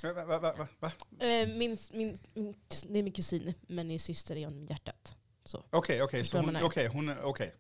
Va, 0.04 0.14
va, 0.26 0.40
va, 0.40 0.68
va? 0.80 0.92
Eh, 1.20 1.48
min, 1.48 1.78
min, 1.92 2.18
min, 2.34 2.56
det 2.88 3.00
är 3.00 3.04
min 3.04 3.14
kusin, 3.14 3.54
men 3.62 3.88
min 3.88 4.00
syster 4.00 4.36
är 4.36 4.48
om 4.48 4.66
hjärtat. 4.66 5.16
Okej, 5.70 6.04
okej, 6.04 6.24
så 6.26 6.38
hon, 6.38 6.46
vad 6.46 6.56
jag 6.56 6.66
okej, 6.66 6.88
hon 6.88 7.10
är, 7.10 7.22
okej. 7.22 7.54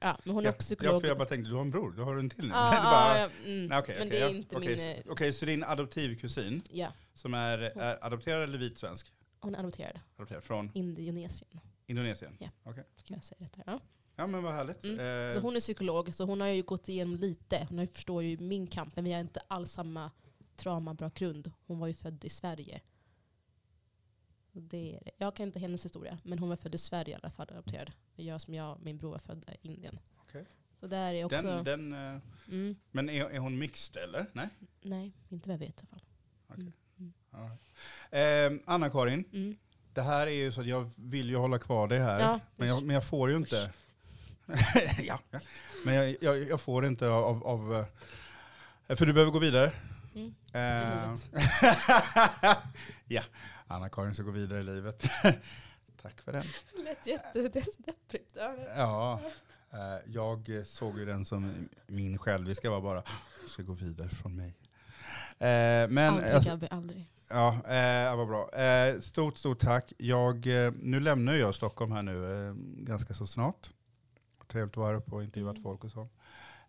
Ja, 0.00 0.18
men 0.24 0.34
hon 0.34 0.44
är 0.44 0.48
Ja, 0.48 0.50
också 0.54 0.72
ja, 0.72 0.76
psykolog. 0.76 1.00
för 1.00 1.08
jag 1.08 1.18
bara 1.18 1.28
tänkte, 1.28 1.48
du 1.50 1.54
har 1.54 1.60
en 1.62 1.70
bror, 1.70 1.92
du 1.92 2.02
har 2.02 2.16
en 2.16 2.30
till 2.30 2.44
nu. 2.44 2.50
Ja, 2.54 2.70
Det 2.74 2.76
bara- 2.82 3.18
ja, 3.18 3.24
mm, 3.44 3.66
Nej, 3.66 3.82
men 3.98 4.08
det 4.08 4.16
är 4.18 4.20
ja. 4.20 4.28
inte 4.28 4.56
Okej, 4.56 4.76
min... 4.76 4.88
eh, 4.96 5.02
så- 5.04 5.12
Okej, 5.12 5.32
så 5.32 5.46
din 5.46 5.64
adoptivkusin 5.64 6.62
Ja, 6.70 6.92
som 7.14 7.34
är, 7.34 7.58
är 7.58 8.04
adopterad 8.04 8.42
eller 8.42 8.58
vit 8.58 8.78
svensk? 8.78 9.12
hon 9.40 9.54
är 9.54 9.58
adopterad. 9.58 10.00
Adopterad 10.16 10.44
från 10.44 10.70
Indonesien. 10.74 11.60
Indonesien? 11.86 12.36
Ja. 12.40 12.48
Okej. 12.64 12.84
Kan 13.04 13.16
jag 13.16 13.24
säga 13.24 13.48
här? 13.56 13.64
Ja. 13.66 13.80
Ja 14.16 14.26
men 14.26 14.42
vad 14.42 14.52
härligt. 14.52 14.84
Mm. 14.84 15.28
Eh, 15.28 15.34
Så 15.34 15.40
hon 15.40 15.56
är 15.56 15.60
psykolog, 15.60 16.14
så 16.14 16.24
hon 16.24 16.40
har 16.40 16.48
ju 16.48 16.62
gått 16.62 16.88
igenom 16.88 17.16
lite. 17.16 17.66
Hon 17.70 17.86
förstår 17.86 18.22
ju 18.22 18.38
min 18.38 18.66
kamp, 18.66 18.96
men 18.96 19.04
vi 19.04 19.12
har 19.12 19.20
inte 19.20 19.40
alls 19.48 19.72
samma 19.72 20.10
traumabakgrund. 20.56 21.52
Hon 21.66 21.78
var 21.78 21.86
ju 21.86 21.94
född 21.94 22.24
i 22.24 22.28
Sverige. 22.28 22.80
Det 24.52 24.96
är 24.96 25.00
det. 25.04 25.10
Jag 25.18 25.36
kan 25.36 25.46
inte 25.46 25.58
hennes 25.58 25.84
historia, 25.84 26.18
men 26.22 26.38
hon 26.38 26.48
var 26.48 26.56
född 26.56 26.74
i 26.74 26.78
Sverige 26.78 27.10
i 27.14 27.14
alla 27.22 27.30
fall, 27.30 27.46
adopterad. 27.50 27.92
Jag 28.16 28.40
som 28.40 28.54
jag, 28.54 28.78
min 28.82 28.98
bror 28.98 29.10
var 29.10 29.18
född 29.18 29.44
i 29.62 29.68
Indien. 29.68 29.98
Okej. 30.16 30.44
Så 30.80 30.86
där 30.86 31.14
är 31.14 31.24
också... 31.24 31.42
den, 31.42 31.64
den, 31.64 31.92
eh, 32.14 32.20
Mm, 32.48 32.76
men 32.90 33.10
är, 33.10 33.24
är 33.30 33.38
hon 33.38 33.58
mixed 33.58 34.02
eller? 34.02 34.26
Nej? 34.32 34.48
nej, 34.82 35.12
inte 35.28 35.48
vad 35.48 35.54
jag 35.54 35.58
vet 35.66 35.82
i 35.82 35.86
alla 35.90 36.00
fall. 36.48 36.60
Mm. 36.60 36.72
Right. 38.10 38.58
eh, 38.60 38.62
Anna-Karin, 38.74 39.24
Mm. 39.32 39.56
det 39.92 40.02
här 40.02 40.26
är 40.26 40.30
ju 40.30 40.52
så 40.52 40.60
att 40.60 40.66
jag 40.66 40.90
vill 40.96 41.28
ju 41.30 41.36
hålla 41.36 41.58
kvar 41.58 41.88
dig 41.88 41.98
här. 41.98 42.20
Ja, 42.20 42.40
men, 42.56 42.68
jag, 42.68 42.82
men 42.82 42.94
jag 42.94 43.04
får 43.06 43.30
ju 43.30 43.36
inte. 43.36 43.72
Ja, 45.02 45.18
ja. 45.30 45.40
Men 45.84 45.94
jag, 45.94 46.16
jag, 46.20 46.42
jag 46.42 46.60
får 46.60 46.86
inte 46.86 47.08
av, 47.08 47.46
av, 47.46 47.86
eh, 48.88 48.96
För 48.96 49.06
du 49.06 49.12
behöver 49.12 49.32
gå 49.32 49.38
vidare. 49.38 49.72
Mm. 50.14 50.34
Livet. 50.52 51.30
ja, 53.06 53.22
Anna-Karin 53.66 54.14
ska 54.14 54.22
gå 54.22 54.30
vidare 54.30 54.60
i 54.60 54.64
livet. 54.64 55.02
Tack 56.02 56.20
för 56.24 56.32
den. 56.32 56.44
Det 56.76 56.82
lät 56.82 57.06
jättedeppigt. 57.06 58.36
Ja, 58.76 59.20
eh, 59.72 59.78
jag 60.06 60.62
såg 60.66 60.98
ju 60.98 61.04
den 61.06 61.24
som 61.24 61.68
min 61.86 62.18
själviska 62.18 62.70
var 62.70 62.80
bara, 62.80 63.02
ska 63.48 63.62
gå 63.62 63.72
vidare 63.72 64.08
från 64.08 64.36
mig. 64.36 64.54
Men, 65.38 65.98
aldrig, 65.98 66.32
alltså, 66.32 66.50
Gabby, 66.50 66.66
aldrig. 66.70 67.10
ja, 67.28 67.48
eh, 67.66 68.16
vad 68.16 68.28
bra. 68.28 68.50
Eh, 68.50 69.00
stort, 69.00 69.38
stort 69.38 69.60
tack. 69.60 69.92
Jag, 69.98 70.66
eh, 70.66 70.72
nu 70.82 71.00
lämnar 71.00 71.34
jag 71.34 71.54
Stockholm 71.54 71.92
här 71.92 72.02
nu 72.02 72.46
eh, 72.48 72.54
ganska 72.84 73.14
så 73.14 73.26
snart. 73.26 73.70
Trevligt 74.52 74.72
att 74.72 74.76
vara 74.76 74.96
uppe 74.96 75.14
och 75.14 75.22
intervjuat 75.24 75.56
Mm. 75.56 75.62
folk 75.62 75.84
och 75.84 75.90
så. 75.90 76.00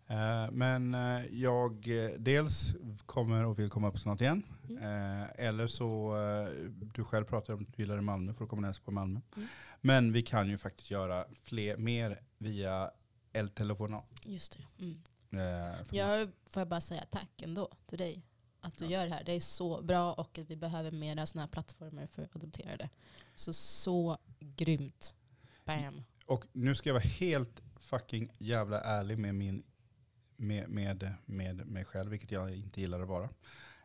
Eh, 0.06 0.50
men 0.52 0.94
eh, 0.94 1.24
jag 1.30 1.88
eh, 2.04 2.10
dels 2.18 2.74
kommer 3.06 3.44
och 3.46 3.58
vill 3.58 3.70
komma 3.70 3.88
upp 3.88 3.98
snart 3.98 4.20
igen. 4.20 4.42
Mm. 4.68 5.26
Eller 5.34 5.66
så, 5.66 6.14
du 6.94 7.04
själv 7.04 7.24
pratar 7.24 7.54
om 7.54 7.62
att 7.62 7.74
du 7.76 7.82
gillar 7.82 8.00
Malmö 8.00 8.34
för 8.34 8.44
att 8.44 8.50
komma 8.50 8.62
nästa 8.66 8.84
på 8.84 8.90
Malmö. 8.90 9.20
Mm. 9.36 9.48
Men 9.80 10.12
vi 10.12 10.22
kan 10.22 10.48
ju 10.48 10.58
faktiskt 10.58 10.90
göra 10.90 11.24
fler, 11.42 11.76
mer 11.76 12.18
via 12.38 12.90
El 13.32 13.48
Telefonat. 13.48 14.04
Just 14.24 14.58
det. 14.58 14.84
Mm. 14.84 15.02
Jag 15.90 16.28
får 16.50 16.60
jag 16.60 16.68
bara 16.68 16.80
säga 16.80 17.04
tack 17.10 17.42
ändå 17.42 17.68
till 17.86 17.98
dig. 17.98 18.22
Att 18.60 18.78
du 18.78 18.84
Ja. 18.84 18.90
gör 18.90 19.06
det 19.06 19.14
här. 19.14 19.24
Det 19.24 19.32
är 19.32 19.40
så 19.40 19.82
bra 19.82 20.12
och 20.12 20.38
att 20.38 20.50
vi 20.50 20.56
behöver 20.56 20.90
mera 20.90 21.26
sådana 21.26 21.42
här 21.42 21.50
plattformar 21.52 22.06
för 22.06 22.28
adopterade. 22.34 22.88
Så, 23.34 23.52
så 23.52 24.18
grymt. 24.40 25.14
Bam. 25.64 26.04
Och 26.26 26.44
nu 26.52 26.74
ska 26.74 26.88
jag 26.88 26.94
vara 26.94 27.04
helt 27.04 27.62
fucking 27.84 28.30
jävla 28.38 28.80
ärlig 28.80 29.18
med, 29.18 29.34
min, 29.34 29.62
med, 30.36 30.68
med, 30.68 31.14
med 31.24 31.66
mig 31.66 31.84
själv, 31.84 32.10
vilket 32.10 32.30
jag 32.30 32.54
inte 32.56 32.80
gillar 32.80 33.00
att 33.00 33.08
vara. 33.08 33.28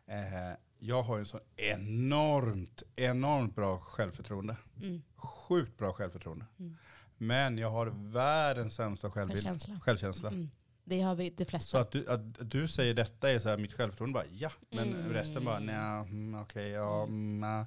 Eh, 0.06 0.56
jag 0.78 1.02
har 1.02 1.18
en 1.18 1.26
så 1.26 1.40
enormt, 1.56 2.82
enormt 2.96 3.54
bra 3.54 3.78
självförtroende. 3.78 4.56
Mm. 4.82 5.02
Sjukt 5.16 5.78
bra 5.78 5.92
självförtroende. 5.92 6.44
Mm. 6.58 6.76
Men 7.18 7.58
jag 7.58 7.70
har 7.70 7.86
världens 8.12 8.74
sämsta 8.74 9.10
självbild. 9.10 9.38
Självkänsla. 9.42 9.80
självkänsla. 9.82 10.28
Mm. 10.28 10.50
Det 10.84 11.00
har 11.00 11.14
vi 11.14 11.30
de 11.30 11.44
Så 11.44 11.48
flesta. 11.50 11.80
att 11.80 11.90
du, 11.90 12.06
att 12.08 12.50
du 12.50 12.68
säger 12.68 12.94
detta 12.94 13.30
är 13.30 13.38
så 13.38 13.48
här, 13.48 13.56
mitt 13.56 13.72
självförtroende 13.72 14.14
bara 14.14 14.24
ja, 14.30 14.50
men 14.70 14.94
Mm. 14.94 15.12
resten 15.12 15.44
bara 15.44 15.58
nej, 15.58 15.74
mm, 16.00 16.40
okej, 16.42 16.68
ja, 16.70 17.02
mm, 17.02 17.42
ah. 17.44 17.66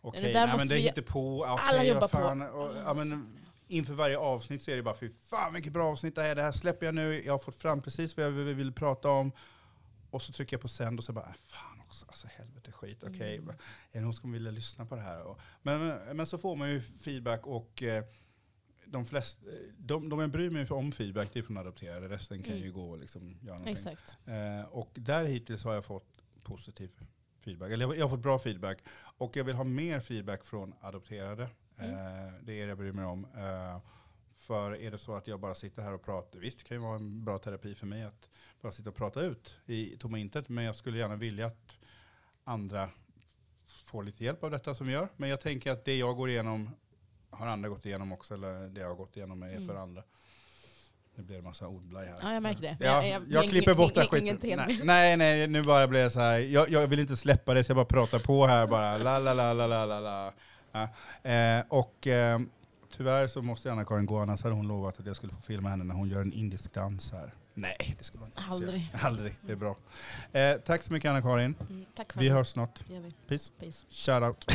okej, 0.00 0.22
Det 0.22 0.28
där 0.28 0.34
nej, 0.34 0.46
men 0.46 0.52
måste 0.56 0.68
det 0.68 0.74
vi- 0.74 0.84
är 0.84 0.88
inte 0.88 1.02
på, 1.02 1.40
okej, 1.40 1.54
alla 1.68 1.84
ja, 1.84 1.94
jobbar 1.94 2.08
på. 2.08 2.56
och, 2.58 2.76
ja, 2.76 2.94
men 2.94 3.37
inför 3.68 3.94
varje 3.94 4.18
avsnitt 4.18 4.62
så 4.62 4.70
är 4.70 4.76
det 4.76 4.82
bara, 4.82 4.96
fy 4.96 5.10
fan 5.26 5.52
vilket 5.54 5.72
bra 5.72 5.88
avsnitt 5.92 6.14
det 6.14 6.22
här 6.22 6.30
är, 6.30 6.34
det 6.34 6.42
här 6.42 6.52
släpper 6.52 6.86
jag 6.86 6.94
nu, 6.94 7.22
jag 7.24 7.32
har 7.32 7.38
fått 7.38 7.56
fram 7.56 7.82
precis 7.82 8.16
vad 8.16 8.26
jag 8.26 8.30
vill, 8.30 8.54
vill 8.54 8.72
prata 8.72 9.08
om. 9.10 9.32
Och 10.10 10.22
så 10.22 10.32
trycker 10.32 10.54
jag 10.54 10.60
på 10.60 10.68
sänd 10.68 10.98
och 10.98 11.04
så 11.04 11.12
bara, 11.12 11.26
äh, 11.26 11.34
fan 11.44 11.80
också, 11.80 12.04
alltså 12.08 12.26
helvete 12.26 12.72
skit, 12.72 13.02
okej, 13.02 13.36
Mm. 13.36 13.48
är 13.48 13.54
det 13.92 14.00
någon 14.00 14.14
som 14.14 14.32
vilja 14.32 14.50
lyssna 14.50 14.86
på 14.86 14.94
det 14.96 15.00
här? 15.02 15.22
Och, 15.22 15.40
men, 15.62 15.86
men, 15.86 16.16
men 16.16 16.26
så 16.26 16.38
får 16.38 16.56
man 16.56 16.70
ju 16.70 16.80
feedback 16.82 17.46
och 17.46 17.82
eh, 17.82 18.04
de 18.86 19.06
flesta, 19.06 19.46
de, 19.78 20.08
de 20.08 20.18
jag 20.20 20.30
bryr 20.30 20.50
mig 20.50 20.66
om 20.70 20.92
feedback, 20.92 21.28
det 21.32 21.38
är 21.38 21.42
från 21.42 21.56
adopterade, 21.58 22.08
resten 22.08 22.42
kan 22.42 22.52
Mm. 22.52 22.64
ju 22.64 22.72
gå 22.72 22.90
och 22.90 22.98
liksom 22.98 23.38
göra 23.42 23.56
någonting. 23.58 23.72
Exakt. 23.72 24.16
Eh, 24.26 24.68
och 24.70 24.90
där 24.94 25.24
hittills 25.24 25.64
har 25.64 25.74
jag 25.74 25.84
fått 25.84 26.18
positiv 26.42 26.90
feedback. 27.44 27.70
Eller 27.72 27.84
jag, 27.86 27.96
jag 27.96 28.04
har 28.04 28.10
fått 28.10 28.20
bra 28.22 28.38
feedback. 28.38 28.78
Och 29.18 29.36
jag 29.36 29.44
vill 29.44 29.54
ha 29.54 29.64
mer 29.64 30.00
feedback 30.00 30.44
från 30.44 30.74
adopterade. 30.80 31.48
Mm. 31.78 31.90
Eh, 31.94 32.32
det 32.42 32.52
är 32.60 32.62
det 32.62 32.68
jag 32.68 32.78
bryr 32.78 32.92
mig 32.92 33.04
om. 33.04 33.24
Eh, 33.36 33.78
för 34.36 34.76
är 34.82 34.90
det 34.90 34.98
så 34.98 35.14
att 35.14 35.26
jag 35.28 35.40
bara 35.40 35.54
sitter 35.54 35.82
här 35.82 35.92
och 35.92 36.04
pratar, 36.04 36.38
visst 36.38 36.58
det 36.58 36.64
kan 36.64 36.76
ju 36.76 36.82
vara 36.82 36.96
en 36.96 37.24
bra 37.24 37.38
terapi 37.38 37.74
för 37.74 37.86
mig 37.86 38.02
att 38.04 38.28
bara 38.60 38.72
sitta 38.72 38.90
och 38.90 38.96
prata 38.96 39.20
ut 39.22 39.56
i 39.66 39.96
tomma 39.98 40.18
intet. 40.18 40.48
Men 40.48 40.64
jag 40.64 40.76
skulle 40.76 40.98
gärna 40.98 41.16
vilja 41.16 41.46
att 41.46 41.76
andra 42.44 42.88
får 43.84 44.02
lite 44.02 44.24
hjälp 44.24 44.44
av 44.44 44.50
detta 44.50 44.74
som 44.74 44.86
vi 44.86 44.92
gör. 44.92 45.08
Men 45.16 45.28
jag 45.30 45.40
tänker 45.40 45.72
att 45.72 45.84
det 45.84 45.96
jag 45.96 46.16
går 46.16 46.30
igenom 46.30 46.70
har 47.30 47.46
andra 47.46 47.68
gått 47.68 47.86
igenom 47.86 48.12
också. 48.12 48.34
Eller 48.34 48.68
det 48.68 48.80
jag 48.80 48.88
har 48.88 48.94
gått 48.94 49.16
igenom 49.16 49.42
är 49.42 49.54
för 49.54 49.62
Mm. 49.62 49.76
andra. 49.76 50.02
Nu 51.14 51.24
blir 51.24 51.36
det 51.36 51.42
massa 51.42 51.68
ordblaj 51.68 52.06
här. 52.06 52.18
Ja, 52.22 52.32
jag 52.34 52.42
märker 52.42 52.60
det. 52.62 52.76
Ja, 52.80 52.86
Jag- 52.86 53.08
jag, 53.08 53.22
jag- 53.28 53.48
klipper 53.50 53.74
bort 53.74 53.94
den 53.94 54.06
skiten. 54.06 54.38
Nej, 54.66 54.80
nej, 54.84 55.16
nej, 55.16 55.48
nu 55.48 55.62
bara 55.62 55.86
blir 55.88 56.02
det 56.04 56.10
så 56.10 56.20
här. 56.20 56.38
Jag, 56.38 56.70
jag 56.70 56.86
vill 56.86 56.98
inte 56.98 57.16
släppa 57.16 57.54
det 57.54 57.64
så 57.64 57.70
jag 57.70 57.76
bara 57.76 57.84
pratar 57.84 58.18
på 58.18 58.46
här 58.46 58.66
bara. 58.66 58.98
La, 58.98 59.18
la, 59.18 59.34
la, 59.34 59.52
la, 59.52 59.66
la, 59.86 60.00
la. 60.00 60.32
Eh, 61.22 61.64
och 61.68 62.06
eh, 62.06 62.40
tyvärr 62.96 63.28
så 63.28 63.42
måste 63.42 63.72
Anna-Karin 63.72 64.06
gå, 64.06 64.18
annars 64.18 64.42
hade 64.42 64.54
hon 64.54 64.68
lovat 64.68 65.00
att 65.00 65.06
jag 65.06 65.16
skulle 65.16 65.32
få 65.32 65.42
filma 65.42 65.68
henne 65.68 65.84
när 65.84 65.94
hon 65.94 66.08
gör 66.08 66.20
en 66.20 66.32
indisk 66.32 66.74
dans 66.74 67.12
här. 67.12 67.32
Nej, 67.54 67.94
det 67.98 68.04
skulle 68.04 68.20
hon 68.20 68.28
inte 68.28 68.42
Aldrig. 68.50 68.88
göra. 68.92 69.06
Aldrig, 69.06 69.34
det 69.46 69.52
är 69.52 69.56
bra. 69.56 69.76
Eh, 70.32 70.56
tack 70.56 70.82
så 70.82 70.92
mycket 70.92 71.10
Anna-Karin. 71.10 71.54
Mm, 71.70 71.84
tack 71.94 72.12
för 72.12 72.20
Vi 72.20 72.28
hörs 72.28 72.48
snart. 72.48 72.82
Peace. 73.28 73.52
Peace. 73.60 73.84
Shout 73.90 74.22
out. 74.22 74.44